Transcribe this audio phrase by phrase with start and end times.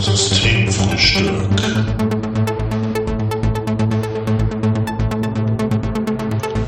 [0.00, 1.56] Systemfrühstück.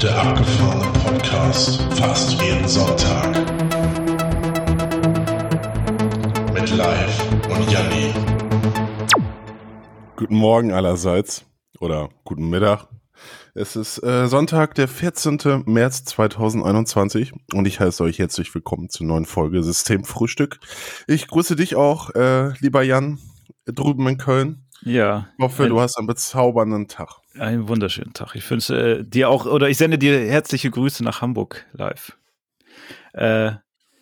[0.02, 3.34] Der abgefahrene Podcast fast jeden Sonntag.
[6.52, 8.12] Mit Live und Janni.
[10.16, 11.46] Guten Morgen allerseits
[11.80, 12.86] oder guten Mittag.
[13.54, 15.64] Es ist äh, Sonntag, der 14.
[15.66, 20.58] März 2021 und ich heiße euch herzlich willkommen zur neuen Folge Systemfrühstück.
[21.06, 23.18] Ich grüße dich auch, äh, lieber Jan,
[23.66, 24.64] drüben in Köln.
[24.80, 25.28] Ja.
[25.36, 27.18] Ich hoffe, ein, du hast einen bezaubernden Tag.
[27.38, 28.34] Einen wunderschönen Tag.
[28.36, 32.16] Ich wünsche äh, dir auch, oder ich sende dir herzliche Grüße nach Hamburg live.
[33.12, 33.52] Äh,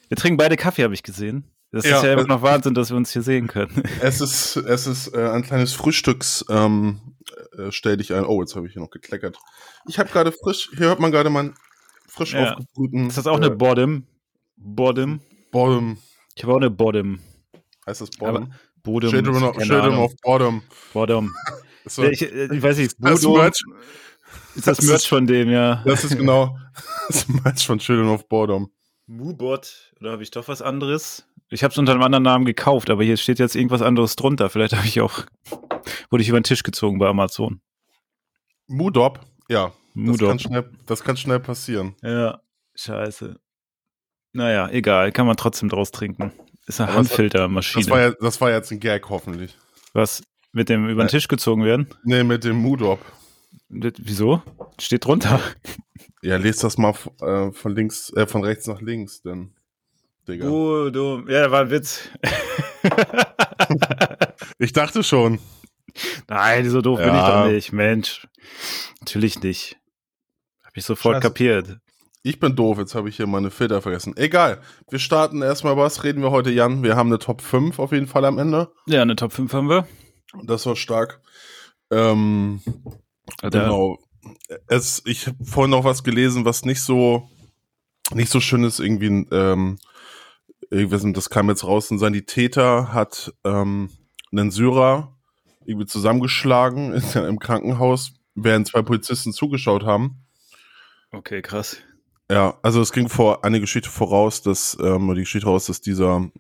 [0.08, 1.42] wir trinken beide Kaffee, habe ich gesehen.
[1.72, 3.82] Das Ja, ist ja immer äh, noch Wahnsinn, dass wir uns hier sehen können.
[4.00, 7.00] Es ist, es ist äh, ein kleines Frühstücks, ähm,
[7.58, 8.24] äh, stell dich ein.
[8.24, 9.38] Oh, jetzt habe ich hier noch gekleckert.
[9.88, 11.54] Ich habe gerade frisch, hier hört man gerade meinen
[12.08, 12.52] frisch Ja.
[12.52, 13.08] aufgebrühten.
[13.08, 14.06] Ist das auch eine äh, Bottom?
[14.56, 15.20] Bottom?
[15.50, 15.98] Bottom?
[16.34, 17.20] Ich habe auch eine Bottom.
[17.86, 18.52] Heißt das Bottom?
[18.82, 19.10] Bottom.
[19.10, 20.62] Children, of, Children of Bottom.
[20.92, 21.34] Bottom.
[21.86, 23.62] So, ich, äh, ich weiß nicht, das Bodo, Merch,
[24.54, 25.82] ist das das Merch von dem, ja.
[25.86, 26.56] das ist genau
[27.08, 28.70] das Merch von Children of Bottom.
[29.10, 31.26] Mubot, oder habe ich doch was anderes?
[31.48, 34.48] Ich habe es unter einem anderen Namen gekauft, aber hier steht jetzt irgendwas anderes drunter.
[34.50, 35.24] Vielleicht habe ich auch,
[36.10, 37.60] wurde ich über den Tisch gezogen bei Amazon.
[38.68, 39.66] Mudop, ja.
[39.66, 40.28] Das Mudop.
[40.28, 41.96] kann, schnell, das kann schnell passieren.
[42.02, 42.40] Ja,
[42.76, 43.40] scheiße.
[44.32, 46.32] Naja, egal, kann man trotzdem draus trinken.
[46.68, 47.84] Ist eine das- Handfiltermaschine.
[47.84, 49.56] Das war, ja, das war jetzt ein Gag, hoffentlich.
[49.92, 50.22] Was?
[50.52, 51.10] Mit dem über den Äh.
[51.10, 51.88] Tisch gezogen werden?
[52.04, 53.00] Nee, mit dem Mudop.
[53.68, 54.40] Das- Wieso?
[54.80, 55.40] Steht drunter.
[56.22, 59.54] Ja, lest das mal äh, von links, äh, von rechts nach links, denn.
[60.28, 60.48] Digga.
[60.48, 61.24] Oh, du.
[61.28, 62.08] Ja, war ein Witz.
[64.58, 65.38] Ich dachte schon.
[66.28, 67.44] Nein, so doof bin ich Ja.
[67.44, 67.72] doch nicht.
[67.72, 68.26] Mensch.
[69.00, 69.76] Natürlich nicht.
[70.62, 71.22] Hab ich sofort Scheiße.
[71.28, 71.78] kapiert.
[72.22, 74.14] Ich bin doof, jetzt habe ich hier meine Filter vergessen.
[74.16, 74.60] Egal.
[74.90, 76.04] Wir starten erstmal was.
[76.04, 76.82] Reden wir heute, Jan.
[76.82, 78.70] Wir haben eine Top 5 auf jeden Fall am Ende.
[78.86, 79.86] Ja, eine Top 5 haben wir.
[80.44, 81.20] Das war stark.
[81.90, 82.60] Ähm,
[83.40, 83.98] Da- Genau.
[84.66, 87.28] Es, ich habe vorhin noch was gelesen, was nicht so
[88.14, 88.80] nicht so schön ist.
[88.80, 89.78] Irgendwie, ähm,
[90.70, 91.90] irgendwie, das kam jetzt raus.
[91.90, 93.90] Ein Sanitäter hat ähm,
[94.32, 95.16] einen Syrer
[95.64, 100.24] irgendwie zusammengeschlagen in, im Krankenhaus, während zwei Polizisten zugeschaut haben.
[101.12, 101.78] Okay, krass.
[102.30, 105.80] Ja, also es ging vor eine Geschichte voraus, dass ähm, oder die Geschichte raus, dass
[105.80, 106.30] dieser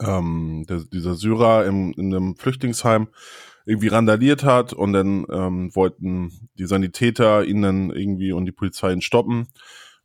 [0.00, 3.08] ähm, der, dieser Syrer im, in einem Flüchtlingsheim
[3.64, 8.92] irgendwie randaliert hat und dann ähm, wollten die Sanitäter ihn dann irgendwie und die Polizei
[8.92, 9.48] ihn stoppen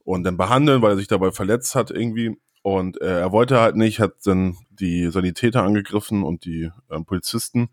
[0.04, 2.38] und dann behandeln, weil er sich dabei verletzt hat irgendwie.
[2.62, 7.70] Und äh, er wollte halt nicht, hat dann die Sanitäter angegriffen und die ähm, Polizisten.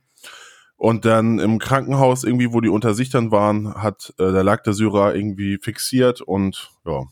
[0.77, 4.63] Und dann im Krankenhaus irgendwie, wo die unter sich dann waren, hat äh, da lag
[4.63, 7.05] der Syrer irgendwie fixiert und ja,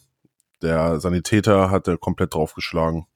[0.62, 3.06] der Sanitäter hat er komplett draufgeschlagen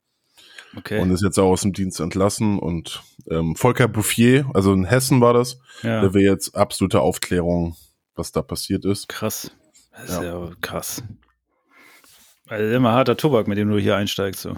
[0.77, 1.01] Okay.
[1.01, 2.59] und ist jetzt auch aus dem Dienst entlassen.
[2.59, 6.01] Und ähm, Volker Bouffier, also in Hessen war das, ja.
[6.01, 7.77] der will jetzt absolute Aufklärung,
[8.15, 9.09] was da passiert ist.
[9.09, 9.51] Krass.
[9.93, 10.25] Das ist Ja.
[10.25, 11.03] ja, krass.
[12.49, 14.43] Also immer harter Tobak, mit dem du hier einsteigst.
[14.43, 14.57] So.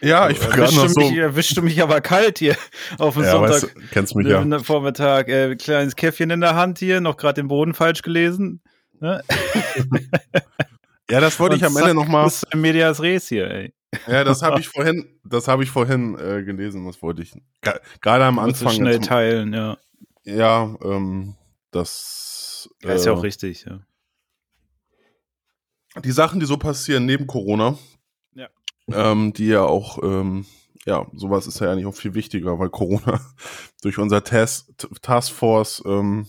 [0.00, 1.00] Ja, ich war gerade noch so.
[1.00, 2.56] mich, erwischst du mich aber kalt hier
[2.98, 3.50] auf dem Ja, Sonntag.
[3.50, 4.40] weißt, du, kennst mich ja.
[4.42, 8.62] äh, Vormittag, äh, kleines Käffchen in der Hand hier, noch gerade den Boden falsch gelesen.
[9.00, 9.22] Ne?
[11.10, 12.30] Ja, das wollte ich am Und Ende nochmal.
[12.54, 13.72] Medias Res hier, ey.
[14.06, 17.32] Ja, das habe ich vorhin, das habe ich vorhin äh, gelesen, das wollte ich.
[18.00, 18.72] Gerade am Anfang.
[18.72, 19.78] schnell jetzt- teilen, ja.
[20.24, 21.36] ja, ähm,
[21.70, 22.68] das.
[22.82, 23.80] Ja, ist ja äh, auch richtig, ja.
[26.04, 27.78] die Sachen, die so passieren neben Corona,
[28.34, 28.48] Ja.
[28.92, 30.44] ähm, die ja auch, ähm,
[30.84, 33.20] ja, sowas ist ja eigentlich auch viel wichtiger, weil Corona
[33.82, 34.68] durch unser Task,
[35.02, 36.28] Taskforce ähm,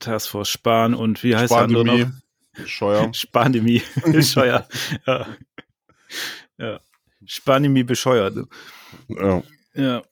[0.00, 2.10] Taskforce Spahn und wie heißt der andere noch?
[2.66, 3.10] Scheuer.
[3.14, 3.82] Spandemie.
[4.04, 4.68] Bescheuert.
[5.06, 5.26] ja.
[6.58, 6.80] ja.
[7.30, 8.36] Spandemie bescheuert.
[9.08, 9.42] ja.
[9.74, 10.02] Ja.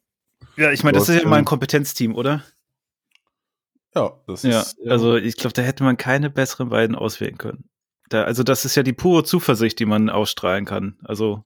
[0.57, 2.45] Ja, ich meine, das ist ja mein Kompetenzteam, oder?
[3.95, 4.77] ja, das Ja, ist.
[4.85, 7.69] ähm, also ich glaube, da hätte man keine besseren beiden auswählen können.
[8.09, 10.97] Da, also das ist ja die pure Zuversicht, die man ausstrahlen kann.
[11.05, 11.43] Also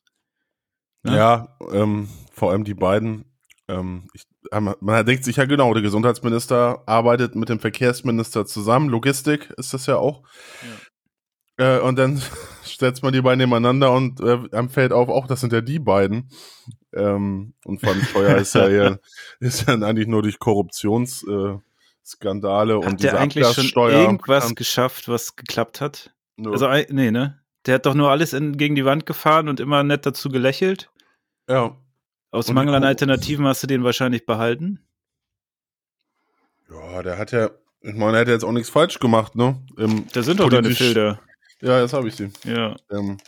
[1.03, 1.17] ne?
[1.17, 3.25] ja, ähm, vor allem die beiden.
[3.69, 8.89] Ähm, ich, man man denkt sich ja genau, der Gesundheitsminister arbeitet mit dem Verkehrsminister zusammen.
[8.91, 10.23] Logistik ist das ja auch.
[11.57, 12.23] Äh, und dann
[12.65, 15.79] setzt man die beiden nebeneinander und äh, einem fällt auf, auch das sind ja die
[15.79, 16.31] beiden.
[16.93, 19.01] Ähm, und von Steuer ist ja, eher,
[19.41, 24.59] ist ja eigentlich nur durch Korruptionsskandale äh, und diese der eigentlich schon Abgassteuer irgendwas bekannt.
[24.59, 26.15] geschafft, was geklappt hat?
[26.37, 26.53] Nö.
[26.53, 27.39] Also nee, ne?
[27.67, 30.91] Der hat doch nur alles in, gegen die Wand gefahren und immer nett dazu gelächelt.
[31.49, 31.77] ja.
[32.33, 34.81] Aus Und Mangel an Alternativen hast du den wahrscheinlich behalten.
[36.71, 37.51] ja, der hat ja,
[37.83, 39.63] ich meine, er hat ja jetzt auch nichts falsch gemacht, ne?
[39.77, 41.21] Im Da sind doch deine Filter.
[41.63, 42.31] Ja, jetzt habe ich sie.
[42.45, 42.77] Ja.
[42.91, 43.19] Ähm,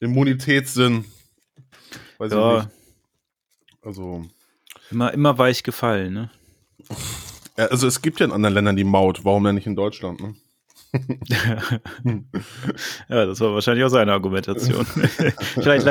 [0.00, 1.04] Immunitätssinn.
[2.18, 2.56] Weiß ich ja.
[2.56, 2.68] nicht.
[3.82, 4.24] Also,
[4.90, 6.30] Immer, immer weich gefallen, ne?
[7.56, 10.20] Ja, also es gibt ja in anderen Ländern die Maut, warum denn nicht in Deutschland?
[10.20, 10.34] Ne?
[13.08, 14.86] ja, das war wahrscheinlich auch seine Argumentation.
[14.86, 15.84] vielleicht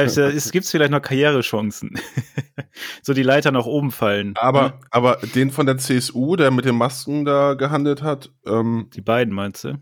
[0.52, 2.00] gibt es vielleicht noch Karrierechancen.
[3.04, 4.34] so die Leiter nach oben fallen.
[4.38, 4.80] Aber, ne?
[4.90, 9.36] aber den von der CSU, der mit den Masken da gehandelt hat, ähm, die beiden
[9.36, 9.80] meinst du?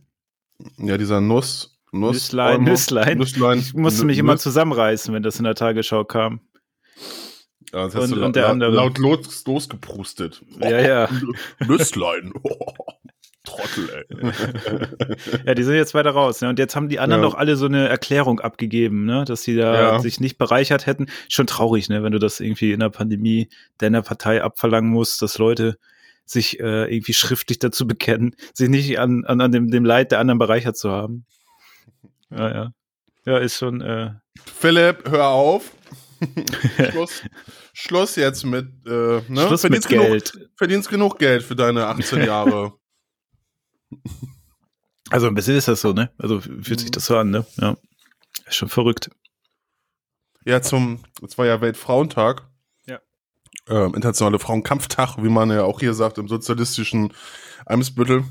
[0.78, 1.75] Ja, dieser Nuss.
[1.92, 3.18] Nuss Nüsslein, Olmo- Nüsslein.
[3.18, 3.60] Nüsslein.
[3.60, 6.42] Ich musste mich immer Nüss- zusammenreißen, wenn das in der Tagesschau kam.
[7.74, 8.72] Ja, das hast und- du und der laut, andere.
[8.72, 10.42] laut los, losgeprustet.
[10.60, 11.10] Ja, ja.
[11.68, 12.34] Nüsslein.
[12.44, 12.74] Oh,
[13.48, 15.42] Trottel, ey.
[15.46, 16.42] Ja, die sind jetzt weiter raus.
[16.42, 16.50] Ne?
[16.50, 17.30] Und jetzt haben die anderen Ja.
[17.30, 19.24] doch alle so eine Erklärung abgegeben, ne?
[19.24, 20.00] dass sie da Ja.
[20.00, 21.06] sich nicht bereichert hätten.
[21.30, 22.02] Schon traurig, ne?
[22.02, 25.78] wenn du das irgendwie in der Pandemie deiner Partei abverlangen musst, dass Leute
[26.26, 30.20] sich äh, irgendwie schriftlich dazu bekennen, sich nicht an, an, an dem, dem Leid der
[30.20, 31.26] anderen bereichert zu haben.
[32.36, 32.72] Ja, ja.
[33.26, 34.12] Ja, ist schon, äh,
[34.46, 35.72] Philipp, hör auf.
[36.92, 37.24] Schluss,
[37.74, 39.48] Schluss jetzt mit, äh, ne?
[39.48, 40.50] Schluss mit verdienst genug, Geld.
[40.56, 42.74] verdienst genug Geld für deine 18 Jahre.
[45.10, 46.12] Also ein bisschen ist das so, ne?
[46.18, 47.46] Also fühlt sich das so an, ne?
[47.58, 47.76] Ja.
[48.46, 49.10] Ist schon verrückt.
[50.46, 52.48] ja, zum, es war ja Weltfrauentag.
[52.86, 53.00] Ja.
[53.68, 57.14] Ähm, Internationale Frauenkampftag, wie man ja auch hier sagt, im sozialistischen
[57.66, 58.24] Eimsbüttel.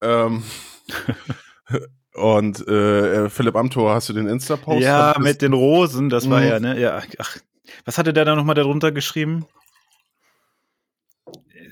[0.00, 0.44] Ähm,
[2.14, 4.82] und äh, Philipp Amthor, hast du den Insta-Post?
[4.82, 6.46] ja, ich mit den Rosen, das war Mhm.
[6.46, 6.80] ja, ne?
[6.80, 7.36] Ja, ach,
[7.84, 9.46] was hatte der da nochmal darunter geschrieben?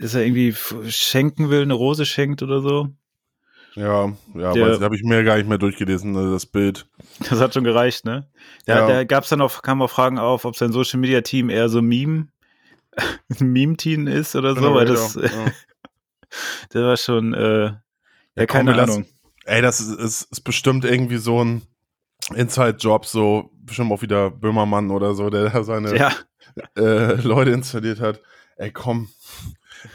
[0.01, 0.55] Dass er irgendwie
[0.91, 2.89] schenken will, eine Rose schenkt oder so?
[3.75, 6.87] Ja, ja, Der- weiß ich, habe ich mir gar nicht mehr durchgelesen, also das Bild.
[7.31, 8.29] Das hat schon gereicht, ne?
[8.67, 8.87] Da, Ja.
[8.87, 11.81] da gab's dann auch, kamen auch Fragen auf, ob sein Social Media Team eher so
[11.81, 12.29] Meme,
[13.39, 15.23] Meme-Team ist oder so, Genau, weil das, ja.
[16.71, 17.73] das war schon, äh,
[18.37, 19.07] ja, keine wir lassen- Ahnung.
[19.45, 21.63] Ey, das ist, ist, ist bestimmt irgendwie so ein
[22.35, 26.13] Inside-Job, so bestimmt auch wieder Böhmermann oder so, der da seine Ja,
[26.77, 28.21] äh, Leute installiert hat.
[28.57, 29.09] Ey, komm,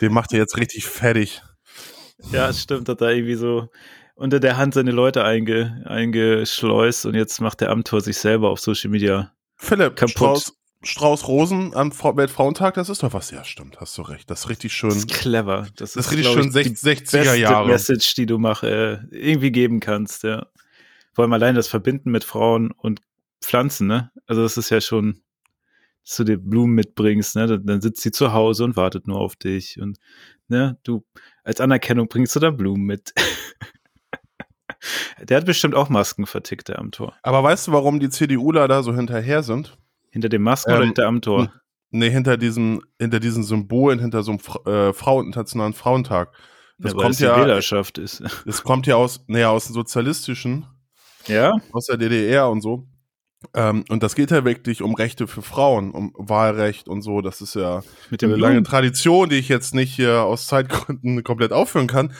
[0.01, 1.41] den macht ihr jetzt richtig fertig.
[2.31, 3.69] ja, es stimmt, hat da irgendwie so
[4.15, 8.59] unter der Hand seine Leute einge, eingeschleust und jetzt macht der Amtor sich selber auf
[8.59, 9.31] Social Media.
[9.55, 10.11] Philipp, Kaputt.
[10.11, 13.31] Strauß, Strauß Rosen am Fra- Weltfrauentag, das ist doch was.
[13.31, 14.29] Ja, stimmt, hast du recht.
[14.29, 14.89] Das ist richtig schön.
[14.89, 15.67] Das ist clever.
[15.75, 17.67] Das, Das ist richtig schön ich, die 60, 60er beste Jahre.
[17.67, 20.45] Message, die du mach, äh, irgendwie geben kannst, ja.
[21.13, 23.01] Vor allem allein das Verbinden mit Frauen und
[23.41, 24.11] Pflanzen, ne?
[24.27, 25.21] Also das ist ja schon,
[26.05, 27.47] dass du dir Blumen mitbringst, ne?
[27.47, 29.97] Dann, dann sitzt sie zu Hause und wartet nur auf dich und
[30.47, 31.03] ne, du
[31.43, 33.13] als Anerkennung bringst du da Blumen mit.
[35.23, 37.15] der hat bestimmt auch Masken vertickt, der am Tor.
[37.23, 39.77] Aber weißt du, warum die CDUler da so hinterher sind?
[40.17, 41.51] Hinter dem Masken oder Ähm, hinter am Tor?
[41.91, 46.33] Nee, hinter diesen, hinter diesen Symbolen, hinter so einem äh, Frauen, internationalen Frauentag.
[46.79, 48.23] Das weil kommt ja, Wählerschaft ist.
[48.45, 50.65] das kommt ja aus, nee, aus dem sozialistischen,
[51.27, 51.53] ja?
[51.71, 52.87] aus der DDR und so.
[53.53, 57.21] Ähm, und das geht ja wirklich um Rechte für Frauen, um Wahlrecht und so.
[57.21, 58.63] Das ist ja eine lange.
[58.63, 62.13] Tradition, die ich jetzt nicht hier aus Zeitgründen komplett aufführen kann.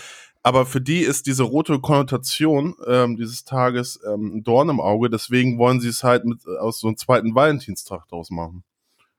[0.48, 5.10] Aber für die ist diese rote Konnotation ähm, dieses Tages ähm, ein Dorn im Auge.
[5.10, 8.64] Deswegen wollen sie es halt mit, äh, aus so einem zweiten Valentinstag draus machen.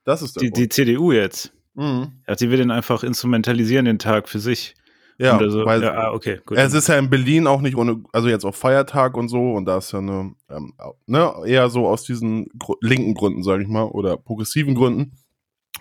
[0.05, 1.53] Das ist der Die, die CDU jetzt.
[1.75, 2.13] Mhm.
[2.27, 4.73] Ja, die will den einfach instrumentalisieren, den Tag für sich.
[5.19, 6.57] Ja, Und also, weil ja, ah, okay, gut.
[6.57, 9.65] es ist ja in Berlin auch nicht ohne, also jetzt auf Feiertag und so, und
[9.65, 10.73] da ist ja eine, ähm,
[11.05, 15.11] ne, eher so aus diesen Gru linken Gründen, sage ich mal, oder progressiven Gründen,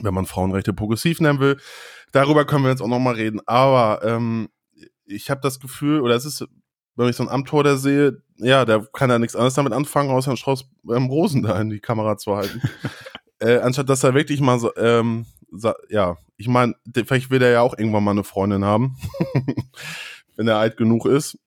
[0.01, 1.57] wenn man Frauenrechte progressiv nennen will.
[2.13, 3.41] Darüber können wir jetzt auch nochmal reden.
[3.47, 4.51] Aber ähm,
[5.09, 6.45] ich habe das Gefühl, oder es ist,
[6.97, 10.11] wenn ich so ein Amtor da sehe, ja, der kann ja nichts anderes damit anfangen,
[10.11, 12.61] außer einen Strauß ähm, Rosen da in die Kamera zu halten.
[13.41, 17.51] äh, anstatt dass er wirklich mal so, ähm, sa ja, ich meine, vielleicht will er
[17.51, 18.97] ja auch irgendwann mal eine Freundin haben,
[20.37, 21.39] wenn er alt genug ist.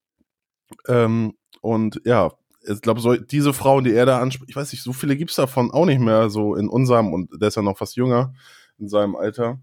[0.87, 2.31] Ähm, und ja,
[2.63, 5.35] ich glaube, so, diese Frauen, die er da anspricht, ich weiß nicht, so viele gibt's
[5.35, 8.33] davon auch nicht mehr so in unserem, und der ist ja noch fast jünger,
[8.77, 9.59] in seinem Alter.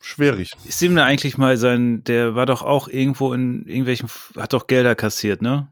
[0.00, 0.52] Schwierig.
[0.64, 4.66] Ist ihm da eigentlich mal sein, der war doch auch irgendwo in irgendwelchen, hat doch
[4.66, 5.68] Gelder kassiert, ne?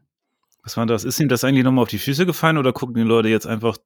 [0.63, 1.03] Was war das?
[1.03, 3.77] Ist ihm das eigentlich nochmal auf die Füße gefallen oder gucken die Leute jetzt einfach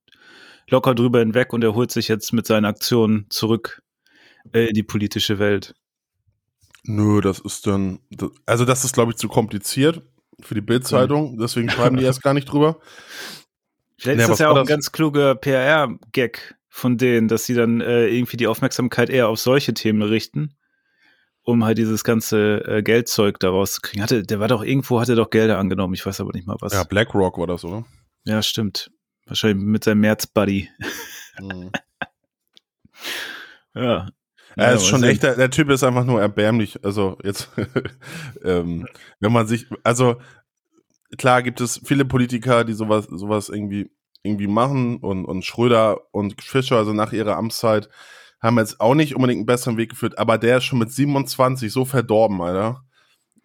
[0.70, 3.84] locker drüber hinweg und er holt sich jetzt mit seinen Aktionen zurück
[4.52, 5.76] äh, in die politische Welt?
[6.84, 10.02] Nö, das ist dann, das, also das ist, glaube ich, zu kompliziert
[10.42, 12.80] für die Bildzeitung, deswegen schreiben die erst gar nicht drüber.
[13.98, 17.82] Vielleicht Nee, ist das ja auch ein ganz kluger PR-Gag von denen, dass sie dann
[17.82, 20.56] äh, irgendwie die Aufmerksamkeit eher auf solche Themen richten,
[21.44, 24.02] um halt dieses ganze äh, Geldzeug daraus zu kriegen.
[24.02, 26.74] Hatte, der war doch irgendwo, hatte doch Gelder angenommen, ich weiß aber nicht mal was.
[26.74, 27.86] Ja, BlackRock war das, oder?
[28.24, 28.90] Ja, stimmt.
[29.28, 30.70] Wahrscheinlich mit seinem März-Buddy.
[31.40, 31.72] Mhm.
[33.76, 34.08] Ja.
[34.56, 36.86] Er ist schon echt, der, der Typ ist einfach nur erbärmlich.
[36.86, 37.50] Also jetzt,
[38.44, 38.88] ähm,
[39.20, 40.22] wenn man sich, also
[41.18, 43.90] klar gibt es viele Politiker, die sowas, sowas irgendwie,
[44.24, 47.90] irgendwie machen und, und Schröder und Fischer, also nach ihrer Amtszeit,
[48.42, 51.72] haben jetzt auch nicht unbedingt einen besseren Weg geführt, aber der ist schon mit 27
[51.72, 52.82] so verdorben, Alter.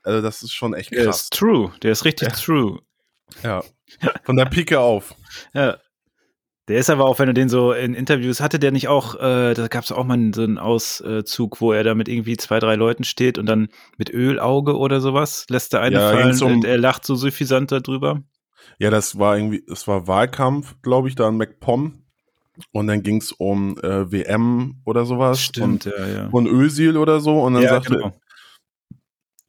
[0.02, 1.22] Also das ist schon echt Der krass.
[1.22, 1.72] ist true.
[1.82, 2.34] Der ist richtig Ja.
[2.34, 2.78] true.
[3.42, 3.62] Ja.
[4.24, 5.14] Von der Pike auf.
[5.52, 5.76] Ja.
[6.68, 9.54] Der ist aber auch, wenn du den so in Interviews hatte, der nicht auch, äh,
[9.54, 12.74] da gab es auch mal so einen Auszug, wo er da mit irgendwie zwei, drei
[12.74, 16.64] Leuten steht und dann mit Ölauge oder sowas lässt der eine Ja, fallen um- und
[16.66, 18.22] er lacht so suffisant darüber.
[18.78, 22.02] Ja, das war irgendwie, es war Wahlkampf, glaube ich, da in MacPom.
[22.72, 25.50] Und dann ging es um äh, WM oder sowas.
[25.60, 26.28] Und, ja, ja.
[26.32, 27.40] und Özil oder so.
[27.40, 28.12] Und dann ja, sagte, genau.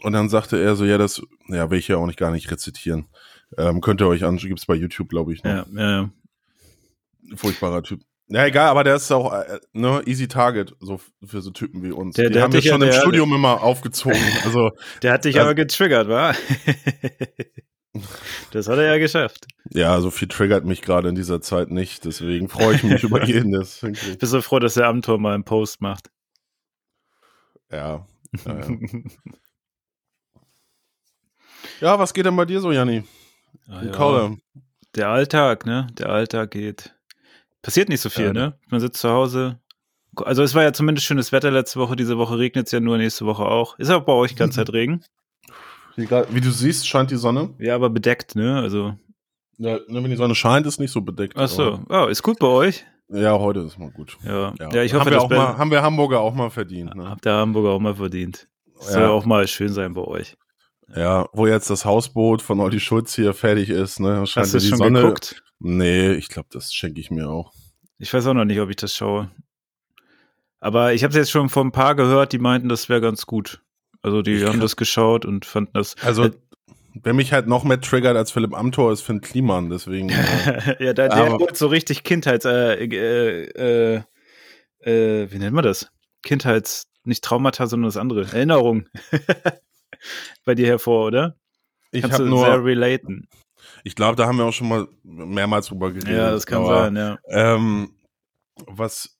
[0.04, 2.52] und dann sagte er so, ja, das, ja, will ich ja auch nicht gar nicht
[2.52, 3.08] rezitieren.
[3.58, 5.44] Ähm, könnt ihr euch anschauen, gibt's bei YouTube, glaube ich.
[5.44, 5.66] Ne?
[5.74, 6.10] Ja, ja, ja.
[7.36, 8.02] Furchtbarer Typ.
[8.28, 11.92] Ja, egal, aber der ist auch, äh, ne, easy target, so für so Typen wie
[11.92, 12.14] uns.
[12.16, 14.20] Der- Die der haben hat wir dich ja- schon im Studium immer aufgezogen.
[14.46, 14.70] Also,
[15.02, 16.34] Der hat dich Also- aber getriggert, wa?
[18.52, 19.48] das hat er ja geschafft.
[19.72, 22.06] ja, so viel triggert mich gerade in dieser Zeit nicht.
[22.06, 24.20] Deswegen freue ich mich über jeden, hinkriegt.
[24.20, 26.10] Bist so froh, dass der Amtor mal einen Post macht.
[27.72, 28.06] Ja.
[28.46, 28.68] Ja, ja.
[31.82, 33.04] ja, was geht denn bei dir so, Janni?
[33.68, 34.36] Ah, ja.
[34.96, 35.88] Der Alltag, ne?
[35.98, 36.96] Der Alltag geht.
[37.62, 38.34] Passiert nicht so viel, Ja.
[38.34, 38.60] ne?
[38.68, 39.60] Man sitzt zu Hause.
[40.16, 42.98] Also es war ja zumindest schönes Wetter letzte Woche, diese Woche regnet es ja nur,
[42.98, 43.78] nächste Woche auch.
[43.80, 45.04] Ist auch bei euch die ganze Zeit Regen?
[45.96, 47.54] Wie, grad- wie du siehst, scheint die Sonne.
[47.60, 48.58] Ja, aber bedeckt, ne?
[48.60, 48.96] Also.
[49.58, 51.34] Ja, ne, wenn die Sonne scheint, ist nicht so bedeckt.
[51.38, 51.82] Ach so.
[51.90, 52.86] Oh, ist gut bei euch?
[53.10, 54.18] Ja, heute ist mal gut.
[54.24, 54.54] Ja.
[54.72, 56.96] Ja, ich hoffe, haben wir, auch mal, haben wir Hamburger auch mal verdient.
[56.96, 57.10] Ne?
[57.10, 58.48] habt der Hamburger auch mal verdient.
[58.82, 58.82] Ja.
[58.86, 60.38] Soll auch mal schön sein bei euch.
[60.96, 64.26] Ja, wo jetzt das Hausboot von Olli Schulz hier fertig ist, ne?
[64.26, 65.02] Scheint Hast du ja die schon Sonne.
[65.02, 65.44] geguckt?
[65.60, 67.52] Nee, ich glaube, das schenke ich mir auch.
[67.98, 69.30] Ich weiß auch noch nicht, ob ich das schaue.
[70.60, 73.26] Aber ich habe es jetzt schon von ein paar gehört, die meinten, das wäre ganz
[73.26, 73.62] gut.
[74.02, 75.96] Also die Ich haben das geschaut und fanden das.
[76.02, 76.32] Also, Äh,
[76.94, 80.10] wer mich halt noch mehr triggert als Philipp Amthor ist Finn Kliman, deswegen.
[80.48, 84.02] äh, ja, da, der Aber- holt so richtig Kindheits, äh, äh,
[84.82, 85.90] äh, wie nennt man das?
[86.24, 88.24] Kindheits, nicht Traumata, sondern das andere.
[88.24, 88.86] Erinnerung.
[90.46, 91.36] Bei dir hervor, oder?
[91.92, 93.28] ich habe du sehr nur, relaten.
[93.84, 96.16] ich glaube, da haben wir auch schon mal mehrmals drüber geredet.
[96.18, 97.18] Ja, das kann aber, sein, ja.
[97.30, 97.96] Ähm,
[98.68, 99.19] was,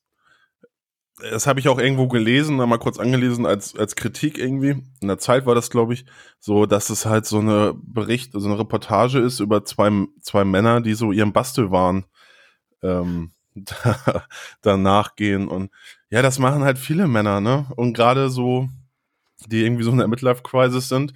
[1.22, 4.82] das habe ich auch irgendwo gelesen, mal kurz angelesen als, als Kritik irgendwie.
[5.00, 6.04] In der Zeit war das, glaube ich,
[6.38, 10.80] so, dass es halt so eine Bericht, so eine Reportage ist über zwei, zwei Männer,
[10.80, 12.06] die so ihrem Bastelwahn
[12.82, 14.24] ähm, da,
[14.62, 15.48] da nachgehen.
[15.48, 15.70] Und
[16.08, 17.66] ja, das machen halt viele Männer, ne?
[17.76, 18.68] Und gerade so,
[19.46, 21.14] die irgendwie so in der Midlife-Crisis sind,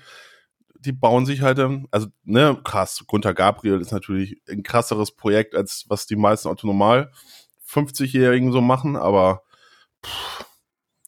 [0.81, 5.55] die bauen sich halt, ähm, also, ne, krass, Gunter Gabriel ist natürlich ein krasseres Projekt,
[5.55, 7.11] als was die meisten autonomal
[7.67, 9.44] 50-Jährigen so machen, aber
[10.05, 10.45] pff,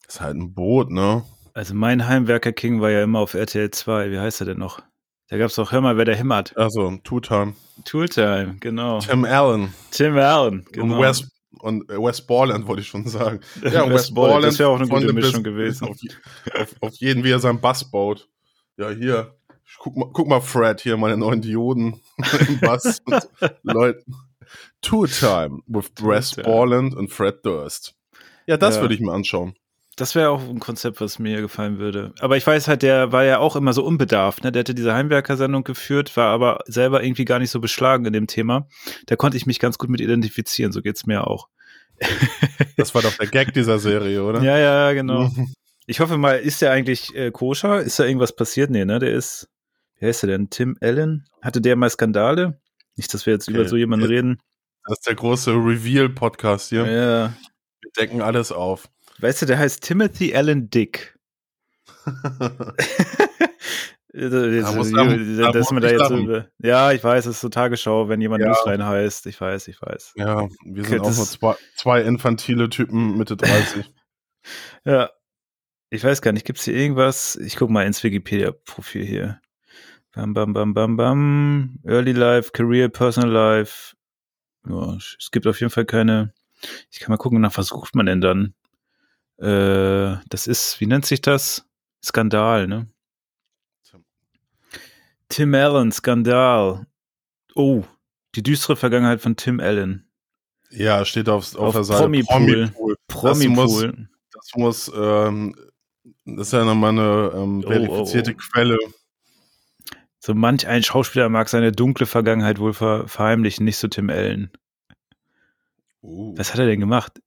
[0.08, 1.24] ist halt ein Boot, ne?
[1.54, 4.10] Also mein Heimwerker King war ja immer auf RTL 2.
[4.10, 4.82] Wie heißt er denn noch?
[5.28, 6.56] Da gab's doch, hör mal, wer der himmert.
[6.56, 7.54] Also, Two-Time.
[7.84, 9.00] Tooltime, genau.
[9.00, 10.94] Tim Allen Tim Allen, genau.
[10.94, 11.28] und Wes
[11.60, 13.40] und äh, Wes Borland wollte ich schon sagen.
[13.62, 15.88] Ja, und Wes Wes Borland, das wäre auch eine gute Mischung gewesen.
[15.88, 15.96] Auf,
[16.54, 18.28] auf, auf jeden, wie er seinen Bass baut.
[18.76, 19.34] Ja, hier.
[19.78, 22.00] Guck mal, guck mal, Fred, hier meine neuen Dioden
[22.48, 23.02] im Bass.
[23.62, 24.04] Leute.
[24.80, 26.44] Tour Time with Wes Time.
[26.44, 27.94] Borland und Fred Durst.
[28.46, 28.80] Ja, das Ja.
[28.82, 29.54] würde ich mir anschauen.
[29.96, 32.12] Das wäre auch ein Konzept, was mir gefallen würde.
[32.20, 34.44] Aber ich weiß halt, der war ja auch immer so unbedarft.
[34.44, 34.52] Ne?
[34.52, 38.26] Der hatte diese Heimwerker-Sendung geführt, war aber selber irgendwie gar nicht so beschlagen in dem
[38.26, 38.68] Thema.
[39.06, 40.70] Da konnte ich mich ganz gut mit identifizieren.
[40.72, 41.48] So geht's mir auch.
[42.76, 44.42] Das war doch der Gag dieser Serie, oder?
[44.42, 45.28] Ja, ja, genau.
[45.28, 45.54] Mhm.
[45.86, 47.80] Ich hoffe mal, ist der eigentlich äh, koscher?
[47.80, 48.70] Ist da irgendwas passiert?
[48.70, 48.98] Nee, ne?
[48.98, 49.48] Der ist,
[49.98, 50.50] wie heißt der denn?
[50.50, 51.26] Tim Allen?
[51.40, 52.60] Hatte der mal Skandale?
[52.96, 53.56] Nicht, dass wir jetzt Okay.
[53.58, 54.38] über so jemanden reden.
[54.86, 56.86] Das ist der große Reveal-Podcast hier.
[56.86, 57.32] Ja.
[57.82, 58.88] Wir decken alles auf.
[59.18, 61.18] Weißt du, der heißt Timothy Allen Dick.
[64.18, 66.24] Das, Da muss- da muss- da dass muss man da ich jetzt lachen.
[66.24, 68.48] über, ja, ich weiß, es ist so Tagesschau, wenn jemand Ja.
[68.48, 69.26] Newsline heißt.
[69.26, 70.14] Ich weiß, ich weiß.
[70.16, 73.84] Ja, wir sind auch das- nur zwei, zwei infantile Typen Mitte 30.
[74.86, 75.10] Ja.
[75.90, 77.36] Ich weiß gar nicht, gibt es hier irgendwas?
[77.36, 79.40] Ich guck mal ins Wikipedia-Profil hier.
[80.14, 81.78] Bam, bam, bam, bam, bam.
[81.84, 83.94] Early Life, Career, Personal Life.
[84.66, 86.32] Ja, es gibt auf jeden Fall keine.
[86.90, 88.54] Ich kann mal gucken, nach was sucht man denn dann?
[89.38, 91.66] Äh, das ist, wie nennt sich das?
[92.04, 92.88] Skandal, ne?
[95.28, 96.86] Tim Allen, Skandal.
[97.54, 97.82] Oh,
[98.34, 100.08] die düstere Vergangenheit von Tim Allen.
[100.70, 102.02] ja, steht auf, auf, Auf der Seite.
[102.02, 102.70] Promipool.
[102.76, 102.96] Promipool.
[103.08, 104.08] Promi-Pool.
[104.32, 105.54] Das muss, ähm,
[106.24, 108.50] das ist ja nochmal eine ähm, Oh, verifizierte oh, oh.
[108.52, 108.78] Quelle.
[110.20, 114.50] So manch ein Schauspieler mag seine dunkle Vergangenheit wohl ver verheimlichen, nicht so Tim Allen.
[116.06, 117.20] Uh, Was hat er denn gemacht?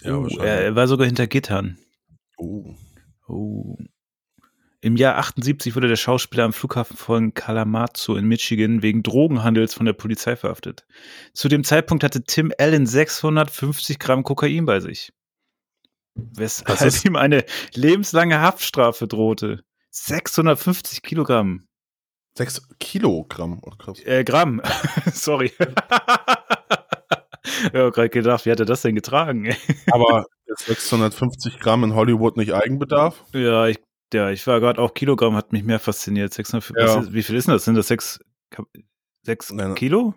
[0.00, 1.78] ja, oh, er, war sogar hinter Gittern.
[2.38, 2.74] uh.
[3.28, 3.76] Oh.
[4.80, 9.86] Im Jahr 78 wurde der Schauspieler am Flughafen von Kalamazoo in Michigan wegen Drogenhandels von
[9.86, 10.86] der Polizei verhaftet.
[11.34, 15.12] Zu dem Zeitpunkt hatte Tim Allen 650 Gramm Kokain bei sich.
[16.14, 19.64] weshalb ihm eine lebenslange Haftstrafe drohte.
[19.90, 21.66] 650 Kilogramm.
[22.36, 23.60] Sechs Kilogramm.
[23.62, 23.98] Oh, krass.
[24.04, 24.60] Äh, Gramm.
[25.12, 25.52] Sorry.
[27.46, 29.54] ich habe gerade gedacht, wie hat er das denn getragen?
[29.92, 33.24] Aber ist 650 Gramm in Hollywood nicht Eigenbedarf?
[33.32, 33.78] ja, ich,
[34.12, 36.32] ja, ich war gerade auch Kilogramm, hat mich mehr fasziniert.
[36.32, 37.00] 600, Ja.
[37.00, 37.64] ist, wie viel ist denn das?
[37.64, 38.20] Sind das sechs,
[39.22, 39.74] sechs Nein, nein.
[39.74, 40.14] Kilo?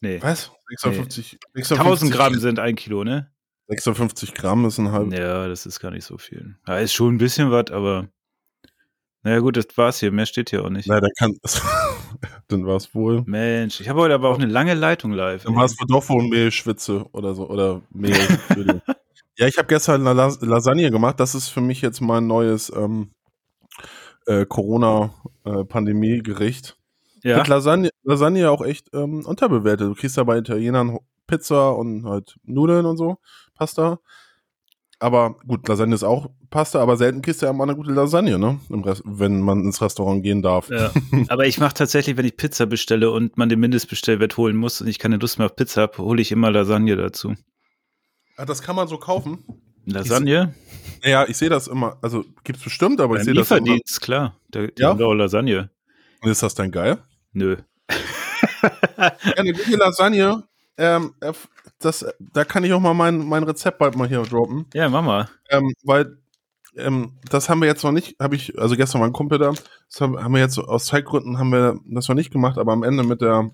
[0.00, 0.18] Nee.
[0.22, 0.50] Was?
[0.70, 3.30] 650, 1000 Gramm sind ein Kilo, ne?
[3.68, 5.12] 56 Gramm ist ein halb.
[5.12, 6.56] Ja, das ist gar nicht so viel.
[6.66, 8.08] Ja, ist schon ein bisschen was, aber
[9.22, 10.10] naja gut, das war's hier.
[10.10, 10.88] Mehr steht hier auch nicht.
[10.88, 11.36] Dann kann
[12.48, 13.22] dann war es wohl.
[13.26, 15.42] Mensch, ich habe heute aber auch eine lange Leitung live.
[15.44, 17.48] Dann war es doch wohl Mehlschwitze oder so.
[17.48, 18.16] Oder Mehl.
[19.36, 21.20] ja, ich habe gestern eine Las- Lasagne gemacht.
[21.20, 23.10] Das ist für mich jetzt mein neues ähm,
[24.26, 26.76] äh, Corona-Pandemie-Gericht.
[27.18, 29.88] Ich ja, finde Lasagne, Lasagne auch echt ähm, unterbewertet.
[29.88, 33.18] Du kriegst ja bei Italienern Pizza und halt Nudeln und so,
[33.54, 33.98] Pasta.
[35.02, 38.38] Aber gut, Lasagne ist auch Pasta, aber selten kriegst du ja mal eine gute Lasagne,
[38.38, 38.60] ne?
[38.68, 40.68] Wenn man ins Restaurant gehen darf.
[40.68, 40.92] ja.
[41.28, 44.88] aber ich mache tatsächlich, wenn ich Pizza bestelle und man den Mindestbestellwert holen muss und
[44.88, 47.34] ich keine Lust mehr auf Pizza habe, hole ich immer Lasagne dazu.
[48.36, 49.38] Ah, Das kann man so kaufen.
[49.86, 50.54] Lasagne?
[51.02, 51.96] Ja, ich sehe das immer.
[52.02, 53.60] Also gibt's bestimmt, aber ich Beim sehe das immer.
[53.60, 54.36] Lieferdienst, klar.
[54.50, 54.90] Da, die Ja?
[54.90, 55.70] haben auch Lasagne.
[56.22, 56.98] Ist das denn geil?
[57.32, 57.56] Nö.
[58.98, 60.42] Ja, eine gute Lasagne.
[60.76, 61.32] Ähm, äh,
[61.78, 64.66] das, da kann ich auch mal mein, mein Rezept bald mal hier droppen.
[64.74, 65.28] Ja, mach mal.
[65.50, 66.18] Ähm, weil
[66.76, 69.50] ähm, das haben wir jetzt noch nicht, habe ich, also gestern war ein Kumpel da,
[69.50, 72.82] das haben, haben wir jetzt aus Zeitgründen haben wir das noch nicht gemacht, aber am
[72.84, 73.50] Ende mit der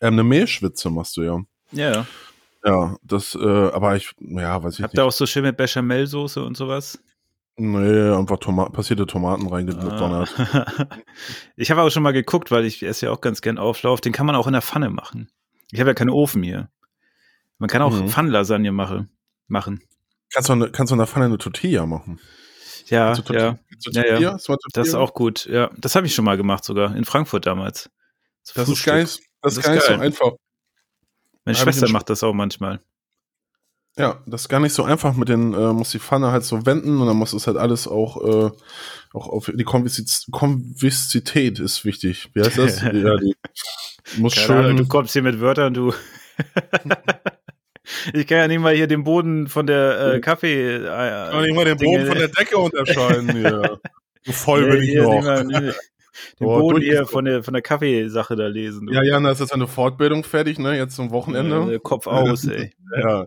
[0.00, 1.40] ähm, eine Mehlschwitze machst du ja.
[1.72, 2.06] Ja.
[2.64, 5.00] Ja, das, äh, aber ich, ja, weiß ich Habt nicht.
[5.00, 7.02] ihr auch so schön mit Bechamelsoße und sowas?
[7.56, 10.34] Nee, einfach Toma passierte Tomaten reingedonnert.
[10.38, 10.66] Ah.
[11.56, 14.00] Ich habe auch schon mal geguckt, weil ich esse ja auch ganz gern Auflauf.
[14.00, 15.28] Den kann man auch in der Pfanne machen.
[15.72, 16.70] Ich habe ja keinen Ofen hier.
[17.58, 18.08] Man kann auch Mhm.
[18.08, 19.08] Pfannenlasagne mache,
[19.48, 19.82] machen.
[20.32, 22.20] Kannst du, eine, kannst du in der Pfanne eine Tortilla machen?
[22.86, 23.58] Ja, Kannst du Torti- ja,
[24.04, 24.30] Ja, ja.
[24.38, 24.56] Tortilla?
[24.72, 24.98] Das ist Tortilla?
[24.98, 25.46] auch gut.
[25.46, 27.90] Ja, das habe ich schon mal gemacht sogar in Frankfurt damals.
[28.54, 30.00] Das ist nicht, das ist Das ist nicht so geil.
[30.00, 30.32] einfach.
[31.44, 32.80] Meine Schwester macht das auch manchmal.
[33.98, 36.64] Ja, das ist gar nicht so einfach mit den, äh, muss die Pfanne halt so
[36.64, 38.50] wenden und dann muss es halt alles auch, äh,
[39.12, 42.30] auch auf die Konvizität ist wichtig.
[42.32, 42.80] Wie heißt das?
[42.82, 43.34] ja, die
[44.16, 44.76] muss Keine Ahnung, schön.
[44.78, 45.92] du kommst hier mit Wörtern, du.
[48.14, 50.76] ich kann ja nicht mal hier den Boden von der äh, Kaffee.
[50.76, 53.78] Äh, Kann ich mal den Boden von der Decke unterscheiden hier.
[54.24, 55.12] So voll bin ich noch.
[55.14, 55.74] nicht mal-.
[56.38, 58.86] Den Oh, Boden hier von der, von der Kaffeesache da lesen.
[58.86, 58.92] du.
[58.92, 60.76] Ja, Jan, da ist jetzt eine Fortbildung fertig, ne?
[60.76, 61.80] Jetzt zum Wochenende.
[61.80, 62.72] Kopf aus, ey.
[62.96, 63.26] Ja.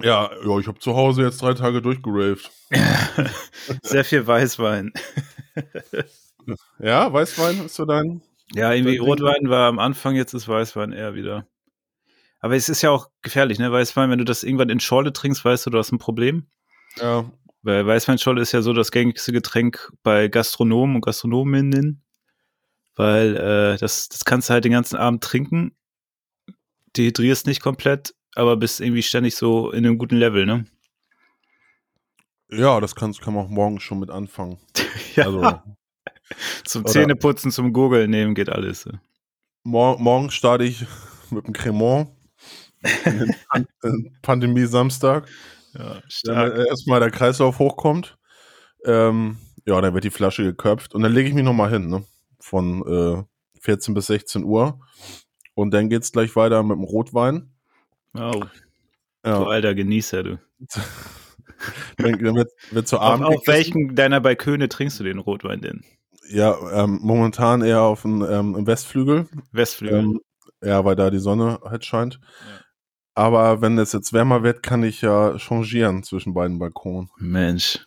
[0.00, 2.50] Ja, ja, ich habe zu Hause jetzt drei Tage durchgeraved.
[3.82, 4.92] Sehr viel Weißwein.
[6.78, 8.22] Ja, Weißwein ist so dein.
[8.54, 8.98] Ja, irgendwie?
[8.98, 11.46] Rotwein war am Anfang, jetzt ist Weißwein eher wieder.
[12.40, 13.70] Aber es ist ja auch gefährlich, ne?
[13.72, 16.46] Weißwein, wenn du das irgendwann in Schorle trinkst, weißt du, du hast ein Problem.
[16.96, 17.30] Ja,
[17.62, 22.04] Weil Weißweinschorle ist ja so das gängigste Getränk bei Gastronomen und Gastronominnen.
[22.94, 25.76] Weil äh, das, das kannst du halt den ganzen Abend trinken.
[26.96, 30.64] Dehydrierst nicht komplett, aber bist irgendwie ständig so in einem guten Level, ne?
[32.50, 34.58] ja, das kann, kann man auch morgen schon mit anfangen.
[35.16, 35.60] Ja, Also
[36.64, 38.88] zum Zähneputzen, zum Gurgeln nehmen geht alles.
[39.64, 40.86] mor morgen starte ich
[41.30, 42.10] mit dem Cremant.
[43.50, 43.66] Pan
[44.22, 45.28] Pandemie Samstag.
[45.74, 46.56] Ja, stark.
[46.68, 48.16] erstmal der Kreislauf hochkommt.
[48.84, 52.04] Ähm, ja, dann wird die Flasche geköpft und dann lege ich mich nochmal hin, ne?
[52.38, 54.78] Von äh, 14 bis 16 Uhr.
[55.54, 57.50] Und dann geht's gleich weiter mit dem Rotwein.
[58.14, 58.42] Oh,
[59.22, 60.38] du Ja, alter Genießer, du.
[61.96, 63.26] dann, dann wird, wird zu Auf, Abend.
[63.26, 65.84] auf welchen deiner Balköne trinkst du den Rotwein denn?
[66.30, 69.26] Ja, ähm, momentan eher auf dem ähm, Westflügel.
[69.52, 69.98] Westflügel.
[70.00, 70.20] Ähm,
[70.62, 72.20] ja, weil da die Sonne halt scheint.
[73.14, 77.10] Aber wenn es jetzt wärmer wird, kann ich ja changieren zwischen beiden Balkonen.
[77.16, 77.86] Mensch,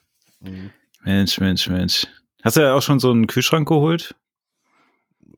[1.03, 2.07] Mensch, Mensch, Mensch.
[2.43, 4.15] Hast du ja auch schon so einen Kühlschrank geholt?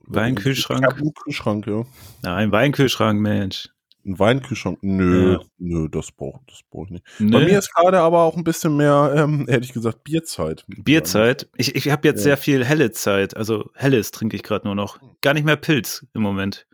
[0.06, 0.82] Weinkühlschrank?
[0.82, 1.84] Ich habe einen Kühlschrank, ja.
[2.22, 3.70] Nein, Weinkühlschrank, Mensch.
[4.06, 4.80] Ein Weinkühlschrank?
[4.82, 5.40] Nö, Ja.
[5.60, 7.06] nö, das brauche das brauch ich nicht.
[7.20, 7.32] Ne?
[7.32, 10.66] Bei mir ist gerade aber auch ein bisschen mehr, ähm, hätte ich gesagt, Bierzeit.
[10.68, 11.48] Bierzeit.
[11.56, 12.24] Ich, ich habe jetzt Ja.
[12.24, 13.38] sehr viel helle Zeit.
[13.38, 15.00] Also helles trinke ich gerade nur noch.
[15.22, 16.68] Gar nicht mehr Pilz im Moment.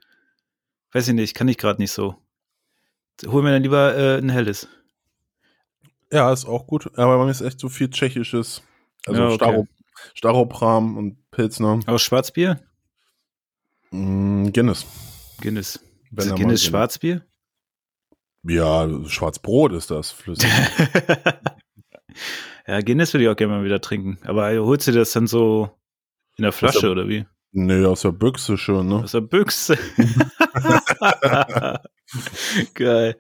[0.92, 2.16] Weiß ich nicht, kann ich gerade nicht so.
[3.28, 4.68] Hol mir dann lieber äh, ein helles.
[6.12, 6.90] Ja, ist auch gut.
[6.98, 8.64] Aber bei mir ist echt so viel tschechisches.
[9.06, 9.36] Also Ja, okay.
[9.36, 9.68] Staro,
[10.16, 11.80] Staropram und Pilzner.
[11.86, 12.60] Aus Schwarzbier?
[13.92, 14.86] Mm, Guinness.
[15.42, 15.80] Guinness.
[16.12, 16.64] Wenn Ist mal Guinness.
[16.64, 17.26] Schwarzbier?
[18.44, 20.50] Ja, Schwarzbrot ist das, flüssig.
[22.68, 24.18] ja, Guinness würde ich auch gerne mal wieder trinken.
[24.24, 25.70] Aber holst du das dann so
[26.38, 27.26] in der Flasche ja- oder wie?
[27.52, 29.04] nee, aus der Büchse schön, ne?
[29.04, 29.78] Aus der Büchse.
[32.76, 33.16] Geil.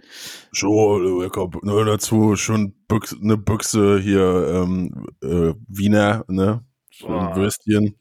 [0.52, 6.64] Schon, ich hab, ne, dazu schon Büchse, eine Büchse hier, ähm, äh, Wiener, ne?
[6.90, 7.36] Schön Boah.
[7.36, 7.96] Würstchen.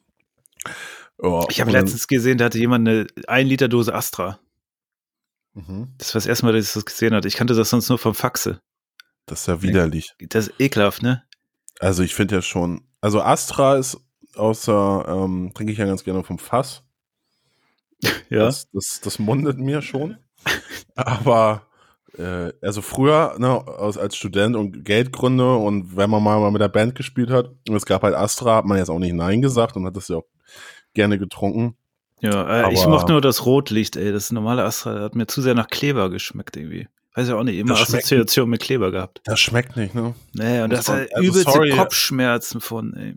[1.22, 4.38] Ja, Ich habe letztens gesehen, da hatte jemand eine 1 Liter Dose Astra.
[5.58, 5.94] Mhm.
[5.98, 7.26] Das war das erste Mal, dass ich das gesehen hatte.
[7.26, 8.60] Ich kannte das sonst nur vom Faxe.
[9.26, 10.14] Das ist ja widerlich.
[10.28, 11.24] Das ist ekelhaft, ne?
[11.80, 13.98] Also ich finde ja schon, also Astra ist
[14.36, 16.82] außer, ähm, trinke ich ja ganz gerne vom Fass.
[18.30, 18.40] Ja.
[18.40, 20.18] Das, das, das mundet mir schon.
[20.94, 21.66] Aber
[22.16, 26.68] äh, also früher, ne, aus, als Student und Geldgründe und wenn man mal mit der
[26.68, 29.76] Band gespielt hat und es gab halt Astra, hat man jetzt auch nicht Nein gesagt
[29.76, 30.26] und hat das ja auch
[30.92, 31.76] gerne getrunken.
[32.20, 34.12] Ja, äh, ich mochte nur das Rotlicht, ey.
[34.12, 36.88] Das normale Astra das hat mir zu sehr nach Kleber geschmeckt irgendwie.
[37.14, 39.20] Weiß ja auch nicht, immer Das schmeckt- Assoziation mit Kleber gehabt.
[39.24, 40.14] Das schmeckt nicht, ne?
[40.34, 41.70] Nee, und Muss das man- hat also übelste sorry.
[41.70, 43.14] Kopfschmerzen von, ey.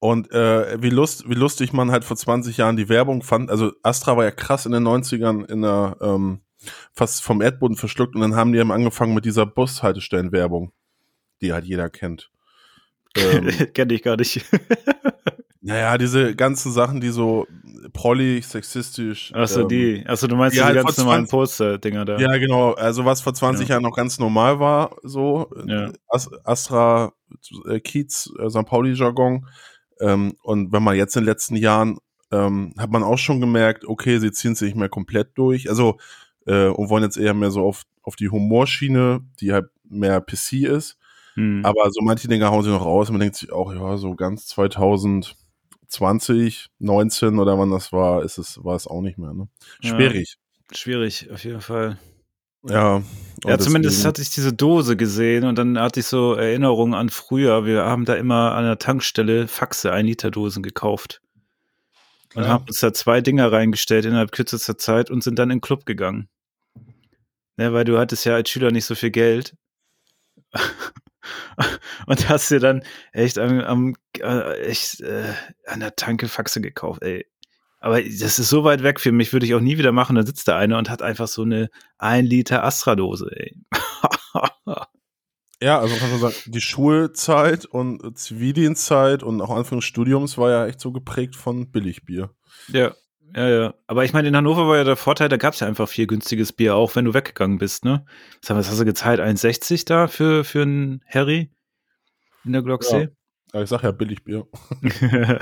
[0.00, 3.50] Und äh, wie, lust, wie lustig man halt vor 20 Jahren die Werbung fand.
[3.50, 6.40] Also Astra war ja krass in den 90ern in der ähm,
[6.92, 10.70] fast vom Erdboden verschluckt und dann haben die eben angefangen mit dieser Bushaltestellenwerbung,
[11.40, 12.30] die halt jeder kennt.
[13.16, 14.44] Ähm, Kenn ich gar nicht.
[15.60, 17.46] naja, diese ganzen Sachen, die so
[17.92, 19.32] prollig, sexistisch.
[19.34, 20.04] Achso, ähm, die.
[20.06, 22.18] Achso, du meinst die die halt ganz normalen 20 Poster-Dinger da.
[22.18, 22.72] Ja, genau.
[22.72, 23.74] Also was vor 20 Ja.
[23.74, 25.90] Jahren noch ganz normal war, so Ja.
[26.08, 27.12] As Astra,
[27.68, 28.66] äh, Kiez, äh, St.
[28.66, 29.46] Pauli-Jargon.
[30.00, 31.98] Ähm, und wenn man jetzt in den letzten Jahren,
[32.30, 35.68] ähm, hat man auch schon gemerkt, okay, sie ziehen sich nicht mehr komplett durch.
[35.68, 35.98] Also
[36.46, 40.64] äh, und wollen jetzt eher mehr so auf, auf die Humorschiene, die halt mehr PC
[40.64, 40.96] ist.
[41.34, 41.64] Hm.
[41.64, 43.10] Aber so manche Dinge hauen sie noch raus.
[43.10, 45.36] Man denkt sich auch, ja, so ganz 2020,
[45.90, 49.32] 19 oder wann das war, ist es, war es auch nicht mehr.
[49.32, 49.48] Ne?
[49.80, 49.90] Ja.
[49.96, 50.36] Schwierig.
[50.72, 51.98] Schwierig, auf jeden Fall.
[52.68, 52.96] Ja.
[52.96, 53.04] und
[53.44, 57.08] Ja, zumindest deswegen- hatte ich diese Dose gesehen und dann hatte ich so Erinnerungen an
[57.08, 57.64] früher.
[57.64, 61.22] Wir haben da immer an der Tankstelle Faxe 1 Liter Dosen gekauft.
[62.34, 62.48] Und Klar.
[62.54, 65.86] haben uns da zwei Dinger reingestellt innerhalb kürzester Zeit und sind dann in den Club
[65.86, 66.28] gegangen.
[67.56, 69.54] Ne, weil du hattest ja als Schüler nicht so viel Geld.
[72.06, 75.32] und hast dir dann echt am, am äh, echt, äh,
[75.66, 77.26] an der Tanke Faxe gekauft, ey.
[77.80, 80.16] Aber das ist so weit weg für mich, würde ich auch nie wieder machen.
[80.16, 83.56] Da sitzt da einer und hat einfach so eine 1 Liter Astra-Dose, ey.
[85.60, 90.50] Ja, also kann man sagen, die Schulzeit und Zivildienstzeit und auch Anfang des Studiums war
[90.50, 92.30] ja echt so geprägt von Billigbier.
[92.68, 92.94] ja,
[93.34, 93.74] ja, ja.
[93.86, 96.06] Aber ich meine, in Hannover war ja der Vorteil, da gab es ja einfach viel
[96.06, 98.04] günstiges Bier, auch wenn du weggegangen bist, ne?
[98.40, 99.20] Sag mal, was hast du gezahlt?
[99.20, 101.50] 1,60 da für, für einen Harry
[102.44, 103.08] in der Glocksee?
[103.54, 104.46] Ja, ich sag ja Billigbier.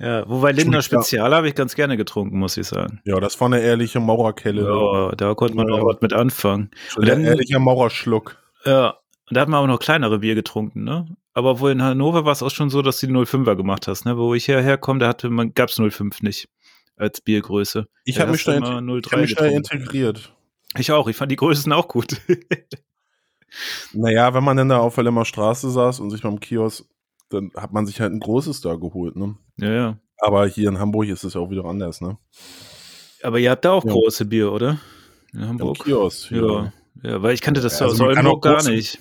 [0.00, 0.82] Ja, wobei Lindner.
[0.82, 3.00] Spezial habe ich ganz gerne getrunken, muss ich sagen.
[3.04, 4.62] Ja, das war eine ehrliche Maurerkelle.
[4.64, 5.74] Ja, da konnte man Ja.
[5.74, 6.70] auch was mit anfangen.
[6.96, 8.36] Ein dann- ehrlicher Maurerschluck.
[8.64, 8.96] Ja,
[9.30, 11.06] und da hat man auch noch kleinere Bier getrunken, ne?
[11.34, 14.04] Aber wohl in Hannover war es auch schon so, dass du die 05er gemacht hast,
[14.04, 14.16] ne?
[14.18, 16.48] Wo ich hierher komme, da hatte man, gab's 05 nicht
[16.96, 17.86] als Biergröße.
[18.04, 19.56] Ich habe mich, ich 03 hab mich getrunken.
[19.56, 20.34] integriert.
[20.76, 22.20] Ich auch, ich fand die Größen auch gut.
[23.92, 26.84] Naja, wenn man auf der Lemmer Straße saß und sich beim Kiosk,
[27.30, 29.36] dann hat man sich halt ein großes da geholt, ne?
[29.58, 29.98] ja, ja.
[30.18, 32.16] Aber hier in Hamburg ist es ja auch wieder anders, ne?
[33.22, 33.92] Aber ihr habt da auch Ja.
[33.92, 34.78] große Bier, oder?
[35.32, 35.84] In Im Hamburg.
[35.84, 36.30] Kiosk.
[36.30, 36.72] Ja.
[37.02, 38.98] ja, weil ich kannte das Ja, aus also kann Oldenburg gar nicht.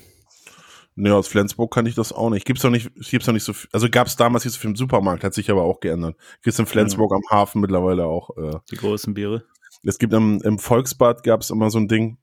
[0.95, 2.45] Nee, aus Flensburg kann ich das auch nicht.
[2.45, 3.69] Gibt's doch nicht, gibt's doch nicht so viel.
[3.73, 6.15] Also gab's damals nicht so viel im Supermarkt, hat sich aber auch geändert.
[6.43, 8.29] Gibt's in Flensburg am Hafen mittlerweile auch.
[8.37, 9.43] Äh, Die großen Biere.
[9.83, 12.17] es gibt im, im Volksbad gab's immer so ein Ding,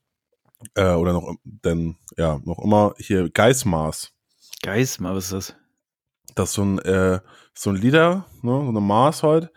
[0.74, 4.12] äh, oder noch, denn, ja, noch immer hier Geismaß.
[4.62, 5.54] Geismar, was ist das?
[6.37, 7.20] Das ist so ein, äh,
[7.54, 9.50] so ein Liter, ne, so eine Maß halt,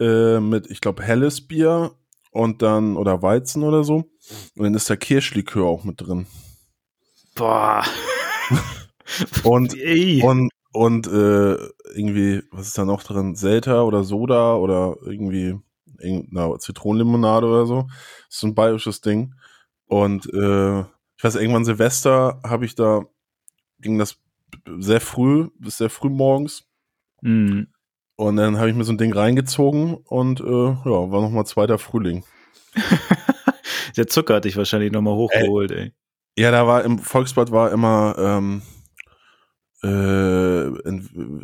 [0.00, 1.92] äh, mit, ich glaube, helles Bier
[2.30, 3.96] und dann, oder Weizen oder so.
[4.56, 6.26] Und dann ist da Kirschlikör auch mit drin.
[7.34, 7.84] Boah.
[9.44, 10.20] Und, Ey.
[10.22, 11.54] und, und äh,
[11.94, 13.36] irgendwie, was ist da noch drin?
[13.36, 15.56] Selta oder Soda oder irgendwie
[16.00, 17.82] irgendeine Zitronenlimonade oder so.
[17.82, 19.34] Das ist so ein bayerisches Ding.
[19.86, 23.04] Und äh, ich weiß, irgendwann Silvester habe ich da,
[23.80, 24.18] ging das
[24.78, 26.66] sehr früh, bis sehr früh morgens.
[27.22, 27.62] Mm.
[28.16, 31.78] Und dann habe ich mir so ein Ding reingezogen und äh, ja, war nochmal zweiter
[31.78, 32.24] Frühling.
[33.96, 35.92] Der Zucker hat dich wahrscheinlich nochmal hochgeholt, ey.
[36.38, 38.62] Ja, da war im Volksbad war immer ähm,
[39.82, 40.70] äh,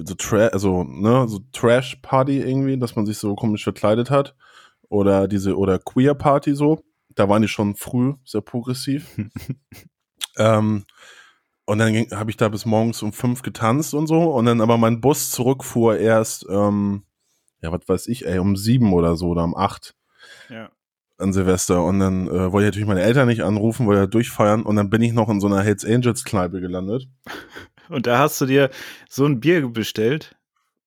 [0.05, 4.35] so, Tra also, ne, so Trash-Party irgendwie, dass man sich so komisch verkleidet hat.
[4.89, 6.83] Oder diese, oder Queer-Party so.
[7.15, 9.17] Da waren die schon früh sehr progressiv.
[10.37, 10.85] ähm,
[11.65, 14.33] und dann habe ich da bis morgens um fünf getanzt und so.
[14.35, 17.05] Und dann aber mein Bus zurückfuhr erst, ähm,
[17.63, 19.95] ja, was weiß ich, ey, um sieben oder so oder um acht
[20.51, 20.71] Ja.
[21.23, 24.63] An Silvester und dann äh, wollte ich natürlich meine Eltern nicht anrufen, wollte ja durchfeiern
[24.63, 27.09] und dann bin ich noch in so einer Hells Angels Kneipe gelandet.
[27.89, 28.71] Und da hast du dir
[29.11, 30.35] so ein Bier bestellt?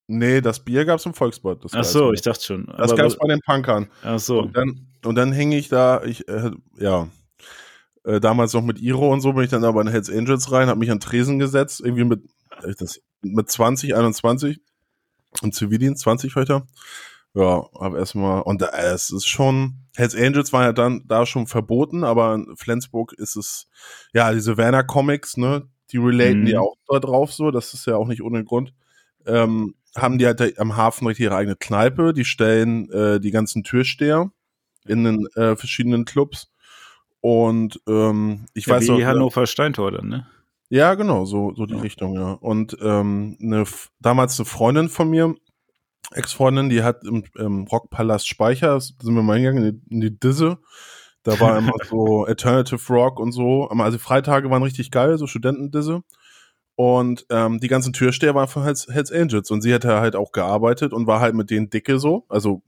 [0.08, 1.60] Nee, das Bier gab's im Volksbad.
[1.72, 2.66] Ach so, ich dachte schon.
[2.78, 3.90] Das Aber- gab's bei den Punkern.
[4.02, 4.40] Ach so.
[4.44, 7.08] Und dann und dann hänge ich da, ich, äh, ja,
[8.06, 10.68] äh, damals noch mit Iro und so, bin ich dann aber in Hells Angels rein,
[10.68, 12.24] habe mich an Tresen gesetzt, irgendwie mit,
[12.64, 14.60] äh, das, mit 20, 21
[15.44, 16.66] im Zivildienst, 20 weiter.
[17.36, 21.48] Ja, aber erstmal, und da, es ist schon, Hells Angels war ja dann da schon
[21.48, 23.68] verboten, aber in Flensburg ist es,
[24.14, 26.46] ja, diese Werner Comics, ne, die relaten Mhm.
[26.46, 28.74] die auch da drauf so, das ist ja auch nicht ohne Grund.
[29.26, 33.64] Ähm, haben die halt am Hafen richtig ihre eigene Kneipe, die stellen äh, die ganzen
[33.64, 34.32] Türsteher
[34.88, 36.52] in den äh, verschiedenen Clubs.
[37.22, 40.28] Und ähm, ich Ja, weiß wie noch, Hannover Steintor dann, ne?
[40.70, 41.82] ja, genau, so, so die Ja.
[41.82, 42.32] Richtung, ja.
[42.34, 43.66] Und ähm, eine,
[44.00, 45.36] damals eine Freundin von mir,
[46.16, 50.20] Ex-Freundin, die hat im, im Rockpalast Speicher, sind wir mal hingegangen, in die, in die
[50.20, 50.58] Disse.
[51.24, 53.68] Da war immer so Alternative Rock und so.
[53.68, 56.04] Also Freitage waren richtig geil, so Studentendisse.
[56.76, 59.52] Und ähm, die ganzen Türsteher waren von Hells, Hells Angels.
[59.52, 62.26] Und sie hatte halt auch gearbeitet und war halt mit denen dicke so.
[62.30, 62.62] Also,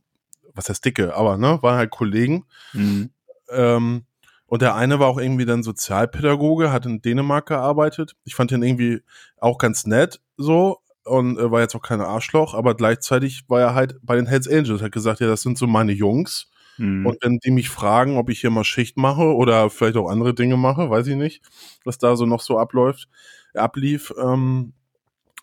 [0.53, 2.45] was heißt dicke, aber ne, waren halt Kollegen.
[2.73, 3.12] Mhm.
[3.49, 4.05] Ähm,
[4.45, 8.15] und der eine war auch irgendwie dann Sozialpädagoge, hat in Dänemark gearbeitet.
[8.23, 9.01] Ich fand ihn irgendwie
[9.39, 13.76] auch ganz nett so und äh, war jetzt auch kein Arschloch, aber gleichzeitig war er
[13.76, 16.50] halt bei den Hells Angels, hat gesagt, ja, das sind so meine Jungs.
[16.78, 17.06] Mhm.
[17.06, 20.34] Und wenn die mich fragen, ob ich hier mal Schicht mache oder vielleicht auch andere
[20.34, 21.43] Dinge mache, weiß ich nicht,
[21.84, 23.10] was da so noch so abläuft,
[23.54, 24.74] ablief, ähm,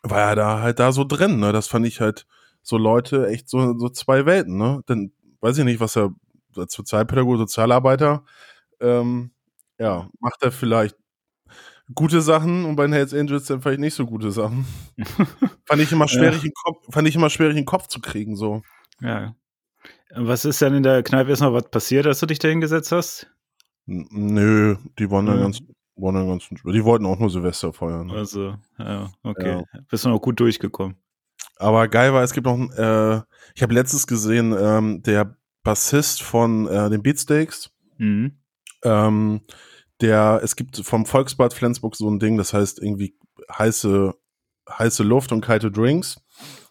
[0.03, 1.41] war er da halt da so drin.
[1.41, 1.53] Ne?
[1.53, 2.27] Das fand ich halt
[2.63, 4.57] so Leute echt so, so zwei Welten.
[4.57, 4.83] Ne?
[4.87, 6.15] Dann weiß ich nicht, was er
[6.57, 8.25] als Sozialpädagoge, Sozialarbeiter,
[8.81, 9.33] ähm,
[9.79, 10.97] ja, macht er vielleicht
[11.95, 14.65] gute Sachen und bei den Hells Angels dann vielleicht nicht so gute Sachen.
[15.67, 16.47] fand ich immer schwierig, Ja.
[16.49, 18.63] in Kopf, fand ich immer schwierig, den Kopf zu kriegen, so.
[19.01, 19.35] ja.
[20.17, 23.31] Was ist denn in der Kneipe noch was passiert, als du dich da hingesetzt hast?
[23.89, 25.43] N- Nö, die waren dann Ja.
[25.43, 25.61] ganz,
[25.97, 28.11] waren dann ganz, die wollten auch nur Silvester feiern.
[28.13, 29.65] Also, ja, okay.
[29.91, 30.97] Bist du noch gut durchgekommen.
[31.57, 33.23] Aber geil war, es gibt noch, äh,
[33.57, 38.39] ich habe letztens gesehen, ähm, der Bassist von äh, den Beatsteaks, Mhm.
[38.85, 39.41] ähm,
[40.01, 43.17] der, es gibt vom Volksbad Flensburg so ein Ding, das heißt irgendwie
[43.53, 44.15] heiße,
[44.71, 46.21] heiße Luft und kalte Drinks.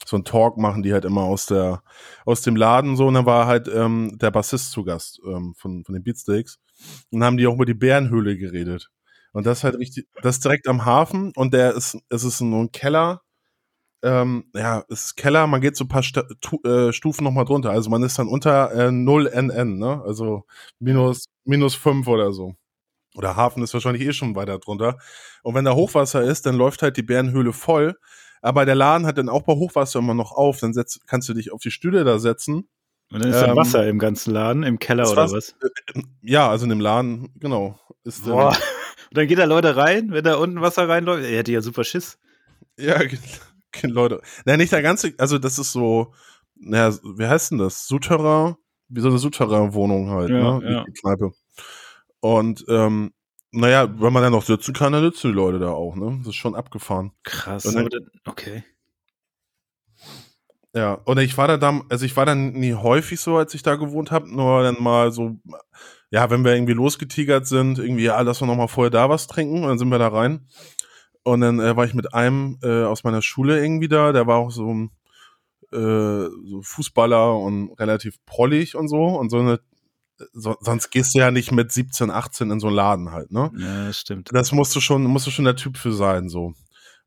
[0.05, 1.83] So ein Talk machen die halt immer aus der,
[2.25, 5.83] aus dem Laden so, und dann war halt ähm, der Bassist zu Gast ähm, von,
[5.86, 6.59] von den Beatsteaks.
[7.12, 8.89] Und haben die auch über die Bärenhöhle geredet.
[9.31, 12.71] Und das halt richtig, das direkt am Hafen und der ist, es ist nur ein
[12.71, 13.21] Keller.
[14.03, 17.45] Ähm, ja, es ist Keller, man geht so ein paar Sta tu, äh, Stufen nochmal
[17.45, 17.71] drunter.
[17.71, 20.01] Also man ist dann unter äh, 0 NN, ne?
[20.05, 20.45] Also
[20.79, 22.55] minus, minus 5 oder so.
[23.15, 24.97] Oder Hafen ist wahrscheinlich eh schon weiter drunter.
[25.43, 27.95] Und wenn da Hochwasser ist, dann läuft halt die Bärenhöhle voll.
[28.41, 30.60] Aber der Laden hat dann auch bei Hochwasser immer noch auf.
[30.60, 32.67] Dann setz, kannst du dich auf die Stühle da setzen.
[33.12, 35.56] Und dann ist da Ähm, Wasser im ganzen Laden, im Keller oder was?
[36.21, 37.80] Ja, also in dem Laden, genau.
[38.04, 38.49] Ist dann- Boah.
[39.12, 41.23] Und dann geht da Leute rein, wenn da unten Wasser reinläuft.
[41.23, 42.17] Er hätte ja super Schiss.
[42.80, 42.99] Ja,
[43.84, 44.21] Leute.
[44.45, 46.13] Naja, nicht der ganze, also das ist so,
[46.56, 47.86] naja, wie heißt denn das?
[47.88, 48.56] Souterrain?
[48.89, 50.71] Wie so eine Souterrain-Wohnung halt, Ja, ne?
[50.71, 50.84] ja.
[50.86, 51.32] Die Kneipe.
[52.23, 53.12] Und, ähm,
[53.51, 56.19] naja, wenn man dann noch sitzen kann, dann sitzen die Leute da auch, ne?
[56.19, 57.12] Das ist schon abgefahren.
[57.23, 57.63] Krass.
[57.63, 57.89] Dann-
[58.25, 58.63] okay.
[60.73, 63.62] Ja, und ich war da dann, also ich war dann nie häufig so, als ich
[63.62, 65.36] da gewohnt habe, nur dann mal so,
[66.12, 69.27] ja, wenn wir irgendwie losgetigert sind, irgendwie, ja, lass wir noch mal vorher da was
[69.27, 70.47] trinken und dann sind wir da rein.
[71.23, 74.38] Und dann äh, war ich mit einem äh, aus meiner Schule irgendwie da, der war
[74.38, 74.91] auch so, ein,
[75.73, 79.59] äh, so Fußballer und relativ prollig und so und so eine,
[80.33, 83.51] so, sonst gehst du ja nicht mit 17, 18 in so einen Laden halt, ne?
[83.57, 84.29] Ja, das stimmt.
[84.31, 86.53] das musst du schon, musst du schon der Typ für sein, so.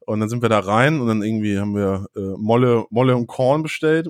[0.00, 3.26] Und dann sind wir da rein und dann irgendwie haben wir äh, Molle, Molle und
[3.26, 4.08] Korn bestellt.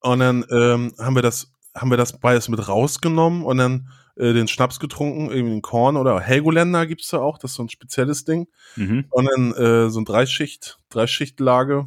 [0.00, 4.32] Und dann ähm, haben wir das, haben wir das beides mit rausgenommen und dann äh,
[4.32, 7.68] den Schnaps getrunken, irgendwie den Korn oder Helgoländer gibt's da auch, das ist so ein
[7.68, 8.48] spezielles Ding.
[8.76, 9.04] Mhm.
[9.10, 11.86] Und dann äh, so ein Dreischicht, Dreischichtlage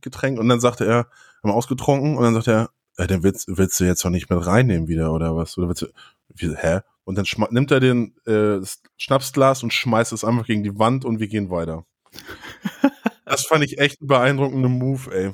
[0.00, 1.08] Getränk und dann sagte er,
[1.42, 4.30] haben wir ausgetrunken und dann sagte er, äh, den willst, willst du jetzt noch nicht
[4.30, 5.56] mit reinnehmen wieder oder was?
[5.58, 5.86] Oder willst du,
[6.34, 6.80] wie, hä?
[7.04, 8.58] Und dann nimmt er den äh,
[8.96, 11.86] Schnapsglas und schmeißt es einfach gegen die Wand und wir gehen weiter.
[13.24, 15.32] das fand ich echt einen beeindruckenden Move, ey.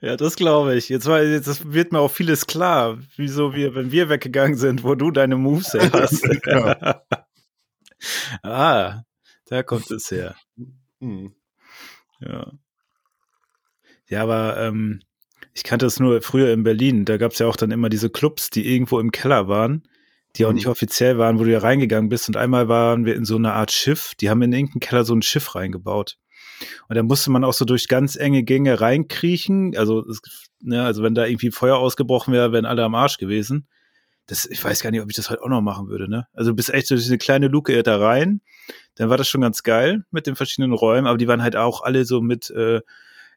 [0.00, 0.88] Ja, das glaube ich.
[0.88, 4.94] Jetzt, war, jetzt wird mir auch vieles klar, wieso wir, wenn wir weggegangen sind, wo
[4.94, 6.24] du deine Moves her hast.
[6.46, 7.02] Ja.
[8.42, 9.02] ah,
[9.46, 10.36] da kommt es her.
[11.00, 11.34] Hm.
[12.20, 12.52] Ja.
[14.08, 15.00] Ja, aber ähm,
[15.56, 17.06] ich kannte es nur früher in Berlin.
[17.06, 19.84] Da gab es ja auch dann immer diese Clubs, die irgendwo im Keller waren,
[20.36, 20.56] die auch Mhm.
[20.56, 22.28] nicht offiziell waren, wo du ja reingegangen bist.
[22.28, 24.14] Und einmal waren wir in so einer Art Schiff.
[24.20, 26.18] Die haben in irgendeinen Keller so ein Schiff reingebaut.
[26.88, 29.74] Und da musste man auch so durch ganz enge Gänge reinkriechen.
[29.78, 30.20] Also, es,
[30.60, 33.66] ne, also wenn da irgendwie Feuer ausgebrochen wäre, wären alle am Arsch gewesen.
[34.26, 36.26] Das, ich weiß gar nicht, ob ich das heute auch noch machen würde, ne?
[36.34, 38.42] Also du bist echt durch diese kleine Luke da rein.
[38.96, 41.82] Dann war das schon ganz geil mit den verschiedenen Räumen, aber die waren halt auch
[41.82, 42.80] alle so mit, äh,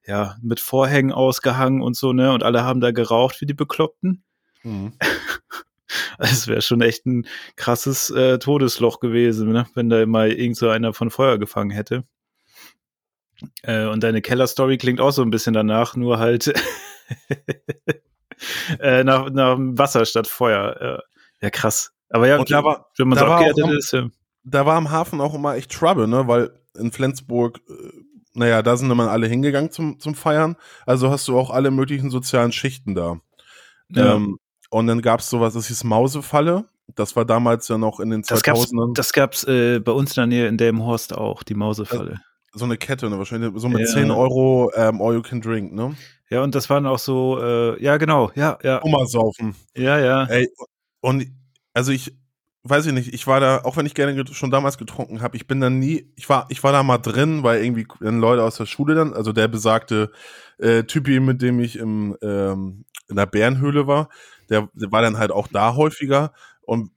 [0.06, 2.32] ja, mit Vorhängen ausgehangen und so, ne?
[2.34, 4.24] Und alle haben da geraucht wie die Bekloppten.
[4.64, 4.94] Mhm.
[6.20, 9.66] Es wäre schon echt ein krasses äh, Todesloch gewesen, ne?
[9.74, 12.04] wenn da mal irgend so einer von Feuer gefangen hätte.
[13.64, 16.54] Äh, und deine Keller-Story klingt auch so ein bisschen danach, nur halt
[18.80, 20.78] äh, nach, nach Wasser statt Feuer.
[20.82, 21.00] Ja,
[21.42, 21.92] ja krass.
[22.10, 24.08] Aber ja, Und da war- wenn man da so war auch ist, ja.
[24.44, 26.28] Da war am Hafen auch immer echt Trouble, ne?
[26.28, 27.99] Weil in Flensburg, äh,
[28.34, 30.56] naja, da sind immer alle hingegangen zum, zum Feiern.
[30.86, 33.20] Also hast du auch alle möglichen sozialen Schichten da.
[33.90, 34.16] Ja.
[34.16, 34.38] Ähm,
[34.70, 36.66] und dann gab es sowas, das hieß Mausefalle.
[36.96, 40.12] Das war damals ja noch in den Das gab's, 2000ern das gab's äh, bei uns
[40.12, 42.20] in der Nähe in Delmenhorst auch, die Mausefalle.
[42.54, 43.18] so eine Kette, ne?
[43.18, 43.86] wahrscheinlich so mit Ja.
[43.88, 45.96] 10 Euro ähm, All You Can Drink, ne?
[46.32, 49.56] Ja, und das waren auch so, äh, ja, genau, ja, ja, Oma saufen.
[49.76, 50.26] ja, ja.
[50.26, 50.48] Ey,
[51.02, 51.26] und
[51.74, 52.16] also ich
[52.70, 55.48] weiß ich nicht, ich war da, auch wenn ich gerne schon damals getrunken habe, ich
[55.48, 58.66] bin da nie, ich war, ich war da mal drin, weil irgendwie Leute aus der
[58.66, 60.12] Schule dann, also der besagte
[60.58, 64.10] äh, Typi, mit dem ich im, ähm, in der Bärenhöhle war,
[64.50, 66.92] der, der war dann halt auch da häufiger und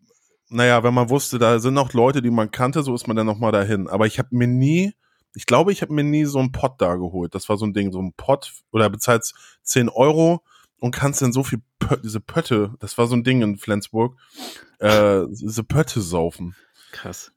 [0.53, 3.27] naja, wenn man wusste, da sind noch Leute, die man kannte, so ist man dann
[3.27, 3.89] noch mal dahin.
[3.89, 4.93] Aber ich habe mir nie,
[5.35, 7.35] ich glaube, ich habe mir nie so einen Pott da geholt.
[7.35, 10.43] Das war so ein Ding, so ein Pott oder bezahlst 10 Euro
[10.79, 14.19] und kannst dann so viel Pö diese Pötte, das war so ein Ding in Flensburg,
[14.83, 16.55] äh, diese Pötte saufen.
[16.91, 17.33] Krass.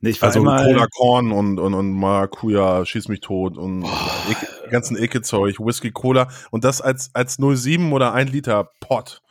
[0.00, 3.84] Nee, ich war Also einmal, Cola Korn und, und, und Maracuja, schieß mich tot und
[4.30, 9.22] Eke, ganzen Ecke-Zeug, Whisky, Cola und das als, als 07 oder 1 Liter Pott.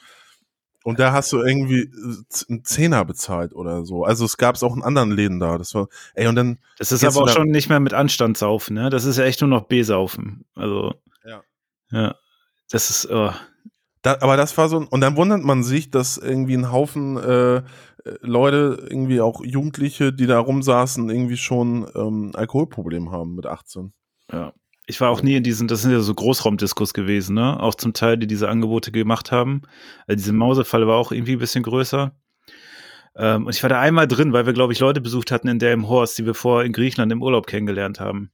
[0.84, 4.04] Und da hast du irgendwie äh, einen Zehner bezahlt oder so.
[4.04, 5.58] Also es gab es auch in anderen Läden da.
[5.58, 8.74] Das war, ey, und dann, das ist aber auch schon nicht mehr mit Anstand saufen,
[8.74, 8.90] ne?
[8.90, 10.46] Das ist ja echt nur noch B-Saufen.
[10.56, 11.42] Also, Ja.
[11.92, 12.16] Ja.
[12.70, 13.32] Das ist, oh,
[14.04, 17.56] Da, aber das war so, und dann wundert man sich, dass irgendwie ein Haufen äh,
[17.56, 17.62] äh,
[18.22, 23.94] Leute, irgendwie auch Jugendliche, die da rumsaßen, irgendwie schon ähm, Alkoholproblem haben mit 18.
[24.32, 24.54] Ja.
[24.86, 27.58] Ich war auch nie in diesen, das sind ja so Großraumdiskos gewesen, ne?
[27.58, 29.62] Auch zum Teil, die diese Angebote gemacht haben.
[30.08, 32.12] Also diese Mausefalle war auch irgendwie ein bisschen größer.
[33.16, 35.60] Ähm, und ich war da einmal drin, weil wir, glaube ich, Leute besucht hatten in
[35.60, 38.32] Delmenhorst, die wir vorher in Griechenland im Urlaub kennengelernt haben.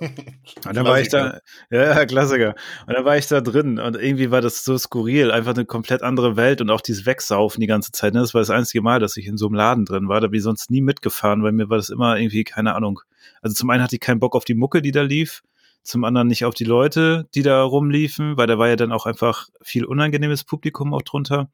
[0.00, 2.54] Und dann war ich da, ja, Klassiker.
[2.86, 6.02] Und dann war ich da drin und irgendwie war das so skurril, einfach eine komplett
[6.02, 8.14] andere Welt und auch dieses Wegsaufen die ganze Zeit.
[8.14, 8.20] Ne?
[8.20, 10.20] Das war das einzige Mal, dass ich in so einem Laden drin war.
[10.20, 13.00] Da bin ich sonst nie mitgefahren, weil mir war das immer irgendwie, keine Ahnung.
[13.42, 15.42] Also zum einen hatte ich keinen Bock auf die Mucke, die da lief,
[15.82, 19.06] zum anderen nicht auf die Leute, die da rumliefen, weil da war ja dann auch
[19.06, 21.50] einfach viel unangenehmes Publikum auch drunter.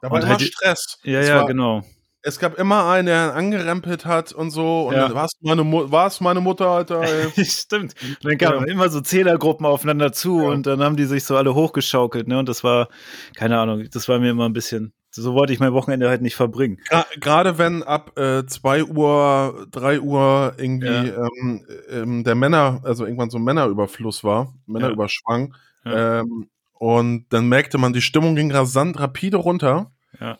[0.00, 0.98] Da war halt Stress.
[1.02, 1.82] Ja, es ja, genau.
[2.24, 4.88] Es gab immer einen, der angerempelt hat und so.
[4.88, 5.08] Und Ja.
[5.08, 5.88] dann, war's meine, Mu
[6.20, 7.02] meine Mutter, Alter.
[7.44, 7.94] Stimmt.
[8.02, 8.72] Und dann kamen Ja.
[8.72, 10.48] immer so Zehnergruppen aufeinander zu Ja.
[10.50, 12.38] und dann haben die sich so alle hochgeschaukelt, ne?
[12.38, 12.88] Und das war,
[13.34, 16.36] keine Ahnung, das war mir immer ein bisschen, so wollte ich mein Wochenende halt nicht
[16.36, 16.78] verbringen.
[16.88, 23.04] Gra- Gerade wenn ab äh, 2 Uhr, 3 Uhr irgendwie ähm, ähm, der Männer, also
[23.04, 25.54] irgendwann so ein Männerüberfluss war, Männerüberschwang.
[25.84, 29.90] Ähm, und dann merkte man, die Stimmung ging rasant rapide runter.
[30.20, 30.38] Ja.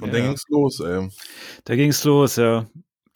[0.00, 0.14] Und Ja.
[0.14, 1.08] dann ging's los, ey.
[1.64, 2.66] Da ging's los, ja.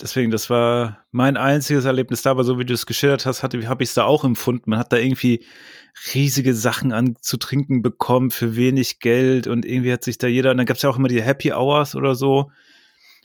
[0.01, 3.69] Deswegen, das war mein einziges Erlebnis da, aber so wie du es geschildert hast, hatte,
[3.69, 4.71] habe ich es da auch empfunden.
[4.71, 5.45] Man hat da irgendwie
[6.15, 10.53] riesige Sachen an zu trinken bekommen für wenig Geld und irgendwie hat sich da jeder,
[10.53, 12.51] und dann gab's ja auch immer die Happy Hours oder so,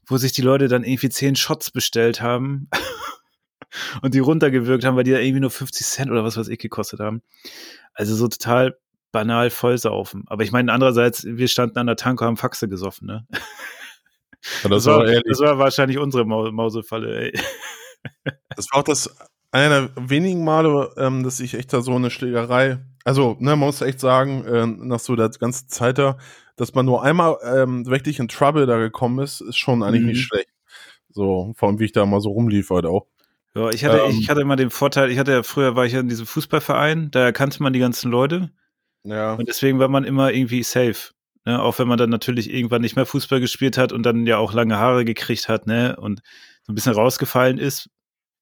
[0.07, 2.67] wo sich die Leute dann irgendwie zehn Shots bestellt haben
[4.01, 6.59] und die runtergewürgt haben, weil die da irgendwie nur 50 Cent oder was weiß ich
[6.59, 7.21] gekostet haben.
[7.93, 8.77] Also so total
[9.15, 10.25] banal vollsaufen.
[10.27, 13.25] Aber ich meine, andererseits, wir standen an der Tanke, haben Faxe gesoffen, ne?
[14.69, 17.33] Das, war, das war wahrscheinlich unsere Mau Mausefalle, ey.
[18.55, 19.09] Das war auch das
[19.51, 23.59] einer der wenigen Male, ähm, dass ich echt da so eine Schlägerei, also ne, man
[23.59, 26.17] muss echt sagen, äh, nach so der ganzen Zeit da,
[26.57, 30.07] dass man nur einmal ähm, wirklich in Trouble da gekommen ist, ist schon eigentlich Mhm.
[30.09, 30.49] nicht schlecht.
[31.09, 33.07] So, vor allem wie ich da mal so rumlief halt auch.
[33.55, 34.17] Ja, ich hatte, Ähm.
[34.19, 37.09] ich hatte immer den Vorteil, ich hatte ja früher war ich ja in diesem Fußballverein,
[37.11, 38.51] da kannte man die ganzen Leute
[39.05, 39.33] Ja.
[39.35, 41.11] und deswegen war man immer irgendwie safe.
[41.45, 41.61] Ne?
[41.61, 44.51] Auch wenn man dann natürlich irgendwann nicht mehr Fußball gespielt hat und dann ja auch
[44.53, 45.95] lange Haare gekriegt hat, ne?
[45.95, 46.21] Und
[46.63, 47.89] so ein bisschen rausgefallen ist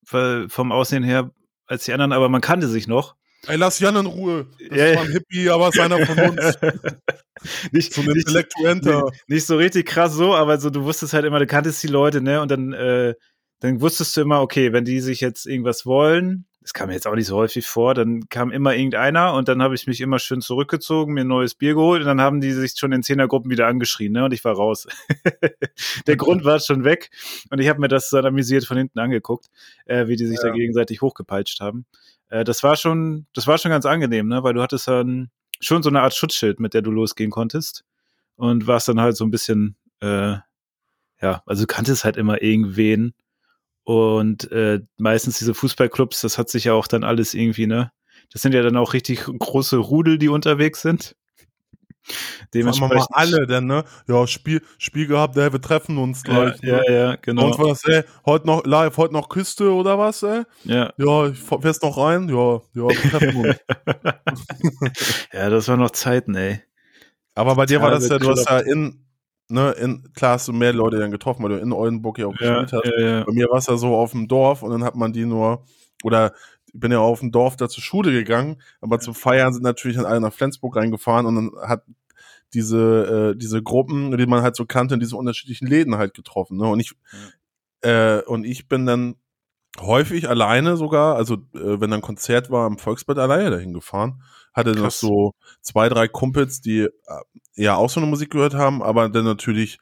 [0.09, 1.31] weil- vom Aussehen her
[1.67, 3.15] als die anderen, aber man kannte sich noch.
[3.47, 4.47] Ey, lass Jan in Ruhe.
[4.69, 6.57] Das Ja, war ein Hippie, aber ist einer von uns.
[7.73, 9.09] nicht, So ein nicht, Intellektuenter.
[9.27, 11.87] Nee, nicht so richtig krass so, aber so, du wusstest halt immer, du kanntest die
[11.87, 12.41] Leute, ne?
[12.41, 13.15] Und dann, äh,
[13.59, 17.05] dann wusstest du immer, okay, wenn die sich jetzt irgendwas wollen, das kam mir jetzt
[17.07, 20.17] auch nicht so häufig vor, dann kam immer irgendeiner und dann habe ich mich immer
[20.17, 23.51] schön zurückgezogen, mir ein neues Bier geholt und dann haben die sich schon in Zehnergruppen
[23.51, 24.23] wieder angeschrien, ne?
[24.25, 24.87] Und ich war raus.
[26.07, 27.09] Der Grund war schon weg
[27.51, 29.47] und ich habe mir das dann amüsiert von hinten angeguckt,
[29.85, 30.49] äh, wie die sich Ja.
[30.49, 31.85] da gegenseitig hochgepeitscht haben.
[32.29, 34.41] Äh, das war schon, das war schon ganz angenehm, ne?
[34.43, 37.83] Weil du hattest dann schon so eine Art Schutzschild, mit der du losgehen konntest
[38.35, 40.37] und warst dann halt so ein bisschen, äh,
[41.21, 43.13] ja, also du kanntest halt immer irgendwen
[43.83, 47.91] und äh, meistens diese Fußballclubs, das hat sich ja auch dann alles irgendwie, ne?
[48.31, 51.15] Das sind ja dann auch richtig große Rudel, die unterwegs sind.
[52.53, 52.95] Dementsprechend.
[52.95, 53.83] Mal alle denn, ne?
[54.07, 56.61] Ja, Spiel, Spiel gehabt, ey, wir treffen uns gleich.
[56.61, 56.83] Ja, ne?
[56.87, 57.45] ja, ja, genau.
[57.45, 60.43] Und was, ey, heute noch live, heute noch Küste oder was, ey?
[60.65, 60.93] Ja.
[60.97, 62.27] Ja, ich fährst noch rein?
[62.29, 63.57] Ja, ja, wir treffen uns.
[65.33, 66.61] ja, das waren noch Zeiten, ey.
[67.35, 69.05] Aber bei dir war das ja, du hast ja in,
[69.53, 72.35] ne, in, klar hast du mehr Leute dann getroffen, weil du in Oldenburg ja auch
[72.39, 72.91] Ja, gespielt hast.
[72.99, 73.23] ja, ja.
[73.23, 75.63] Bei mir war es ja so auf dem Dorf und dann hat man die nur,
[76.03, 76.33] oder
[76.65, 79.97] ich bin ja auf dem Dorf da zur Schule gegangen, aber zum Feiern sind natürlich
[79.97, 81.83] dann alle nach Flensburg reingefahren und dann hat
[82.53, 86.57] diese, äh, diese Gruppen, die man halt so kannte, in diesen unterschiedlichen Läden halt getroffen.
[86.57, 86.67] Ne?
[86.67, 86.93] Und ich,
[87.81, 89.15] äh, und ich bin dann
[89.79, 94.21] häufig alleine sogar, also äh, wenn dann Konzert war, im Volksbad alleine dahin gefahren.
[94.53, 94.99] Hatte noch Krass.
[94.99, 96.89] so zwei, drei Kumpels, die äh,
[97.55, 99.79] ja auch so eine Musik gehört haben, aber dann natürlich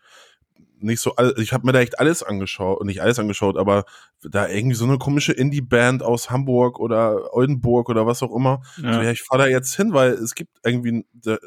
[0.80, 3.84] nicht so, all- ich habe mir da echt alles angeschaut, nicht alles angeschaut, aber
[4.24, 8.62] da irgendwie so eine komische Indie-Band aus Hamburg oder Oldenburg oder was auch immer.
[8.78, 9.12] So, ja, Ja.
[9.12, 11.38] ich fahre da jetzt hin, weil es gibt irgendwie, da-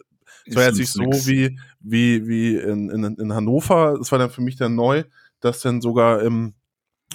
[0.47, 1.27] es war jetzt nicht so nix.
[1.27, 3.99] wie, wie, wie in, in, in Hannover.
[4.01, 5.05] Es war dann für mich dann neu,
[5.41, 6.53] dass dann sogar im,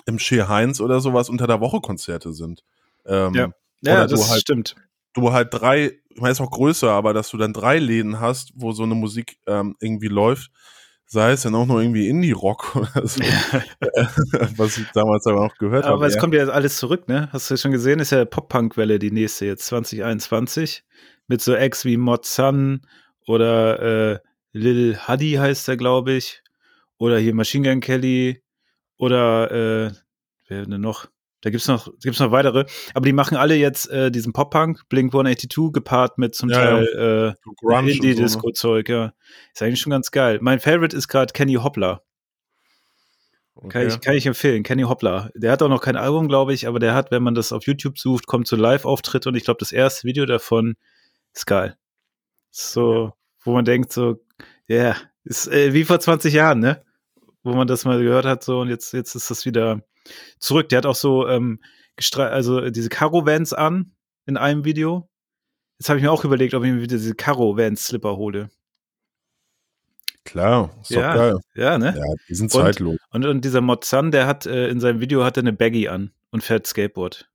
[0.05, 2.63] im Schee Heinz oder sowas unter der Woche Konzerte sind.
[3.05, 3.49] Ähm, Ja.
[3.81, 4.75] Ja, das halt- stimmt.
[5.13, 8.51] Du halt drei, ich meine, ist auch größer, aber dass du dann drei Läden hast,
[8.55, 10.51] wo so eine Musik ähm, irgendwie läuft,
[11.07, 13.19] sei es dann auch nur irgendwie Indie-Rock oder so,
[14.57, 16.05] was ich damals aber noch gehört Aber habe.
[16.07, 16.19] es ja.
[16.19, 17.29] kommt ja alles zurück, ne?
[17.31, 17.99] Hast du schon gesehen?
[17.99, 20.83] Ist ja Pop-Punk-Welle die nächste jetzt, 2021.
[21.27, 22.81] Mit so Acts wie Mod Sun
[23.25, 24.19] oder äh,
[24.51, 26.41] Lil Huddy heißt er, glaube ich.
[26.97, 28.41] Oder hier Machine Gun Kelly.
[28.99, 29.91] Oder äh,
[30.47, 31.07] wer denn noch?
[31.41, 32.65] Da gibt's noch, gibt's noch weitere.
[32.93, 36.83] Aber die machen alle jetzt äh, diesen Pop-Punk, Blink 182 gepaart mit zum Ja, Teil
[36.83, 37.91] äh, So Grunge und so, ne?
[37.93, 39.13] Indie-Disco-Zeug, ja.
[39.53, 40.39] Ist eigentlich schon ganz geil.
[40.41, 42.03] Mein Favorite ist gerade Kenny Hoppler.
[43.55, 43.87] Kann, Okay.
[43.87, 45.31] ich, kann ich empfehlen, Kenny Hoppler.
[45.35, 47.65] Der hat auch noch kein Album, glaube ich, aber der hat, wenn man das auf
[47.65, 50.75] YouTube sucht, kommt zu Live-Auftritt und ich glaube, das erste Video davon
[51.33, 51.77] ist geil.
[52.51, 54.19] So, wo man denkt, so,
[54.67, 56.83] ja, yeah, ist äh, wie vor 20 Jahren, ne?
[57.49, 59.81] Wo man das mal gehört hat, so und jetzt, jetzt ist das wieder
[60.39, 60.69] zurück.
[60.69, 61.59] Der hat auch so, ähm,
[62.17, 63.91] also diese Karo-Vans an
[64.25, 65.09] in einem Video.
[65.79, 68.49] Jetzt habe ich mir auch überlegt, ob ich mir wieder diese Karo-Vans-Slipper hole.
[70.25, 71.13] Klar, ist Ja.
[71.13, 71.39] doch geil.
[71.55, 71.93] Ja, ne?
[71.97, 72.97] Ja, die sind Und- zeitlos.
[73.11, 75.87] Und, und dieser Mod Sun, der hat äh, in seinem Video hat er eine Baggy
[75.87, 77.29] an und fährt Skateboard.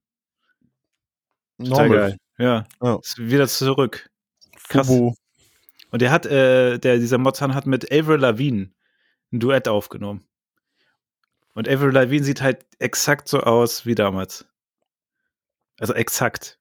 [1.59, 1.89] Total Normal.
[2.11, 2.17] geil.
[2.39, 2.97] Ja, Ja.
[3.03, 4.09] ist wieder zurück.
[4.69, 4.87] Krass.
[4.87, 5.15] Fubu.
[5.91, 8.71] Und der hat, äh, der, dieser Mod Sun hat mit Avril Lavigne
[9.35, 10.25] ein Duett aufgenommen.
[11.55, 14.47] Und Avril Lavigne sieht halt exakt so aus wie damals.
[15.79, 16.59] Also exakt.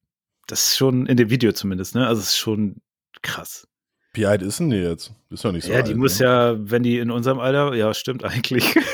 [0.48, 2.06] Das ist schon in dem Video zumindest, ne?
[2.08, 2.82] Also es ist schon
[3.22, 3.68] krass.
[4.14, 5.12] Wie alt ist denn die jetzt?
[5.30, 5.88] Ist ja nicht so ja, alt.
[5.88, 6.26] die muss ne?
[6.26, 8.76] ja, wenn die in unserem Alter, ja, stimmt eigentlich.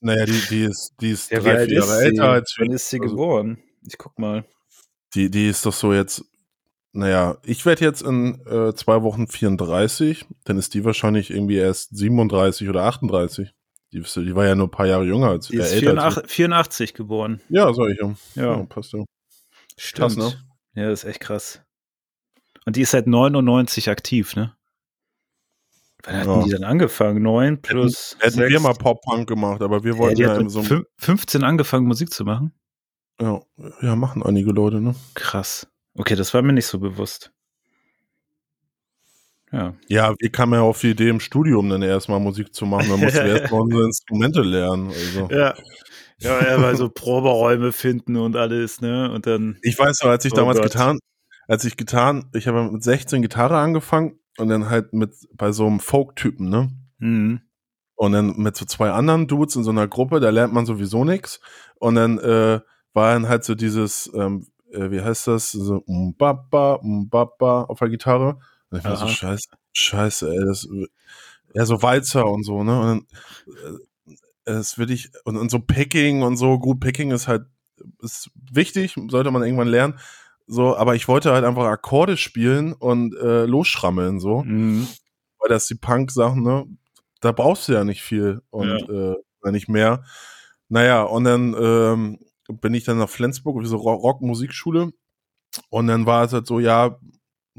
[0.00, 2.04] Naja, die, die ist, die ist Ja, drei, vier ist Jahre sie?
[2.08, 2.74] älter als Wann wir.
[2.74, 3.62] ist sie Also- geboren?
[3.86, 4.44] Ich guck mal.
[5.14, 6.22] Die, die ist doch so jetzt,
[6.94, 11.96] naja, ich werde jetzt in äh, zwei Wochen 34, dann ist die wahrscheinlich irgendwie erst
[11.96, 13.52] 37 oder 38.
[13.92, 16.14] Die, ist- die war ja nur ein paar Jahre jünger als Die ist äh, als
[16.14, 17.40] 84, 84 geboren.
[17.48, 17.60] wir.
[17.60, 18.14] Ja, sag ich ja.
[18.34, 19.04] Ja, Ja, passt ja.
[19.76, 19.96] stimmt.
[19.98, 20.32] krass, ne?
[20.74, 21.62] Ja, das ist echt krass.
[22.66, 24.56] Und die ist seit 99 aktiv, ne?
[26.04, 26.44] Wann hatten Ja.
[26.44, 27.22] die dann angefangen?
[27.22, 28.62] 9 plus Hätten wir sechs?
[28.62, 30.60] mal Pop-Punk gemacht, aber wir Ja, wollten die ja, mit so.
[30.60, 32.52] fün- 15 angefangen, Musik zu machen.
[33.20, 33.40] Ja,
[33.80, 34.94] ja, machen einige Leute, ne?
[35.14, 35.68] Krass.
[35.96, 37.32] Okay, das war mir nicht so bewusst.
[39.52, 39.74] Ja.
[39.88, 42.88] Ja, wir kamen ja auf die Idee, im Studium dann erstmal Musik zu machen.
[42.90, 44.88] Dann mussten wir erstmal unsere Instrumente lernen.
[44.88, 45.28] Also.
[45.30, 45.54] Ja.
[46.18, 49.10] Ja, ja, weil so Proberäume finden und alles, ne?
[49.12, 49.58] Und dann.
[49.62, 50.72] Ich weiß noch, als ich Oh damals Gott.
[50.72, 50.98] getan,
[51.48, 55.66] als ich getan, ich habe mit 16 Gitarre angefangen und dann halt mit bei so
[55.66, 56.70] einem Folk-Typen, ne?
[56.98, 57.40] Mhm.
[57.96, 61.04] Und dann mit so zwei anderen Dudes in so einer Gruppe, da lernt man sowieso
[61.04, 61.40] nix.
[61.76, 62.60] Und dann äh,
[62.92, 67.88] war dann halt so dieses, ähm, äh, wie heißt das, so umbaba, umbaba auf der
[67.88, 68.38] Gitarre.
[68.70, 70.68] Und ich war so, scheiße, scheiße, ey, das,
[71.54, 72.80] ja, so Walzer und so, ne?
[72.80, 73.06] Und dann,
[74.46, 77.46] äh, es will ich, und, und so Picking und so, gut, Picking ist halt,
[78.00, 79.98] ist wichtig, sollte man irgendwann lernen.
[80.46, 84.86] So, aber ich wollte halt einfach Akkorde spielen und äh, losschrammeln, so Mhm.
[85.38, 86.66] weil das die Punk-Sachen, ne,
[87.20, 90.04] da brauchst du ja nicht viel und äh, oder nicht mehr.
[90.68, 92.18] Naja, und dann ähm,
[92.48, 94.92] bin ich dann nach Flensburg, diese Ro- Rock-Musikschule
[95.70, 96.98] und dann war es halt so, ja,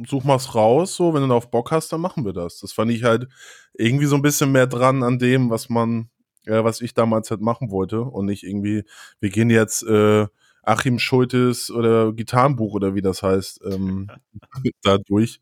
[0.08, 2.60] such mal's raus, so, wenn du darauf Bock hast, dann machen wir das.
[2.60, 3.28] Das fand ich halt
[3.74, 6.10] irgendwie so ein bisschen mehr dran an dem, was man,
[6.46, 8.84] ja, was ich damals halt machen wollte und nicht irgendwie,
[9.22, 10.28] wir gehen jetzt äh,
[10.64, 14.10] Achim Schultes oder Gitarrenbuch oder wie das heißt, ähm,
[14.84, 15.40] da durch.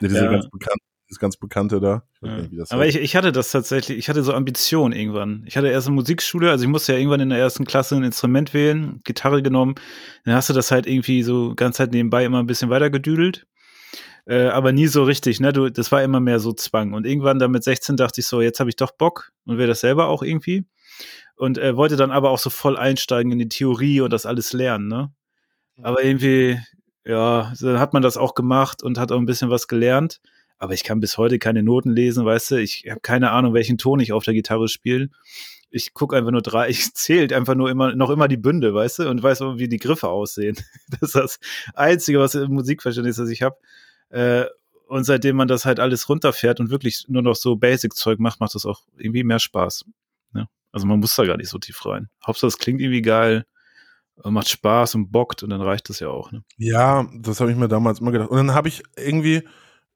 [0.00, 0.30] Diese Ja.
[0.32, 2.02] ganz bekannte, dieses ganz bekannte da.
[2.14, 2.36] Ich weiß Ja.
[2.42, 5.42] nicht, wie das Aber ich, ich hatte das tatsächlich, ich hatte so Ambitionen irgendwann.
[5.46, 8.04] Ich hatte erst eine Musikschule, also ich musste ja irgendwann in der ersten Klasse ein
[8.04, 9.76] Instrument wählen, Gitarre genommen.
[10.24, 13.46] Dann hast du das halt irgendwie so ganz halt nebenbei immer ein bisschen weiter gedüdelt.
[14.26, 15.54] Äh, aber nie so richtig, ne?
[15.54, 16.92] Du, das war immer mehr so Zwang.
[16.92, 19.66] Und irgendwann dann mit 16 dachte ich so, jetzt habe ich doch Bock und will
[19.66, 20.66] das selber auch irgendwie.
[21.36, 24.52] Und äh, wollte dann aber auch so voll einsteigen in die Theorie und das alles
[24.52, 25.12] lernen, ne?
[25.80, 26.58] Aber irgendwie,
[27.06, 30.20] ja, dann hat man das auch gemacht und hat auch ein bisschen was gelernt.
[30.58, 32.56] Aber ich kann bis heute keine Noten lesen, weißt du?
[32.56, 35.08] Ich habe keine Ahnung, welchen Ton ich auf der Gitarre spiele.
[35.70, 39.00] Ich gucke einfach nur drei, ich zähle einfach nur immer, noch immer die Bünde, weißt
[39.00, 39.08] du?
[39.08, 40.56] Und weiß wie die Griffe aussehen.
[40.90, 41.40] Das ist das
[41.74, 43.56] Einzige, was im Musikverständnis, das ich habe.
[44.10, 44.46] Äh,
[44.88, 48.54] und seitdem man das halt alles runterfährt und wirklich nur noch so Basic-Zeug macht, macht
[48.54, 49.84] das auch irgendwie mehr Spaß.
[50.32, 50.48] Ne?
[50.72, 52.08] Also man muss da gar nicht so tief rein.
[52.26, 53.44] Hauptsache, es klingt irgendwie geil,
[54.24, 56.32] macht Spaß und bockt und dann reicht das ja auch.
[56.32, 56.42] Ne?
[56.56, 58.30] Ja, das habe ich mir damals immer gedacht.
[58.30, 59.42] Und dann habe ich irgendwie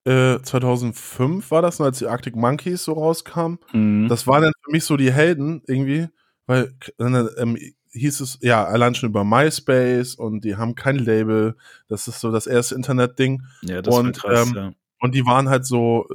[0.04, 3.56] äh, 2005 war das, als die Arctic Monkeys so rauskam.
[3.72, 4.08] Mhm.
[4.08, 6.08] Das waren dann für mich so die Helden irgendwie,
[6.46, 7.56] weil ähm,
[7.92, 11.56] hieß es ja allein schon über MySpace und die haben kein Label.
[11.88, 13.42] Das ist so das erste Internet-Ding.
[13.62, 14.72] Ja, das und, krass, ähm, ja.
[15.00, 16.06] und die waren halt so,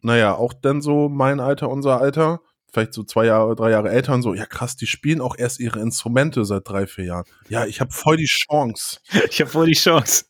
[0.00, 2.40] naja, auch dann so mein Alter, unser Alter
[2.74, 5.60] vielleicht so zwei Jahre, drei Jahre älter und so, ja krass, die spielen auch erst
[5.60, 7.24] ihre Instrumente seit drei, vier Jahren.
[7.48, 8.98] Ja, ich habe voll die Chance.
[9.30, 10.24] Ich habe voll die Chance.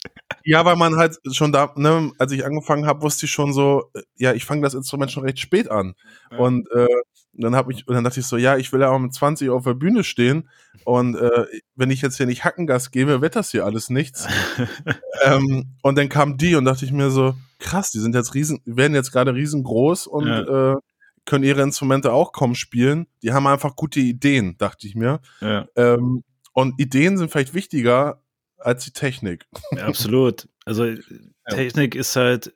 [0.44, 3.90] Ja, weil man halt schon da, ne, als ich angefangen habe, wusste ich schon so,
[4.16, 5.94] ja, ich fange das Instrument schon recht spät an.
[6.30, 6.38] Ja.
[6.38, 6.86] Und äh,
[7.32, 9.50] dann habe ich, und dann dachte ich so, ja, ich will ja auch mit 20
[9.50, 10.48] auf der Bühne stehen.
[10.84, 14.26] Und äh, wenn ich jetzt hier nicht Hackengas gebe, wird das hier alles nichts.
[15.24, 18.60] ähm, und dann kam die und dachte ich mir so, krass, die sind jetzt riesen,
[18.64, 20.72] werden jetzt gerade riesengroß und ja.
[20.72, 20.76] äh,
[21.24, 23.06] können ihre Instrumente auch kaum spielen.
[23.22, 25.20] Die haben einfach gute Ideen, dachte ich mir.
[25.40, 25.66] Ja.
[25.76, 28.22] Ähm, und Ideen sind vielleicht wichtiger
[28.58, 29.46] als die Technik.
[29.72, 30.48] Ja, absolut.
[30.64, 30.94] Also.
[31.50, 32.54] Technik ist halt,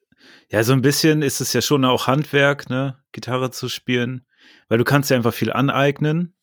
[0.50, 4.24] ja, so ein bisschen ist es ja schon auch Handwerk, ne, Gitarre zu spielen,
[4.68, 6.34] weil du kannst ja einfach viel aneignen.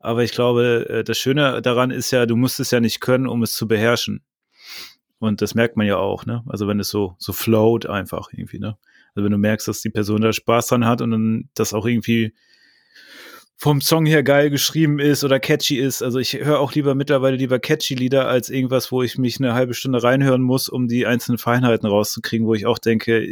[0.00, 3.26] Aber ich glaube, äh, das Schöne daran ist ja, du musst es ja nicht können,
[3.26, 4.24] um es zu beherrschen.
[5.18, 6.44] Und das merkt man ja auch, ne?
[6.46, 8.78] Also wenn es so, so float einfach irgendwie, ne?
[9.18, 11.86] Also wenn du merkst, dass die Person da Spaß dran hat und dann das auch
[11.86, 12.36] irgendwie
[13.56, 16.02] vom Song her geil geschrieben ist oder catchy ist.
[16.02, 19.54] Also ich höre auch lieber mittlerweile lieber catchy Lieder als irgendwas, wo ich mich eine
[19.54, 23.26] halbe Stunde reinhören muss, um die einzelnen Feinheiten rauszukriegen, wo ich auch denke,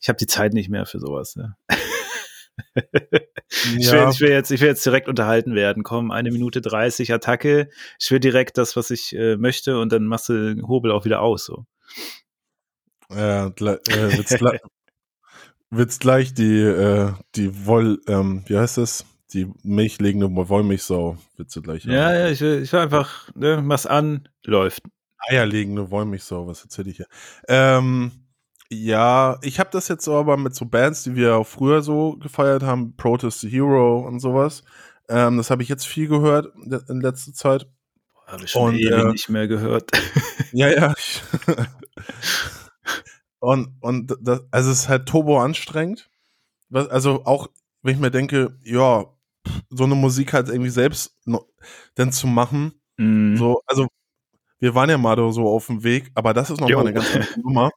[0.00, 1.36] ich habe die Zeit nicht mehr für sowas.
[1.36, 1.54] Ne?
[2.74, 5.84] ich, will, ich, will, jetzt, ich will jetzt direkt unterhalten werden.
[5.84, 7.70] Komm, eine Minute 30 Attacke.
[8.00, 11.04] Ich will direkt das, was ich äh, möchte, und dann machst du den Hobel auch
[11.04, 11.44] wieder aus.
[11.44, 11.66] So.
[13.14, 14.36] Ja, äh, wird's,
[15.70, 19.04] wird's gleich die, äh, die Woll, ähm, wie heißt das?
[19.34, 22.14] Die milchlegende Wollmilchsau wird sie gleich Ja, haben.
[22.14, 24.82] ja, ich ich will einfach, ne, mach's an, läuft.
[25.28, 27.06] Eierlegende Wollmilchsau, was erzähl ich hier?
[27.48, 28.12] Ähm,
[28.70, 32.16] ja, ich habe das jetzt so aber mit so Bands, die wir auch früher so
[32.16, 34.62] gefeiert haben, Protest the Hero und sowas.
[35.08, 36.52] Ähm, das habe ich jetzt viel gehört
[36.88, 37.66] in letzter Zeit.
[38.26, 39.90] Habe ich schon und, ewig äh, nicht mehr gehört.
[40.52, 40.94] Ja, ja.
[43.40, 46.10] und und das, also es ist halt turbo anstrengend.
[46.70, 47.48] Also auch,
[47.82, 49.06] wenn ich mir denke, ja,
[49.70, 51.16] so eine Musik halt irgendwie selbst
[51.96, 52.72] denn zu machen.
[52.96, 53.36] Mm.
[53.36, 53.88] So, also
[54.60, 57.14] wir waren ja mal so auf dem Weg, aber das ist noch mal eine ganz
[57.14, 57.70] andere Nummer.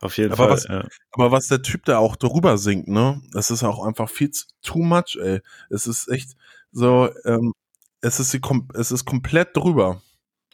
[0.00, 0.52] auf jeden aber Fall.
[0.52, 0.86] Was, ja.
[1.12, 4.44] Aber was der Typ da auch darüber singt, ne, das ist auch einfach viel zu
[4.62, 5.40] too much, ey.
[5.70, 6.36] Es ist echt
[6.72, 7.54] so, ähm,
[8.00, 8.38] es ist,
[8.74, 10.02] es ist komplett drüber.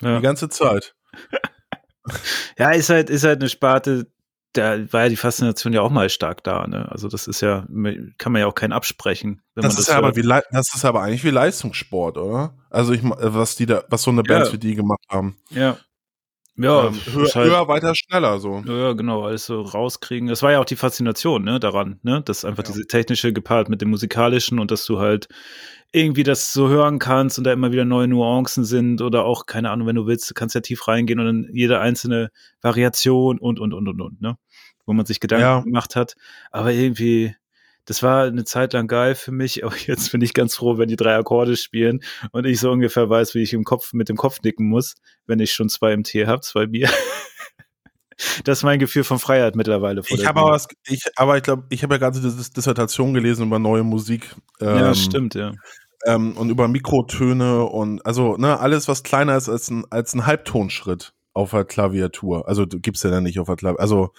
[0.00, 0.16] Ja.
[0.16, 0.94] Die ganze Zeit.
[2.58, 4.06] ja, ist halt, ist halt eine Sparte,
[4.52, 6.90] da war ja die Faszination ja auch mal stark da, ne?
[6.90, 7.66] Also das ist ja,
[8.18, 9.40] kann man ja auch keinen absprechen.
[9.54, 12.54] das, ist das aber wie, das ist aber eigentlich wie Leistungssport, oder?
[12.70, 14.52] Also ich, was die da, was so eine Band ja.
[14.52, 15.36] wie die gemacht haben.
[15.50, 15.78] Ja.
[16.56, 18.62] Ja, ähm, höher, halt, höher, weiter, schneller so.
[18.66, 20.28] Ja, genau, alles so rauskriegen.
[20.28, 22.22] Das war ja auch die Faszination, ne, daran, ne?
[22.22, 22.72] Das einfach ja.
[22.72, 25.28] diese technische gepaart mit dem musikalischen und dass du halt
[25.92, 29.70] irgendwie das so hören kannst und da immer wieder neue Nuancen sind oder auch, keine
[29.70, 32.30] Ahnung, wenn du willst, du kannst ja tief reingehen und dann jede einzelne
[32.62, 34.38] Variation und, und, und, und, und, ne?
[34.86, 35.60] Wo man sich Gedanken ja.
[35.60, 36.16] gemacht hat.
[36.50, 37.36] Aber irgendwie,
[37.84, 40.88] das war eine Zeit lang geil für mich, aber jetzt bin ich ganz froh, wenn
[40.88, 42.00] die drei Akkorde spielen
[42.32, 44.94] und ich so ungefähr weiß, wie ich im Kopf mit dem Kopf nicken muss,
[45.26, 46.88] wenn ich schon zwei im Tee habe, zwei Bier.
[48.44, 50.02] Das ist mein Gefühl von Freiheit mittlerweile.
[50.06, 53.46] ich habe aber was, ich, aber ich glaube, ich habe ja gerade diese Dissertation gelesen
[53.46, 54.36] über neue Musik.
[54.60, 55.54] Ähm, ja, stimmt, ja
[56.06, 60.26] ähm, und über Mikrotöne und also ne, alles, was kleiner ist als ein, als ein
[60.26, 62.48] Halbtonschritt auf der Klaviatur.
[62.48, 63.80] Also gibst ja dann nicht auf der Klaviatur.
[63.82, 64.12] Also,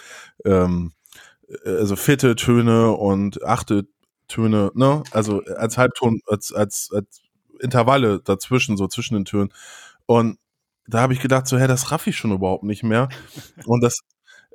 [0.44, 0.92] ähm,
[1.64, 3.86] äh, also vierte Töne und achte
[4.28, 5.02] Töne, ne?
[5.12, 7.22] Also als Halbton, als, als, als
[7.60, 9.52] Intervalle dazwischen, so zwischen den Tönen.
[10.06, 10.38] Und
[10.86, 13.08] da habe ich gedacht, so, hä, das raff ich schon überhaupt nicht mehr.
[13.66, 14.00] Und das,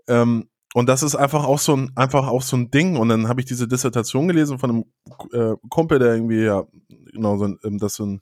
[0.07, 2.95] ähm, und das ist einfach auch so ein, einfach auch so ein Ding.
[2.95, 4.85] Und dann habe ich diese Dissertation gelesen von einem
[5.33, 6.63] äh, Kumpel, der irgendwie ja
[7.11, 8.21] genau so ein, ähm, das so ein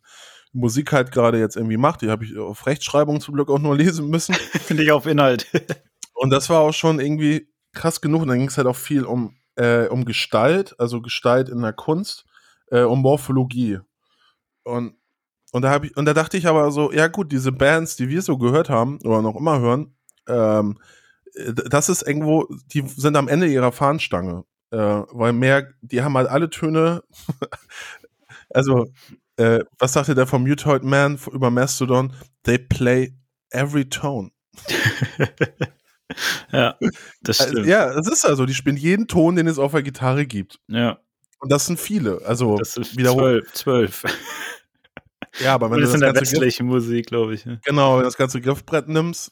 [0.53, 2.01] Musik halt gerade jetzt irgendwie macht.
[2.01, 4.33] Die habe ich auf Rechtschreibung zum Glück auch nur lesen müssen.
[4.35, 5.45] Finde ich auf Inhalt.
[6.13, 8.21] und das war auch schon irgendwie krass genug.
[8.21, 11.73] Und dann ging es halt auch viel um, äh, um Gestalt, also Gestalt in der
[11.73, 12.25] Kunst,
[12.71, 13.79] äh, um Morphologie.
[14.63, 14.95] Und,
[15.51, 18.07] und, da hab ich, und da dachte ich aber so, ja gut, diese Bands, die
[18.07, 20.83] wir so gehört haben oder noch immer hören, ähm, äh,
[21.69, 24.43] das ist irgendwo, die sind am Ende ihrer Fahnenstange.
[24.71, 27.03] Äh, weil mehr, die haben halt alle Töne.
[28.49, 28.87] also,
[29.37, 32.13] äh, was sagte der vom Mutoid Man über Mastodon?
[32.43, 33.13] They play
[33.51, 34.31] every tone.
[36.51, 36.75] ja,
[37.21, 37.67] das Also, stimmt.
[37.67, 40.59] ja, das ist also, die spielen jeden Ton, den es auf der Gitarre gibt.
[40.67, 40.99] ja,
[41.39, 42.21] Und das sind viele.
[42.25, 43.47] Also, das wiederholt.
[43.55, 44.01] zwölf.
[44.01, 44.13] zwölf.
[45.39, 47.45] Ja, aber wenn das du das in der westlichen Musik, glaube ich.
[47.45, 47.59] Ne?
[47.63, 49.31] genau, wenn du das ganze Griffbrett nimmst,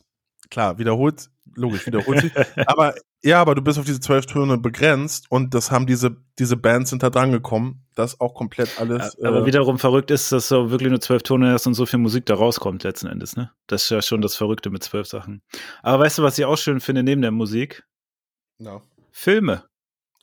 [0.49, 2.31] klar, wiederholt, logisch, wiederholt sich.
[2.67, 6.57] aber ja, aber du bist auf diese zwölf Töne begrenzt und das haben diese, diese
[6.57, 9.17] Bands sind da dran gekommen, das auch komplett alles.
[9.23, 11.97] Aber äh, wiederum verrückt ist, dass so wirklich nur zwölf Tone hast und so viel
[11.97, 13.51] Musik da rauskommt letzten Endes, ne?
[13.67, 15.41] Das ist ja schon das Verrückte mit zwölf Sachen.
[15.81, 17.83] Aber weißt du, was ich auch schön finde neben der Musik?
[18.59, 18.81] ja.
[19.11, 19.63] Filme.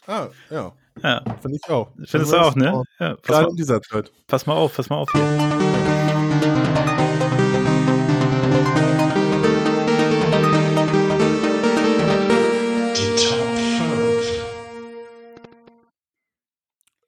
[0.07, 1.91] Ah, ja, Ja, finde ich auch.
[2.05, 2.73] findest du Also, auch, ne?
[2.75, 4.13] oh, Ja, pass, Gerade mal, in dieser Zeit.
[4.27, 5.82] pass mal auf, pass mal auf hier.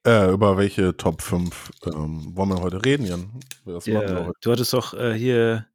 [0.05, 3.31] Äh, über welche Top 5 ähm, wollen wir heute reden, Jan?
[3.65, 4.31] Heute?
[4.39, 5.65] du hattest doch äh, hier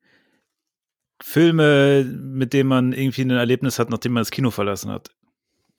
[1.21, 5.11] Filme, mit denen man irgendwie ein Erlebnis hat, nachdem man das Kino verlassen hat.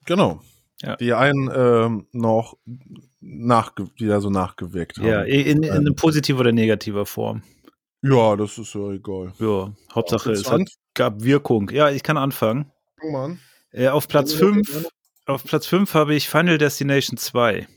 [0.05, 0.41] Genau.
[0.81, 0.97] Ja.
[0.97, 2.57] Die einen ähm, noch
[3.21, 5.07] nachge die da so nachgewirkt haben.
[5.07, 7.43] Ja, in, in, in Ähm, positiver oder negativer Form.
[8.01, 9.33] ja, das ist ja egal.
[9.39, 11.69] Ja, Hauptsache, es hat, gab Wirkung.
[11.69, 12.71] Ja, ich kann anfangen.
[13.13, 13.39] An.
[13.71, 14.89] Äh, auf Platz Ja, 5
[15.25, 17.67] auf Platz 5 habe ich Final Destination 2.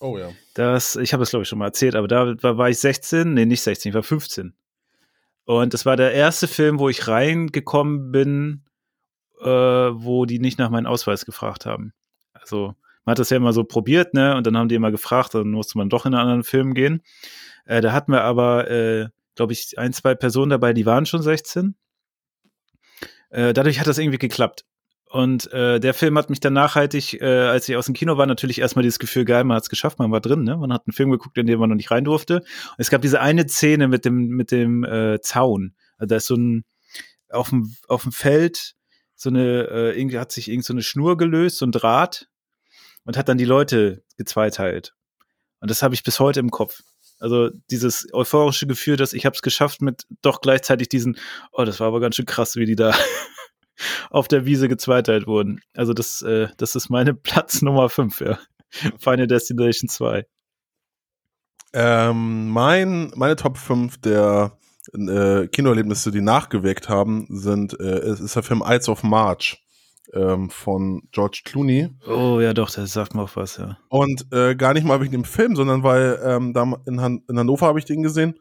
[0.00, 0.30] Oh ja.
[0.54, 3.34] Das, ich habe es glaube ich schon mal erzählt, aber da war, war ich 16,
[3.34, 4.54] nee, nicht 16, ich war 15.
[5.44, 8.64] Und das war der erste Film, wo ich reingekommen bin,
[9.40, 11.94] äh, wo die nicht nach meinem Ausweis gefragt haben.
[12.32, 12.74] Also,
[13.04, 14.36] man hat das ja immer so probiert, ne?
[14.36, 17.02] Und dann haben die immer gefragt, dann musste man doch in einen anderen Film gehen.
[17.64, 21.22] Äh, da hatten wir aber, äh, glaube ich, ein, zwei Personen dabei, die waren schon
[21.22, 21.74] 16.
[23.30, 24.66] Äh, dadurch hat das irgendwie geklappt.
[25.10, 28.26] Und äh, der Film hat mich dann nachhaltig, äh, als ich aus dem Kino war,
[28.26, 30.56] natürlich erstmal dieses Gefühl, geil, man hat es geschafft, man war drin, ne?
[30.56, 32.36] Man hat einen Film geguckt, in den man noch nicht rein durfte.
[32.36, 35.74] Und es gab diese eine Szene mit dem, mit dem äh, Zaun.
[35.96, 36.64] Also da ist so ein
[37.30, 38.74] auf dem, auf dem Feld
[39.14, 42.28] so eine, äh, irgendwie hat sich irgend so eine Schnur gelöst, so ein Draht,
[43.04, 44.94] und hat dann die Leute gezweiteilt.
[45.60, 46.82] Und das habe ich bis heute im Kopf.
[47.18, 51.18] Also dieses euphorische Gefühl, dass ich habe es geschafft mit doch gleichzeitig diesen,
[51.50, 52.94] oh, das war aber ganz schön krass, wie die da
[54.10, 55.60] auf der Wiese gezweiteilt wurden.
[55.74, 58.38] Also das, äh, das ist meine Platz Nummer 5, ja.
[58.98, 60.26] Final Destination 2.
[61.72, 64.58] Ähm, mein, meine Top 5 der
[64.94, 69.62] äh, Kinoerlebnisse, die nachgewirkt haben, sind, äh, es ist der Film Ides of March
[70.14, 71.88] ähm, von George Clooney.
[72.06, 73.78] Oh ja, doch, das sagt mir auch was, ja.
[73.88, 77.38] Und äh, gar nicht mal wegen dem Film, sondern weil ähm, da in, Han in
[77.38, 78.38] Hannover habe ich den gesehen.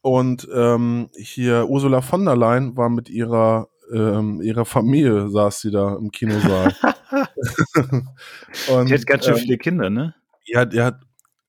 [0.00, 5.70] Und ähm, hier Ursula von der Leyen war mit ihrer ähm, ihrer Familie saß sie
[5.70, 6.74] da im Kinosaal.
[8.70, 10.14] und, Die hat ganz schön ähm, viele Kinder, ne?
[10.46, 11.00] ja, die hat,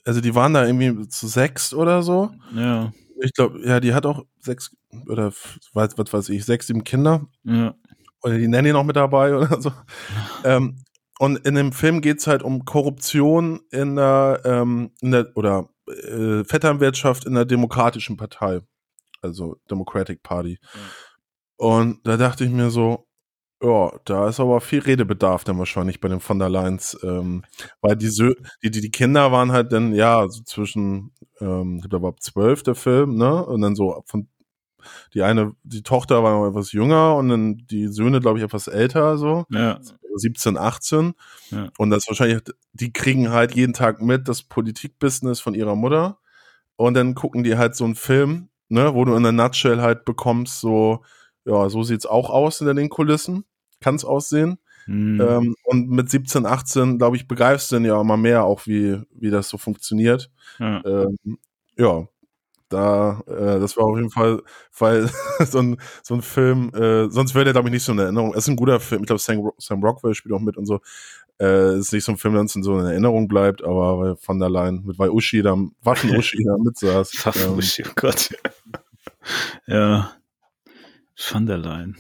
[0.06, 2.32] also die waren da irgendwie zu sechs oder so.
[2.56, 2.92] Ja.
[3.22, 4.76] Ich glaube, ja, die hat auch sechs
[5.08, 5.32] oder
[5.74, 7.28] was, was weiß ich, sechs, sieben Kinder.
[7.44, 7.76] Ja.
[8.24, 9.72] Oder die Nanny noch mit dabei oder so.
[10.44, 10.78] ähm,
[11.20, 16.44] und in dem Film geht's halt um Korruption in der, ähm, in der oder äh,
[16.44, 18.62] Vetternwirtschaft in der Demokratischen Partei.
[19.22, 20.60] Also Democratic Party.
[21.58, 23.08] Und da dachte ich mir so,
[23.62, 27.44] ja, da ist aber viel Redebedarf dann wahrscheinlich bei den von der Leyen's, ähm,
[27.82, 31.90] weil die, Sö die, die, die Kinder waren halt dann, ja, so zwischen, ähm, ich
[31.90, 33.44] glaube, ab zwölf der Film, ne?
[33.46, 34.28] Und dann so von,
[35.14, 38.68] die eine, die Tochter war noch etwas jünger und dann die Söhne, glaube ich, etwas
[38.68, 39.46] älter, so.
[39.50, 39.80] Ja.
[40.16, 41.14] 17, 18.
[41.52, 41.70] Ja.
[41.78, 42.42] Und das wahrscheinlich,
[42.74, 46.20] die kriegen halt jeden Tag mit das Politikbusiness von ihrer Mutter.
[46.76, 50.06] Und dann gucken die halt so einen Film, ne, wo du in der Nutshell halt
[50.06, 51.04] bekommst, so,
[51.48, 53.46] ja, so sieht's auch aus hinter den Kulissen.
[53.80, 54.60] Kann's aussehen.
[54.86, 55.20] Hm.
[55.22, 59.02] Ähm, und mit 17, 18, glaube ich, begreifst du dann ja immer mehr auch, wie,
[59.12, 60.30] wie das so funktioniert.
[60.60, 60.84] ja.
[60.86, 61.38] Ähm,
[61.80, 62.08] ja,
[62.70, 64.42] da, äh, das war auf jeden Fall,
[64.78, 65.10] weil
[65.46, 68.32] so ein, so ein Film, äh, sonst wäre der, glaube ich, nicht so eine Erinnerung.
[68.32, 70.82] Es ist ein guter Film, ich glaube, Sam, Sam Rockwell spielt auch mit und so.
[71.40, 74.16] Äh, ist nicht so ein Film, der uns in so eine Erinnerung bleibt, aber weil
[74.18, 77.14] von der Leyen, mit weil Uschi da, Waffen-Uschi da mitsaß.
[77.14, 78.30] ähm, Waffenuschi, oh Gott.
[79.68, 80.12] ja.
[81.18, 81.98] Van der Leyen.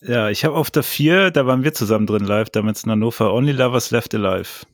[0.00, 3.32] Ja, ich habe auf der 4, da waren wir zusammen drin live, damals in Hannover,
[3.32, 4.66] Only Lovers Left Alive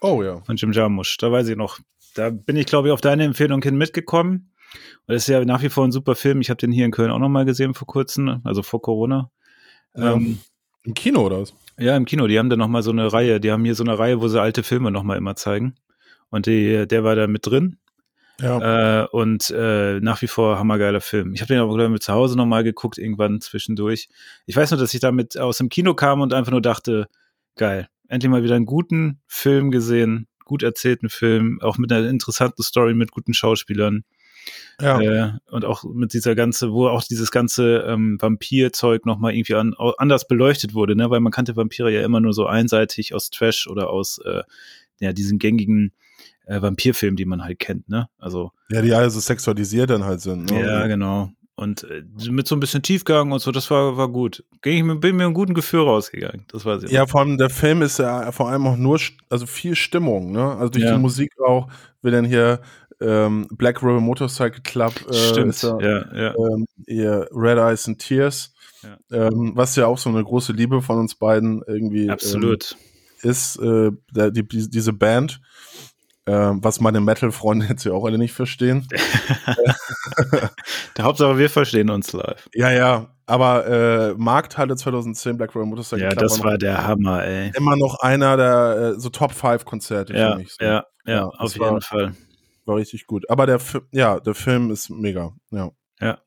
[0.00, 0.40] oh ja.
[0.40, 1.16] von Jim Jarmusch.
[1.18, 1.78] Da weiß ich noch.
[2.14, 4.52] Da bin ich, glaube ich, auf deine Empfehlung hin mitgekommen.
[5.06, 6.40] Und das ist ja nach wie vor ein super Film.
[6.40, 9.30] Ich habe den hier in Köln auch noch mal gesehen vor kurzem, also vor Corona.
[9.94, 10.14] Ja.
[10.14, 10.40] Ähm,
[10.84, 11.54] Im Kino oder was?
[11.78, 12.26] Ja, im Kino.
[12.26, 13.40] Die haben da nochmal so eine Reihe.
[13.40, 15.74] Die haben hier so eine Reihe, wo sie alte Filme nochmal immer zeigen.
[16.30, 17.78] Und die, der war da mit drin.
[18.40, 19.02] Ja.
[19.02, 21.34] Äh, und äh, nach wie vor hammergeiler Film.
[21.34, 24.08] Ich habe den aber glaube ich zu Hause nochmal geguckt, irgendwann zwischendurch.
[24.46, 27.06] Ich weiß nur, dass ich damit aus dem Kino kam und einfach nur dachte,
[27.56, 32.62] geil, endlich mal wieder einen guten Film gesehen, gut erzählten Film, auch mit einer interessanten
[32.62, 34.04] Story, mit guten Schauspielern.
[34.80, 35.00] ja.
[35.00, 39.74] Äh, und auch mit dieser ganze, wo auch dieses ganze ähm, Vampir-Zeug nochmal irgendwie an,
[39.98, 41.10] anders beleuchtet wurde, ne?
[41.10, 44.42] Weil man kannte Vampire ja immer nur so einseitig aus Trash oder aus äh,
[45.00, 45.92] ja, diesen gängigen
[46.46, 48.08] äh, Vampirfilmen, die man halt kennt, ne?
[48.18, 50.50] Also, ja, die alle so sexualisiert dann halt sind.
[50.50, 50.60] Ne?
[50.64, 51.30] ja, genau.
[51.56, 54.42] Und äh, mit so ein bisschen Tiefgang und so, das war, war gut.
[54.62, 56.46] Ging ich, mit- bin mir ein guten Gefühl rausgegangen.
[56.48, 58.98] Das war sehr Ja, vor allem der Film ist ja vor allem auch nur,
[59.28, 60.56] also viel Stimmung, ne?
[60.56, 60.94] Also durch Ja.
[60.94, 61.68] die Musik auch,
[62.00, 62.60] wie dann hier
[63.02, 67.98] ähm, Black River Motorcycle Club äh, Stimmt, ist ja, ja, ähm, ihr Red Eyes and
[67.98, 68.52] Tears,
[68.82, 69.26] Ja.
[69.28, 72.76] ähm, was ja auch so eine große Liebe von uns beiden irgendwie ähm, Absolut.
[73.22, 75.40] ist, äh, die, die, diese Band,
[76.26, 78.86] was meine Metal-Freunde jetzt ja auch alle nicht verstehen.
[80.96, 82.48] Der Hauptsache, wir verstehen uns live.
[82.54, 87.24] Ja, ja, aber äh, Markthalle 2010 Black River Motorcycle Ja, Club das war der Hammer,
[87.24, 87.52] ey.
[87.56, 90.52] immer noch einer der äh, so Top 5 Konzerte Ja, für mich.
[90.58, 90.64] So.
[90.64, 92.14] ja, ja, Ja, auf jeden war- Fall.
[92.66, 93.28] War richtig gut.
[93.30, 93.58] Aber der,
[93.90, 95.32] ja, der Film ist mega.
[95.50, 95.70] Ja.
[96.00, 96.18] Ja.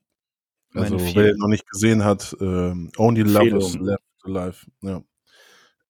[0.74, 3.86] Also, wer ihn noch nicht gesehen hat, ähm, Only Lovers Empfehlung.
[3.86, 4.56] Left Alive.
[4.82, 5.02] Ja.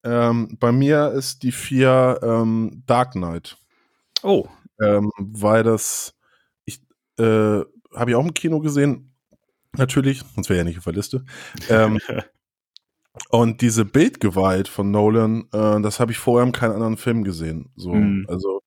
[0.05, 3.57] Ähm, bei mir ist die vier ähm, Dark Knight.
[4.25, 4.47] Oh,
[4.81, 6.15] ähm, weil das,
[6.65, 6.81] ich,
[7.19, 7.61] äh,
[7.95, 9.15] habe ich auch im Kino gesehen,
[9.77, 11.25] natürlich, sonst wäre ja nicht auf der Liste.
[11.69, 11.99] Ähm,
[13.29, 17.71] und diese Bildgewalt von Nolan, äh, das habe ich vorher in keinem anderen Film gesehen.
[17.77, 18.25] So, Mhm.
[18.29, 18.63] also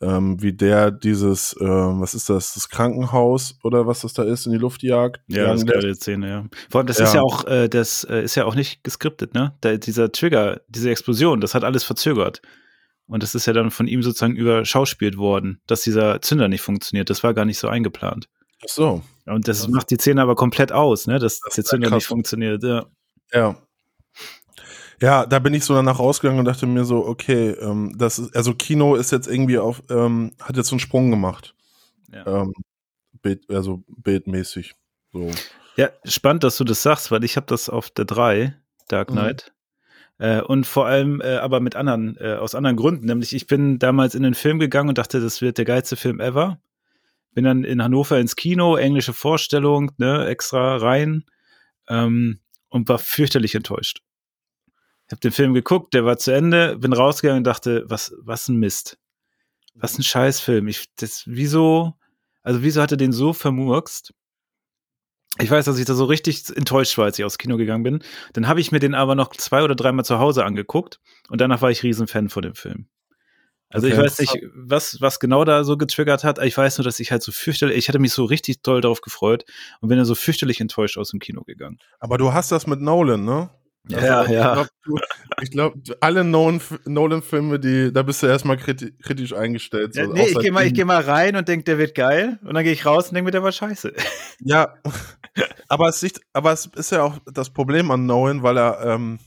[0.00, 4.44] ähm, wie der dieses, ähm, was ist das, das Krankenhaus oder was das da ist,
[4.44, 5.20] in die Luft jagt.
[5.28, 6.44] Ja, das ist geile Szene, ja.
[6.68, 7.04] Vor allem, das Ja.
[7.04, 9.54] ist ja auch, äh, das äh, ist ja auch nicht geskriptet, ne?
[9.60, 12.42] Da, dieser Trigger, diese Explosion, das hat alles verzögert.
[13.08, 17.08] Und das ist ja dann von ihm sozusagen überschauspielt worden, dass dieser Zünder nicht funktioniert.
[17.10, 18.28] Das war gar nicht so eingeplant.
[18.64, 21.18] Ach so, Und das Das- macht die Szene aber komplett aus, ne?
[21.18, 22.62] Dass Das der Zünder nicht funktioniert.
[22.64, 22.86] Ja.
[23.32, 23.56] ja.
[25.00, 28.34] Ja, da bin ich so danach rausgegangen und dachte mir so, okay, ähm, das ist,
[28.34, 31.54] also Kino ist jetzt irgendwie auf, ähm, hat jetzt so einen Sprung gemacht.
[32.12, 32.26] Ja.
[32.42, 32.54] ähm,
[33.20, 34.74] Bild, also bildmäßig.
[35.12, 35.30] So.
[35.76, 38.56] ja, spannend, dass du das sagst, weil ich habe das auf der 3,
[38.88, 39.14] Dark Mhm.
[39.14, 39.52] Knight.
[40.18, 43.06] Äh, und vor allem äh, aber mit anderen, äh, aus anderen Gründen.
[43.06, 46.20] Nämlich, ich bin damals in den Film gegangen und dachte, das wird der geilste Film
[46.20, 46.58] ever.
[47.34, 51.24] Bin dann in Hannover ins Kino, englische Vorstellung, ne, extra rein
[51.88, 54.00] ähm, und war fürchterlich enttäuscht.
[55.10, 58.56] Habe den Film geguckt, der war zu Ende, bin rausgegangen und dachte, was, was ein
[58.56, 58.98] Mist.
[59.74, 60.66] Was ein Scheißfilm.
[60.68, 61.94] Ich, das, wieso,
[62.42, 64.14] also wieso hat er den so vermurkst?
[65.38, 68.02] Ich weiß, dass ich da so richtig enttäuscht war, als ich aufs Kino gegangen bin.
[68.32, 71.60] Dann habe ich mir den aber noch zwei oder dreimal zu Hause angeguckt und danach
[71.62, 72.86] war ich Riesenfan von dem Film.
[73.68, 76.42] Also ich Okay, weiß nicht, was, was genau da so getriggert hat.
[76.42, 79.00] Ich weiß nur, dass ich halt so fürchterlich, ich hatte mich so richtig doll darauf
[79.00, 79.44] gefreut
[79.80, 81.78] und bin dann so fürchterlich enttäuscht aus dem Kino gegangen.
[81.98, 83.50] Aber du hast das mit Nolan, ne?
[83.88, 84.52] Ja, ich ja.
[84.52, 84.98] Glaub, du,
[85.42, 89.94] ich glaube, alle Nolan- Nolan-Filme, die, da bist du erstmal kriti kritisch eingestellt.
[89.94, 92.38] So, Ja, nee, ich gehe mal, ich geh mal rein und denke, der wird geil.
[92.42, 93.92] Und dann gehe ich raus und denke mir, der war scheiße.
[94.40, 94.74] Ja,
[95.68, 99.18] aber es, ist, aber es ist ja auch das Problem an Nolan, weil er ähm,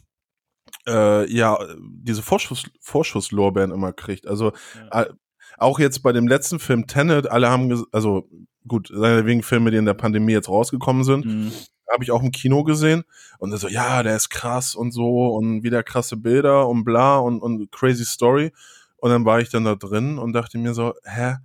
[0.88, 4.28] äh, ja diese Vorschuss, Vorschusslorbeeren immer kriegt.
[4.28, 4.54] Also
[4.92, 5.04] Ja.
[5.04, 5.10] äh,
[5.58, 8.30] auch jetzt bei dem letzten Film Tenet, alle haben, also
[8.68, 11.52] gut, seine wegen Filme, die in der Pandemie jetzt rausgekommen sind, Mhm.
[11.92, 13.04] habe ich auch im Kino gesehen
[13.40, 17.42] und so, ja, der ist krass und so und wieder krasse Bilder und bla und,
[17.42, 18.52] und crazy Story.
[18.98, 21.38] Und dann war ich dann da drin und dachte mir so, hä,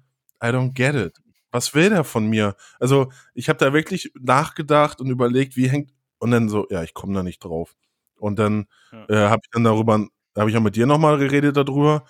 [0.43, 1.17] I don't get it.
[1.55, 2.57] Was will der von mir?
[2.81, 6.95] Also ich habe da wirklich nachgedacht und überlegt, wie hängt und dann so, ja, ich
[6.95, 7.77] komme da nicht drauf.
[8.17, 9.09] Und dann Ja.
[9.09, 10.05] äh, habe ich dann darüber,
[10.37, 12.05] habe ich auch mit dir nochmal geredet darüber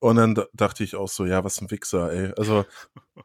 [0.00, 2.32] und dann da- dachte ich auch so, ja, was ein Wichser, ey.
[2.36, 2.66] Also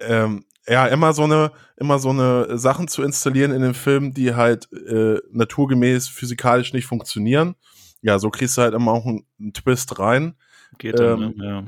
[0.00, 4.34] ähm, ja, immer so eine, immer so eine Sachen zu installieren in den Film, die
[4.34, 7.54] halt äh, naturgemäß physikalisch nicht funktionieren.
[8.02, 10.34] Ja, so kriegst du halt immer auch einen, einen Twist rein.
[10.78, 11.44] Geht dann, Ähm, ne?
[11.46, 11.64] ja.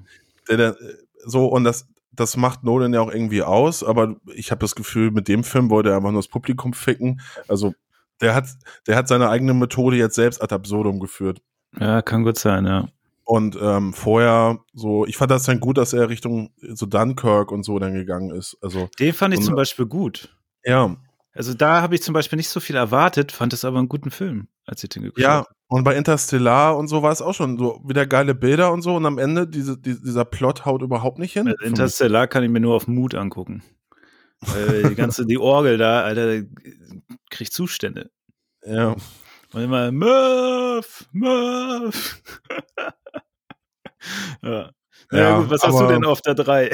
[0.49, 0.77] Der, der,
[1.25, 5.11] so, und das, das macht Nolan ja auch irgendwie aus, aber ich habe das Gefühl,
[5.11, 7.21] mit dem Film wollte er einfach nur das Publikum ficken.
[7.49, 7.75] Also,
[8.21, 8.47] der hat,
[8.87, 11.41] der hat seine eigene Methode jetzt selbst ad absurdum geführt.
[11.79, 12.89] Ja, kann gut sein, ja.
[13.25, 17.63] Und ähm, vorher so, ich fand das dann gut, dass er Richtung so Dunkirk und
[17.65, 18.57] so dann gegangen ist.
[18.61, 20.37] Also, Den fand ich Und- zum Beispiel gut.
[20.65, 20.95] ja,
[21.33, 24.11] Also da habe ich zum Beispiel nicht so viel erwartet, fand es aber einen guten
[24.11, 25.47] Film, als ich den geguckt Ja, habe.
[25.69, 28.97] Und bei Interstellar und so war es auch schon so wieder geile Bilder und so
[28.97, 31.49] und am Ende diese, die, dieser Plot haut überhaupt nicht hin.
[31.49, 31.65] Also.
[31.65, 33.63] Interstellar kann ich mir nur auf Mut angucken.
[34.41, 36.47] Weil die ganze, die Orgel da, Alter,
[37.31, 38.11] kriegt Zustände.
[38.65, 38.95] ja.
[39.53, 42.21] Und immer Murph, Murph.
[44.43, 44.71] ja.
[45.11, 46.71] Na ja, gut, was hast du denn auf der 3?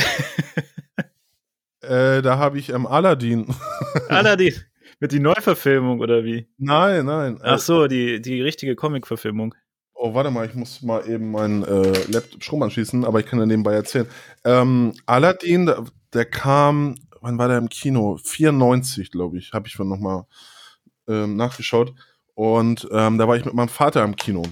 [1.82, 3.54] äh, da habe ich ähm, Aladdin.
[4.08, 4.54] Aladdin.
[5.00, 6.46] Mit die Neuverfilmung oder wie?
[6.58, 7.40] Nein, nein.
[7.42, 9.54] Ach so, die, die richtige Comic-Verfilmung.
[9.94, 13.38] Oh, warte mal, ich muss mal eben meinen äh, Laptop Strom anschließen, aber ich kann
[13.38, 14.06] da nebenbei erzählen.
[14.44, 18.18] Ähm, Aladdin, der, der, kam, wann war der im Kino?
[18.22, 20.24] 94, glaube ich, habe ich von nochmal
[21.08, 21.94] ähm, nachgeschaut.
[22.34, 24.42] Und ähm, da war ich mit meinem Vater im Kino.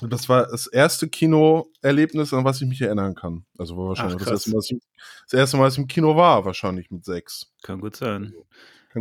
[0.00, 3.44] Das war das erste Kinoerlebnis, an was ich mich erinnern kann.
[3.58, 4.82] Also war wahrscheinlich Ach, das, erste Mal, ich,
[5.30, 7.52] das, erste Mal, dass ich im Kino war, wahrscheinlich mit sechs.
[7.62, 8.34] Kann gut sein.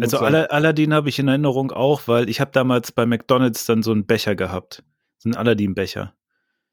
[0.02, 0.36] Also sein.
[0.36, 4.06] Aladdin habe ich in Erinnerung auch, weil ich habe damals bei McDonalds dann so einen
[4.06, 4.84] Becher gehabt.
[5.18, 6.14] So einen Aladdin-Becher.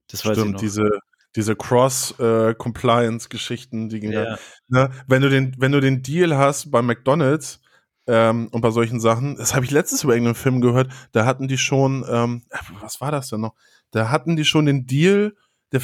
[0.09, 0.61] Das Stimmt, weiß ich noch.
[0.61, 1.01] diese,
[1.37, 4.37] diese Cross-Compliance-Geschichten, die gingen ja.
[4.69, 7.61] ne, wenn du den, wenn du den Deal hast bei McDonalds,
[8.07, 11.47] ähm, und bei solchen Sachen, das habe ich letztes über irgendeinen Film gehört, da hatten
[11.47, 12.43] die schon, ähm,
[12.81, 13.55] was war das denn noch?
[13.93, 15.37] Da hatten die schon den Deal,
[15.71, 15.81] der,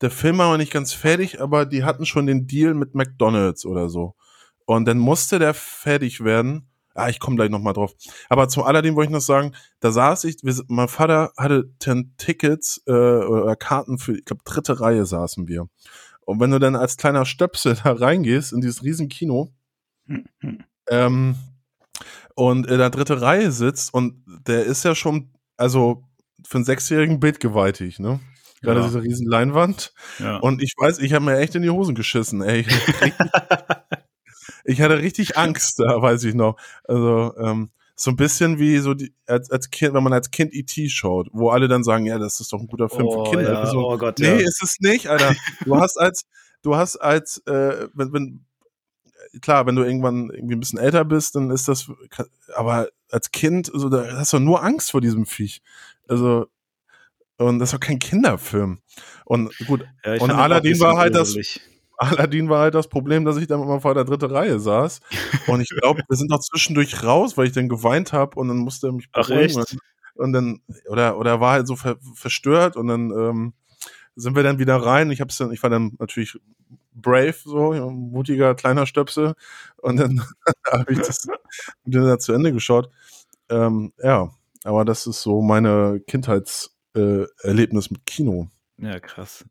[0.00, 3.66] der Film war noch nicht ganz fertig, aber die hatten schon den Deal mit McDonalds
[3.66, 4.14] oder so.
[4.66, 6.68] Und dann musste der fertig werden.
[6.94, 7.94] Ah, ich komme gleich nochmal drauf.
[8.28, 12.14] Aber zum Aladdin wollte ich noch sagen, da saß ich, wir, mein Vater hatte ten
[12.18, 15.68] Tickets äh, oder Karten für, ich glaube, dritte Reihe saßen wir.
[16.20, 19.52] Und wenn du dann als kleiner Stöpsel da reingehst in dieses riesen Kino,
[20.88, 21.36] ähm,
[22.34, 26.04] und in der dritte Reihe sitzt und der ist ja schon, also
[26.46, 28.20] für einen Sechsjährigen bildgewaltig, ne?
[28.62, 28.86] Gerade ja.
[28.86, 29.92] diese riesen Leinwand.
[30.18, 30.36] Ja.
[30.36, 32.64] Und ich weiß, ich habe mir echt in die Hosen geschissen, ey.
[34.64, 36.56] ich hatte richtig Angst, da weiß ich noch.
[36.84, 40.52] Also, ähm, so ein bisschen wie so die, als, als Kind, wenn man als Kind
[40.52, 40.88] E.T.
[40.88, 43.52] schaut, wo alle dann sagen, ja, das ist doch ein guter Film oh, für Kinder.
[43.52, 43.66] Ja.
[43.66, 44.36] So, oh Gott, nee, ja.
[44.36, 45.36] ist es nicht, Alter.
[45.64, 46.24] Du hast als,
[46.62, 48.44] du hast als, äh, wenn, wenn,
[49.40, 51.90] klar, wenn du irgendwann irgendwie ein bisschen älter bist, dann ist das,
[52.54, 55.62] aber als Kind, so, da hast du nur Angst vor diesem Viech.
[56.08, 56.46] Also,
[57.36, 58.80] und das war kein Kinderfilm.
[59.24, 61.36] Und gut, ja, und Aladdin war halt das,
[62.02, 65.00] Aladdin war halt das Problem, dass ich dann immer vor der dritten Reihe saß.
[65.46, 68.58] Und ich glaube, wir sind noch zwischendurch raus, weil ich dann geweint habe und dann
[68.58, 69.60] musste er mich beruhigen.
[69.60, 69.78] Ach, echt?
[70.14, 73.52] Und dann, oder, oder war halt so ver verstört und dann ähm,
[74.14, 75.10] sind wir dann wieder rein.
[75.10, 76.38] Ich hab's dann, ich war dann natürlich
[76.92, 79.34] brave, so, mutiger kleiner Stöpsel.
[79.78, 80.22] Und dann
[80.72, 81.26] habe ich das
[81.84, 82.90] wieder zu Ende geschaut.
[83.48, 84.30] Ähm, ja,
[84.64, 88.48] aber das ist so meine Kindheitserlebnis äh, mit Kino.
[88.78, 89.44] Ja, krass.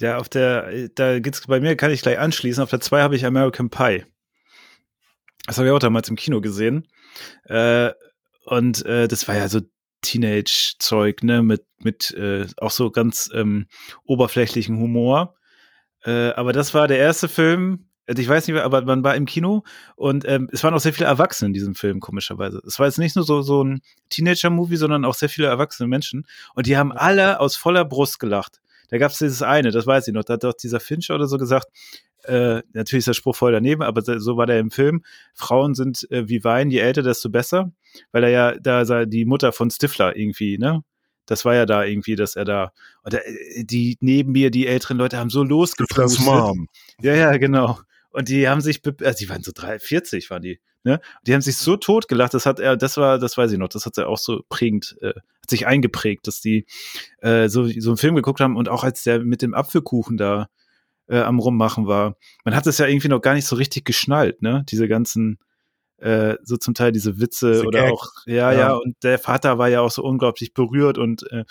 [0.00, 2.62] Ja, auf der, da geht's bei mir, kann ich gleich anschließen.
[2.62, 4.04] Auf der 2 habe ich American Pie.
[5.46, 6.86] Das habe ich auch damals im Kino gesehen.
[7.44, 7.90] Äh,
[8.44, 9.60] und äh, das war ja so
[10.02, 13.66] Teenage-Zeug, ne, mit, mit äh, auch so ganz ähm,
[14.04, 15.34] oberflächlichen Humor.
[16.04, 19.26] Äh, aber das war der erste Film, also ich weiß nicht, aber man war im
[19.26, 19.64] Kino
[19.96, 22.62] und ähm, es waren auch sehr viele Erwachsene in diesem Film, komischerweise.
[22.66, 26.26] Es war jetzt nicht nur so, so ein Teenager-Movie, sondern auch sehr viele erwachsene Menschen.
[26.54, 28.60] Und die haben alle aus voller Brust gelacht.
[28.88, 31.26] Da gab es dieses eine, das weiß ich noch, da hat doch dieser Fincher oder
[31.26, 31.68] so gesagt,
[32.24, 35.02] äh, natürlich ist der Spruch voll daneben, aber so war der im Film.
[35.34, 37.72] Frauen sind äh, wie Wein, je älter, desto besser.
[38.12, 40.82] Weil er ja, da sei die Mutter von Stifler irgendwie, ne?
[41.26, 42.72] Das war ja da irgendwie, dass er da,
[43.02, 46.24] und der, äh, die neben mir, die älteren Leute haben so losgepustet.
[46.24, 46.68] Mom.
[47.00, 47.78] Ja, ja, genau.
[48.10, 51.00] Und die haben sich, also die waren so drei, 40 waren die, ne?
[51.26, 53.68] Die haben sich so tot gelacht, das hat er, das war, das weiß ich noch,
[53.68, 56.66] das hat er auch so prägend, äh, hat sich eingeprägt, dass die
[57.18, 60.48] äh, so, so einen Film geguckt haben und auch als der mit dem Apfelkuchen da
[61.08, 62.16] äh, am Rummachen war.
[62.44, 64.64] Man hat es ja irgendwie noch gar nicht so richtig geschnallt, ne?
[64.68, 65.38] Diese ganzen,
[65.98, 67.92] äh, so zum Teil diese Witze diese oder Gag.
[67.92, 71.44] auch, ja, ja, ja, und der Vater war ja auch so unglaublich berührt und äh,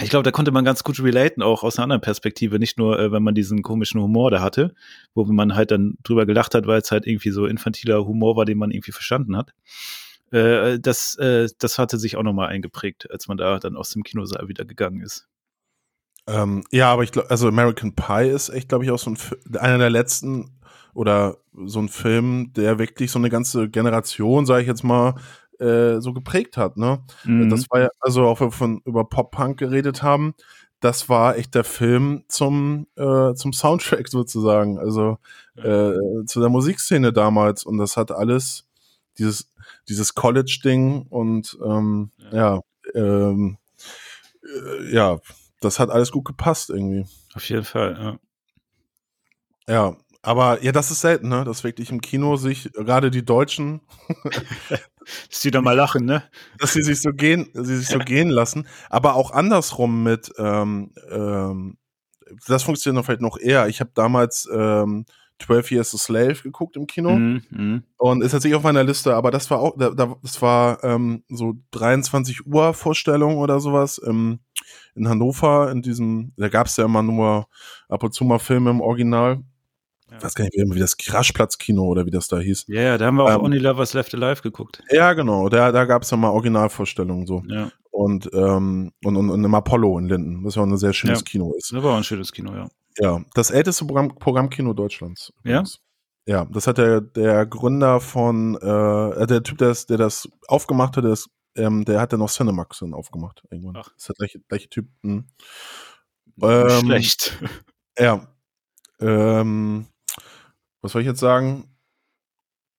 [0.00, 2.98] ich glaube, da konnte man ganz gut relaten, auch aus einer anderen Perspektive, nicht nur,
[2.98, 4.74] äh, wenn man diesen komischen Humor da hatte,
[5.14, 8.44] wo man halt dann drüber gelacht hat, weil es halt irgendwie so infantiler Humor war,
[8.44, 9.52] den man irgendwie verstanden hat.
[10.30, 14.02] Äh, das, äh, das hatte sich auch nochmal eingeprägt, als man da dann aus dem
[14.02, 15.26] Kinosaal wieder gegangen ist.
[16.26, 19.18] Ähm, ja, aber ich glaube, also American Pie ist echt, glaube ich, auch so ein,
[19.58, 20.58] einer der letzten
[20.94, 25.14] oder so ein Film, der wirklich so eine ganze Generation, sage ich jetzt mal,
[25.60, 26.76] äh, so geprägt hat.
[26.76, 27.02] Ne?
[27.24, 27.50] Mhm.
[27.50, 30.34] Das war ja, also auch wenn wir von über Pop-Punk geredet haben,
[30.80, 35.18] das war echt der Film zum, äh, zum Soundtrack sozusagen, also
[35.56, 35.94] äh,
[36.26, 37.64] zu der Musikszene damals.
[37.64, 38.66] Und das hat alles,
[39.18, 39.50] dieses,
[39.88, 42.62] dieses College-Ding und ähm, ja, ja
[42.94, 43.58] ähm,
[44.42, 45.18] äh, ja,
[45.60, 47.06] das hat alles gut gepasst irgendwie.
[47.34, 48.18] Auf jeden Fall, ja.
[49.68, 49.96] Ja,
[50.28, 51.42] aber ja, das ist selten, ne?
[51.44, 53.80] Dass wirklich im Kino sich gerade die Deutschen,
[55.30, 56.22] dass die da mal lachen, ne?
[56.58, 58.68] Dass sie sich so gehen, sie sich so gehen lassen.
[58.90, 61.78] Aber auch andersrum mit, ähm, ähm,
[62.46, 63.68] das funktioniert noch vielleicht noch eher.
[63.68, 65.06] Ich habe damals ähm,
[65.38, 67.16] 12 Years a Slave geguckt im Kino.
[67.16, 67.82] Mhm, mhm.
[67.96, 70.84] Und ist jetzt nicht auf meiner Liste, aber das war auch, da, da, das war
[70.84, 74.40] ähm, so 23 Uhr Vorstellung oder sowas ähm,
[74.94, 77.48] in Hannover, in diesem, da gab es ja immer nur
[77.88, 79.42] ab und zu mal Filme im Original.
[80.10, 80.16] Ja.
[80.18, 82.64] Ich weiß gar nicht, wie wie das Raschplatzkino oder wie das da hieß.
[82.68, 84.82] Ja, ja, da haben wir auch Ähm, Only Lovers Left Alive geguckt.
[84.90, 87.42] Ja, genau, da, da gab es ja mal Originalvorstellungen so.
[87.46, 90.92] Ja, Und, ähm, und, und, und im Apollo in Linden, was ja auch ein sehr
[90.92, 91.24] schönes Ja.
[91.24, 91.72] Kino ist.
[91.72, 92.68] das war auch ein schönes Kino, ja.
[92.98, 95.32] Ja, das älteste Programm, Programmkino Deutschlands.
[95.44, 95.50] Ja?
[95.52, 95.80] übrigens.
[96.26, 100.96] Ja, das hat der, der Gründer von, äh, der Typ, der das, der das aufgemacht
[100.96, 103.76] hat, der, ist, ähm, der hat dann noch Cinemax dann aufgemacht irgendwann.
[103.78, 103.88] Ach.
[103.94, 104.88] Das ist der gleiche, gleiche Typ.
[105.02, 105.26] Hm.
[106.42, 107.38] Ähm, Schlecht.
[107.98, 108.26] Ja.
[109.00, 109.86] Ähm,
[110.80, 111.76] was soll ich jetzt sagen?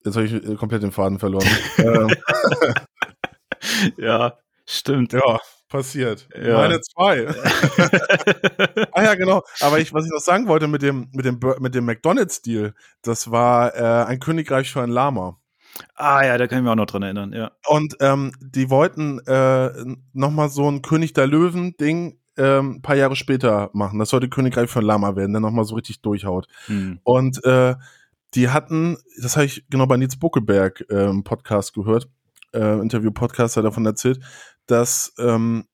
[0.05, 1.47] Jetzt habe ich äh, komplett den Faden verloren.
[1.77, 2.09] ähm,
[3.97, 5.13] ja, stimmt.
[5.13, 6.27] ja, passiert.
[6.35, 6.57] Ja.
[6.57, 7.27] Meine zwei.
[8.91, 9.43] Ah ja, genau.
[9.61, 13.31] Aber ich, was ich noch sagen wollte mit dem, mit dem, mit dem McDonalds-Deal, das
[13.31, 15.39] war äh, ein Königreich für ein Lama.
[15.95, 17.51] ah ja, da kann ich mich auch noch dran erinnern, ja.
[17.67, 19.71] Und ähm, die wollten äh,
[20.13, 23.99] nochmal so ein König der Löwen-Ding ähm, ein paar Jahre später machen.
[23.99, 26.47] Das sollte Königreich für ein Lama werden, der nochmal so richtig durchhaut.
[26.65, 26.99] Hm.
[27.03, 27.75] Und äh,
[28.33, 32.09] die hatten, das habe ich genau bei Nils Buckelberg äh, im Podcast gehört,
[32.53, 34.19] äh, Interview-Podcast hat davon erzählt,
[34.65, 35.65] dass ähm,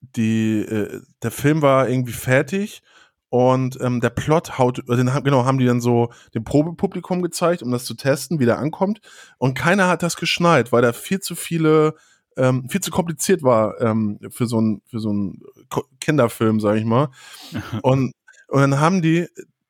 [0.00, 2.82] die, äh, der Film war irgendwie fertig
[3.30, 7.62] und ähm, der Plot haut, äh, den genau, haben die dann so dem Probepublikum gezeigt,
[7.62, 9.00] um das zu testen, wie der ankommt.
[9.38, 11.94] Und keiner hat das geschnallt, weil da viel zu viele,
[12.36, 15.32] ähm, viel zu kompliziert war ähm, für so ein für so
[16.00, 17.08] Kinderfilm, sag ich mal.
[17.82, 18.12] Und,
[18.48, 19.26] und dann haben die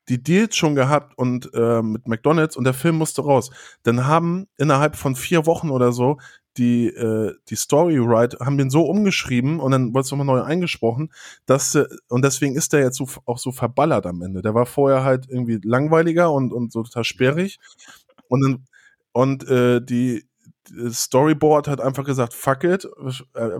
[0.08, 3.50] die Deals schon gehabt und äh, mit McDonalds und der Film musste raus.
[3.84, 6.18] Dann haben innerhalb von vier Wochen oder so
[6.56, 11.12] die äh, die Storywriter haben den so umgeschrieben und dann wurde es nochmal neu eingesprochen,
[11.46, 14.42] dass äh, und deswegen ist der jetzt so, auch so verballert am Ende.
[14.42, 17.58] Der war vorher halt irgendwie langweiliger und und so total sperrig
[18.28, 18.66] und dann
[19.12, 20.26] und äh, die
[20.68, 22.88] Storyboard hat einfach gesagt, fuck it,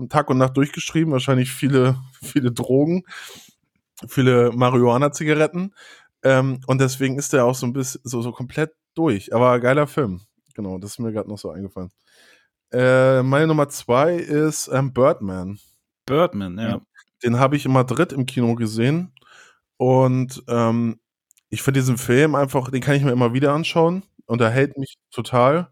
[0.09, 3.03] Tag und Nacht durchgeschrieben, wahrscheinlich viele, viele Drogen,
[4.07, 5.73] viele Marihuana-Zigaretten.
[6.23, 9.33] Ähm, und deswegen ist der auch so ein bisschen so, so komplett durch.
[9.33, 10.21] Aber geiler Film.
[10.55, 11.91] Genau, das ist mir gerade noch so eingefallen.
[12.71, 15.59] Äh, meine Nummer zwei ist ähm, Birdman.
[16.05, 16.81] Birdman, ja.
[17.23, 19.13] Den habe ich in Madrid im Kino gesehen.
[19.77, 20.99] Und ähm,
[21.49, 24.03] ich finde diesen Film einfach, den kann ich mir immer wieder anschauen.
[24.25, 25.69] Unterhält mich total.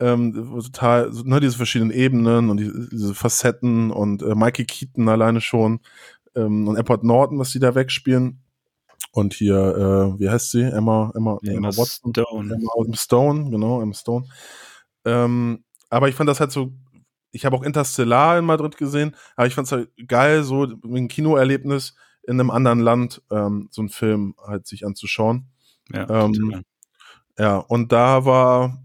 [0.00, 0.32] Ähm,
[0.62, 5.80] total, ne, diese verschiedenen Ebenen und die, diese Facetten und äh, Mikey Keaton alleine schon
[6.36, 8.40] ähm, und Edward Norton, was die da wegspielen.
[9.12, 10.62] Und hier, äh, wie heißt sie?
[10.62, 12.12] Emma, Emma, Emma Emma Watson.
[12.12, 12.54] Stone.
[12.54, 14.26] Emma Stone, genau, Emma Stone.
[15.04, 16.72] Ähm, aber ich fand das halt so,
[17.32, 21.08] ich habe auch Interstellar in Madrid gesehen, aber ich fand es halt geil, so ein
[21.08, 25.46] Kinoerlebnis in einem anderen Land, ähm, so einen Film halt sich anzuschauen.
[25.92, 26.64] Ja, Ähm.
[27.38, 28.82] Ja, und da war,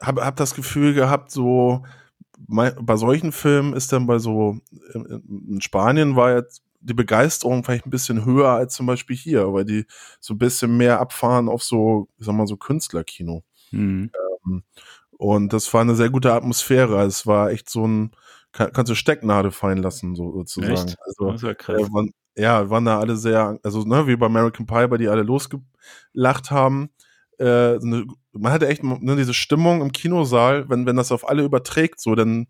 [0.00, 1.84] habe hab das Gefühl gehabt, so
[2.38, 4.58] bei solchen Filmen ist dann bei so,
[4.92, 9.64] in, Spanien war jetzt die Begeisterung vielleicht ein bisschen höher als zum Beispiel hier, weil
[9.64, 9.86] die
[10.20, 13.42] so ein bisschen mehr abfahren auf so, ich sag mal, so Künstlerkino.
[13.70, 14.10] Hm.
[15.18, 17.02] Und das war eine sehr gute Atmosphäre.
[17.04, 18.12] Es war echt so ein,
[18.52, 20.72] kann, kannst du Stecknadel fallen lassen, so, sozusagen.
[20.74, 20.96] Echt?
[21.04, 21.80] Also, Das war krass.
[21.80, 25.08] äh, waren, ja, waren da alle sehr, also ne, wie bei American Pie, bei die
[25.08, 26.90] alle losgelacht haben.
[27.38, 31.28] Äh, so eine, man hatte echt ne, diese Stimmung im Kinosaal, wenn, wenn das auf
[31.28, 32.46] alle überträgt, so, dann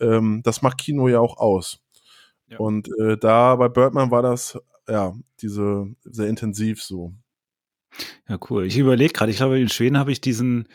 [0.00, 1.80] ähm, das macht Kino ja auch aus.
[2.48, 2.58] Ja.
[2.58, 4.58] Und äh, da bei Birdman war das,
[4.88, 7.12] ja, diese sehr intensiv so.
[8.28, 8.66] Ja, cool.
[8.66, 10.68] Ich überlege gerade, ich glaube, in Schweden habe ich diesen,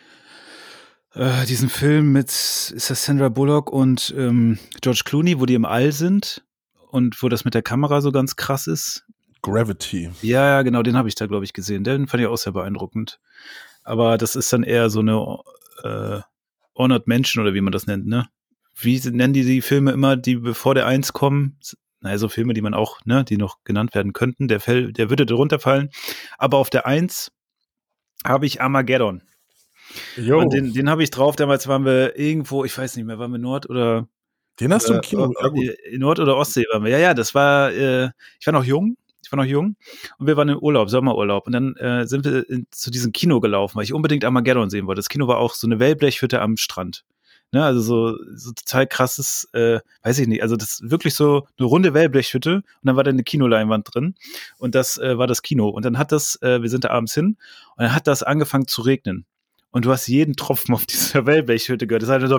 [1.13, 5.65] äh, diesen Film mit, ist das Sandra Bullock und ähm, George Clooney, wo die im
[5.65, 6.43] All sind
[6.89, 9.05] und wo das mit der Kamera so ganz krass ist.
[9.41, 10.11] Gravity.
[10.21, 11.83] Ja, ja, genau, den habe ich da, glaube ich, gesehen.
[11.83, 13.19] Den fand ich auch sehr beeindruckend.
[13.83, 15.39] Aber das ist dann eher so eine
[15.83, 16.21] äh,
[16.75, 18.27] Honored Menschen oder wie man das nennt, ne?
[18.75, 21.59] Wie nennen die die Filme immer, die bevor der Eins kommen?
[21.99, 24.47] Naja, so Filme, die man auch, ne, die noch genannt werden könnten.
[24.47, 25.89] Der, fäll, der würde darunter fallen.
[26.37, 27.31] Aber auf der Eins
[28.25, 29.21] habe ich Armageddon.
[30.17, 31.35] Jo, Und den, den, den habe ich drauf.
[31.35, 34.07] Damals waren wir irgendwo, ich weiß nicht mehr, waren wir Nord oder
[34.59, 35.33] hast du im äh, Kino.
[35.39, 36.91] ja, äh, Nord- oder Ostsee waren wir.
[36.91, 38.95] Ja, ja, das war, äh, ich war noch jung.
[39.31, 39.77] Ich war noch jung
[40.17, 41.47] und wir waren im Urlaub, Sommerurlaub.
[41.47, 44.87] Und dann äh, sind wir in, zu diesem Kino gelaufen, weil ich unbedingt Armageddon sehen
[44.87, 44.99] wollte.
[44.99, 47.05] Das Kino war auch so eine Wellblechhütte am Strand.
[47.53, 51.65] Ne, also so, so total krasses, äh, weiß ich nicht, also das wirklich so eine
[51.65, 54.15] runde Wellblechhütte und dann war da eine Kinoleinwand drin
[54.57, 55.69] und das äh, war das Kino.
[55.69, 57.37] Und dann hat das, äh, wir sind da abends hin
[57.77, 59.25] und dann hat das angefangen zu regnen.
[59.71, 62.03] Und du hast jeden Tropfen auf dieser Wellblechhütte gehört.
[62.03, 62.37] Das hat so,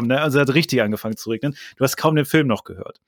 [0.00, 0.20] ne?
[0.20, 1.56] also hat richtig angefangen zu regnen.
[1.76, 3.00] Du hast kaum den Film noch gehört.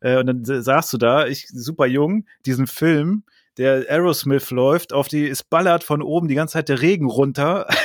[0.00, 3.22] Äh, und dann sa- saßt du da, ich super jung, diesen Film,
[3.56, 7.66] der Aerosmith läuft, auf die, es ballert von oben die ganze Zeit der Regen runter.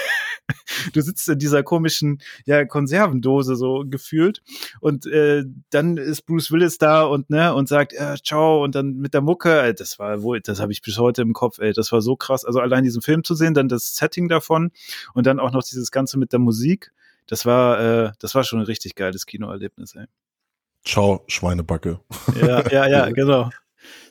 [0.93, 4.41] du sitzt in dieser komischen ja, Konservendose so gefühlt
[4.79, 8.95] und äh, dann ist Bruce Willis da und ne und sagt äh, ciao und dann
[8.97, 11.91] mit der Mucke das war wohl das habe ich bis heute im Kopf ey das
[11.91, 12.45] war so krass.
[12.45, 14.71] Also allein diesen Film zu sehen dann das Setting davon
[15.13, 16.91] und dann auch noch dieses ganze mit der Musik
[17.27, 20.05] das war äh, das war schon ein richtig geiles Kinoerlebnis ey.
[20.83, 21.99] Ciao, Schweinebacke.
[22.39, 23.49] ja ja ja genau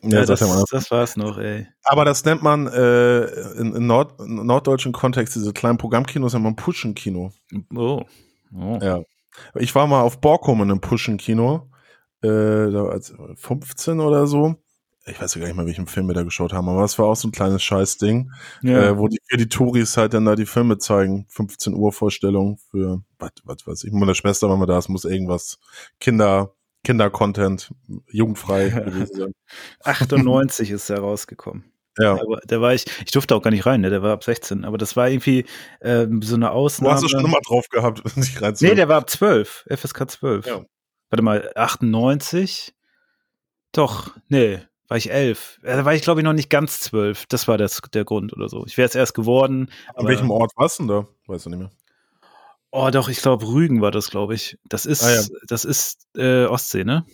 [0.03, 0.65] Ja, ja, das, mal.
[0.71, 3.25] das war's noch ey Aber das nennt man äh,
[3.59, 7.33] in, in, Nord, in norddeutschen Kontext, diese kleinen Programmkinos, nennt man Puschenkino.
[7.75, 8.05] oh,
[8.55, 8.79] oh.
[8.83, 9.03] Ja.
[9.57, 11.71] Ich war mal auf Borkum in einem Puschenkino,
[12.23, 14.57] äh, da als 15 oder so.
[15.07, 17.07] Ich weiß ja gar nicht mehr, welchen Film wir da geschaut haben, aber es war
[17.07, 18.31] auch so ein kleines Scheißding,
[18.63, 18.85] ja.
[18.85, 21.27] äh, wo die, für die Touris halt dann da die Filme zeigen.
[21.29, 24.89] 15 Uhr Vorstellung für, was, was weiß ich, mit meiner Schwester war mal da, es
[24.89, 25.59] muss irgendwas
[26.01, 26.55] Kinder,
[26.85, 27.71] Kinder-Content,
[28.11, 29.33] jugendfrei gewesen sein.
[29.83, 31.65] 98 ist er rausgekommen
[31.99, 32.13] Ja.
[32.13, 33.91] Aber da war ich, ich durfte auch gar nicht rein, ne?
[33.91, 35.45] der war ab 16, aber das war irgendwie
[35.81, 36.95] ähm, so eine Du Ausnahme.
[36.95, 40.47] hast es schon immer drauf gehabt, nicht rein nee, der war ab 12, FSK 12.
[40.47, 40.65] Ja.
[41.11, 42.75] Warte mal, 98?
[43.73, 45.61] Doch, nee, war ich 11.
[45.65, 47.27] Ja, Da war ich, glaube ich, noch nicht ganz 12.
[47.27, 48.65] Das war das, der Grund oder so.
[48.67, 49.71] Ich wäre es erst geworden.
[49.95, 51.09] An welchem Ort warst du denn da?
[51.27, 51.71] Weißt du nicht mehr.
[52.77, 54.59] Oh, doch, ich glaube, Rügen war das, glaube ich.
[54.69, 55.23] Das ist, Ah, ja.
[55.47, 57.05] das ist äh, Ostsee, ne?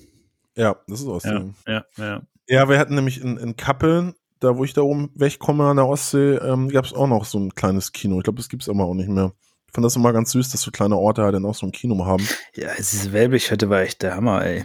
[0.56, 1.52] Ja, das ist Ostsee.
[1.68, 2.22] Ja, ja, ja.
[2.48, 5.86] Ja, wir hatten nämlich in, in Kappeln, da wo ich da oben wegkomme an der
[5.86, 8.16] Ostsee, ähm, gab es auch noch so ein kleines Kino.
[8.16, 9.34] Ich glaube, das gibt's aber auch nicht mehr.
[9.66, 11.72] Ich fand das immer ganz süß, dass so kleine Orte halt dann auch so ein
[11.72, 12.26] Kino haben.
[12.54, 14.64] Ja, diese Welbichhütte war echt der Hammer, ey.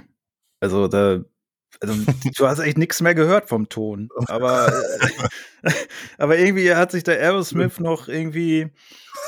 [0.61, 1.19] Also da,
[1.81, 1.93] also,
[2.37, 4.07] du hast echt nichts mehr gehört vom Ton.
[4.27, 4.69] Aber,
[5.63, 5.71] äh,
[6.17, 8.71] aber irgendwie hat sich der Aerosmith noch irgendwie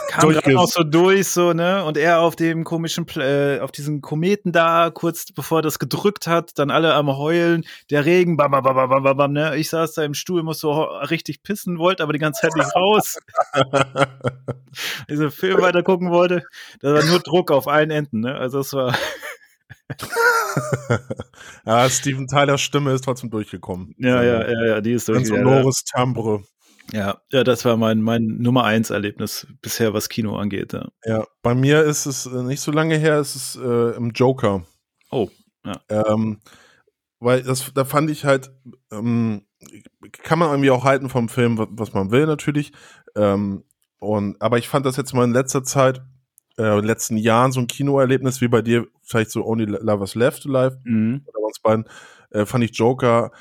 [0.07, 1.83] kam gerade noch so durch, so, ne?
[1.83, 6.57] Und er auf dem komischen, äh, auf diesen Kometen da, kurz bevor das gedrückt hat,
[6.57, 9.55] dann alle am Heulen, der Regen, bam, bam, bam, bam, bam, bam, ne?
[9.55, 12.75] Ich saß da im Stuhl, musste so richtig pissen, wollte aber die ganze Zeit nicht
[12.75, 13.17] raus.
[15.09, 16.43] Diesen Film weiter gucken wollte.
[16.81, 18.35] Da war nur Druck auf allen Enden, ne?
[18.35, 18.97] Also es war.
[21.65, 23.95] ja, Steven Tylers Stimme ist trotzdem durchgekommen.
[23.97, 25.19] Ja, ja, ja, ja, die ist durch.
[25.19, 26.43] Ganz Ja, sonores Timbre.
[26.91, 30.73] Ja, ja, das war mein, mein Nummer eins Erlebnis bisher, was Kino angeht.
[30.73, 30.87] Ja.
[31.05, 34.65] Ja, bei mir ist es äh, nicht so lange her, es ist äh, im Joker.
[35.11, 35.29] Oh,
[35.65, 35.79] ja.
[35.89, 36.39] Ähm,
[37.19, 38.51] weil das, da fand ich halt,
[38.91, 39.45] ähm,
[40.23, 42.71] kann man irgendwie auch halten vom Film, was, was man will natürlich.
[43.15, 43.63] Ähm,
[43.99, 46.01] und, aber ich fand das jetzt mal in letzter Zeit,
[46.57, 50.15] äh, in den letzten Jahren so ein Kinoerlebnis wie bei dir, vielleicht so Only Lovers
[50.15, 51.21] Left Alive Mhm.
[51.25, 51.85] oder bei uns beiden,
[52.31, 53.31] äh, fand ich Joker,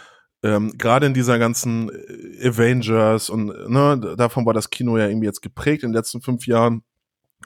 [0.47, 5.27] ähm, gerade in dieser ganzen äh, Avengers und ne, davon war das Kino ja irgendwie
[5.27, 6.83] jetzt geprägt in den letzten fünf Jahren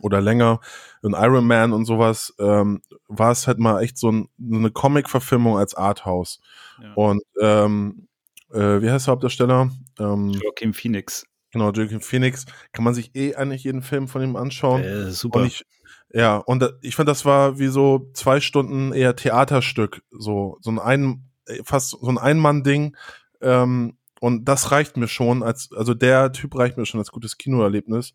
[0.02, 0.60] oder länger.
[1.02, 4.70] Und Iron Man und sowas, ähm, war es halt mal echt so, ein, so eine
[4.70, 6.40] Comic-Verfilmung als Arthouse.
[6.82, 6.92] Ja.
[6.94, 8.06] Und ähm,
[8.52, 9.70] äh, wie heißt der Hauptdarsteller?
[9.98, 11.24] Ähm, Joaquin Phoenix.
[11.52, 12.46] genau, Joaquin Phoenix.
[12.72, 14.82] Kann man sich eh eigentlich jeden Film von ihm anschauen.
[14.82, 15.40] Äh, super.
[15.40, 15.64] Und ich,
[16.12, 20.70] ja, und da- ich fand, das war wie so zwei Stunden eher Theaterstück, so, so
[20.70, 21.16] ein, ein äh,
[21.64, 22.96] fast so ein Ein-Mann-Ding.
[23.40, 27.38] Ähm, und das reicht mir schon als, also der Typ reicht mir schon als gutes
[27.38, 28.14] Kinoerlebnis.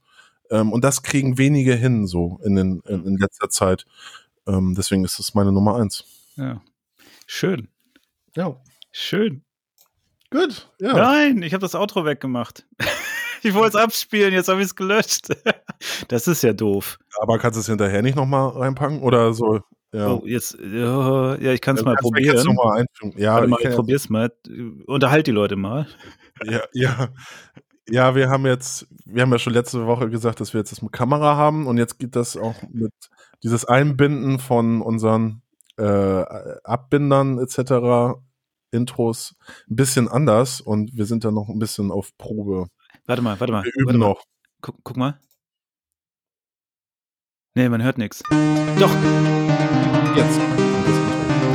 [0.52, 3.86] Ähm, und das kriegen wenige hin, so in, den, in, in letzter Zeit.
[4.48, 6.04] Ähm, deswegen ist das meine Nummer eins.
[6.36, 6.62] ja.
[7.28, 7.70] Schön.
[8.36, 8.56] Ja.
[8.92, 9.44] Schön.
[10.30, 10.94] Gut, ja.
[10.94, 12.66] Nein, ich habe das Outro weggemacht.
[13.44, 15.30] ich wollte es abspielen, jetzt habe ich es gelöscht.
[16.08, 17.00] das ist ja doof.
[17.20, 19.02] Aber kannst du es hinterher nicht nochmal reinpacken?
[19.02, 19.62] Oder so?
[19.96, 20.12] Ja.
[20.12, 22.56] Oh, jetzt, ja, ja ich kann es mal mich jetzt probieren.
[22.56, 22.86] mal?
[23.16, 24.30] Ja, Warte mal, ich ich probier's mal.
[24.88, 25.88] Unterhalt die Leute mal.
[26.44, 27.10] Ja, ja.
[27.88, 30.82] Ja, wir haben jetzt, wir haben ja schon letzte Woche gesagt, dass wir jetzt das
[30.82, 32.92] mit Kamera haben und jetzt geht das auch mit
[33.42, 35.44] dieses Einbinden von unseren
[35.78, 36.24] äh,
[36.64, 38.20] Abbindern etc.
[38.72, 39.36] Intros
[39.70, 42.68] ein bisschen anders und wir sind da noch ein bisschen auf Probe.
[43.06, 43.64] Warte mal, warte mal.
[43.64, 44.08] Wir warte üben mal.
[44.10, 44.24] noch.
[44.62, 45.20] Guck, guck mal.
[47.58, 48.22] Nee, man hört nichts.
[48.78, 48.92] Doch.
[50.16, 50.40] Jetzt.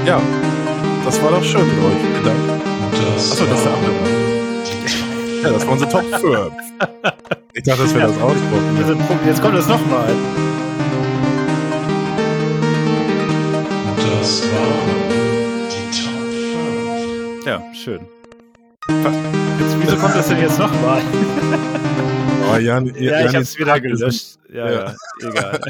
[0.06, 0.18] Ja,
[1.05, 2.01] das war doch schön mit euch.
[2.01, 2.62] Vielen Dank.
[3.14, 4.10] Das Achso, das ist der war Abbinder.
[5.43, 6.52] Ja, das war unsere Top 5.
[7.55, 8.36] Ich dachte, das wäre das Outro.
[9.27, 10.09] Jetzt kommt das nochmal.
[13.97, 14.77] Das war
[15.70, 16.22] die Top
[17.43, 17.47] 5.
[17.47, 18.01] Ja, schön.
[18.89, 21.01] Jetzt, wieso kommt das denn jetzt nochmal?
[22.52, 24.39] Oh, Jan, Ja, ich hab's wieder gelöscht.
[24.52, 24.94] Ja, Ja.
[25.22, 25.60] ja, egal.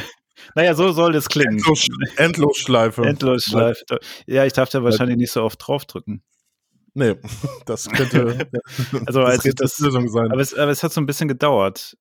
[0.55, 1.59] Naja, so soll das klingen.
[1.59, 1.87] Endlos,
[2.17, 3.03] Endlosschleife.
[3.03, 3.99] Endlosschleife.
[4.27, 6.23] Ja, ich darf da wahrscheinlich nicht so oft draufdrücken.
[6.95, 7.17] Nee,
[7.67, 8.49] das könnte
[9.07, 10.31] Also, das als das- Lösung sein.
[10.33, 11.97] Aber es, aber es hat so ein bisschen gedauert.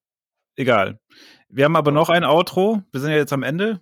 [0.56, 1.00] Egal.
[1.48, 2.82] Wir haben aber noch ein Outro.
[2.92, 3.80] Wir sind ja jetzt am Ende.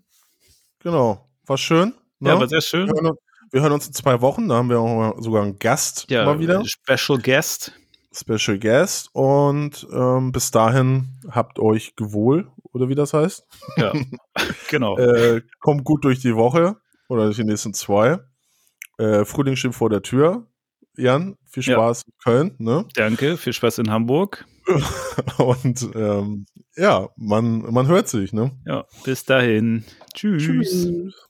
[0.80, 1.30] Genau.
[1.45, 1.94] War schön.
[2.19, 2.30] Ne?
[2.30, 2.88] Ja, aber sehr wir, schön.
[2.89, 3.19] hören uns,
[3.52, 4.48] wir hören uns in zwei Wochen.
[4.49, 6.64] Da haben wir auch sogar einen Gast Ja, mal wieder.
[6.65, 7.72] Special Guest.
[8.14, 13.45] Special Guest und ähm, bis dahin habt euch gewohl oder wie das heißt.
[13.78, 13.94] Ja,
[14.70, 14.98] genau.
[14.98, 16.78] Äh, kommt gut durch die Woche
[17.10, 18.20] oder durch die nächsten zwei.
[18.98, 20.48] Äh, Frühling steht vor der Tür.
[20.95, 21.76] Jan, viel Ja.
[21.76, 22.56] Spaß in Köln.
[22.58, 22.86] Ne?
[22.95, 24.45] Danke, viel Spaß in Hamburg.
[25.38, 26.45] Und ähm,
[26.76, 28.34] ja, man, man hört sich.
[28.34, 28.52] Ne?
[28.66, 29.86] Ja, bis dahin.
[30.14, 30.44] Tschüss.
[30.44, 31.27] Tschüss.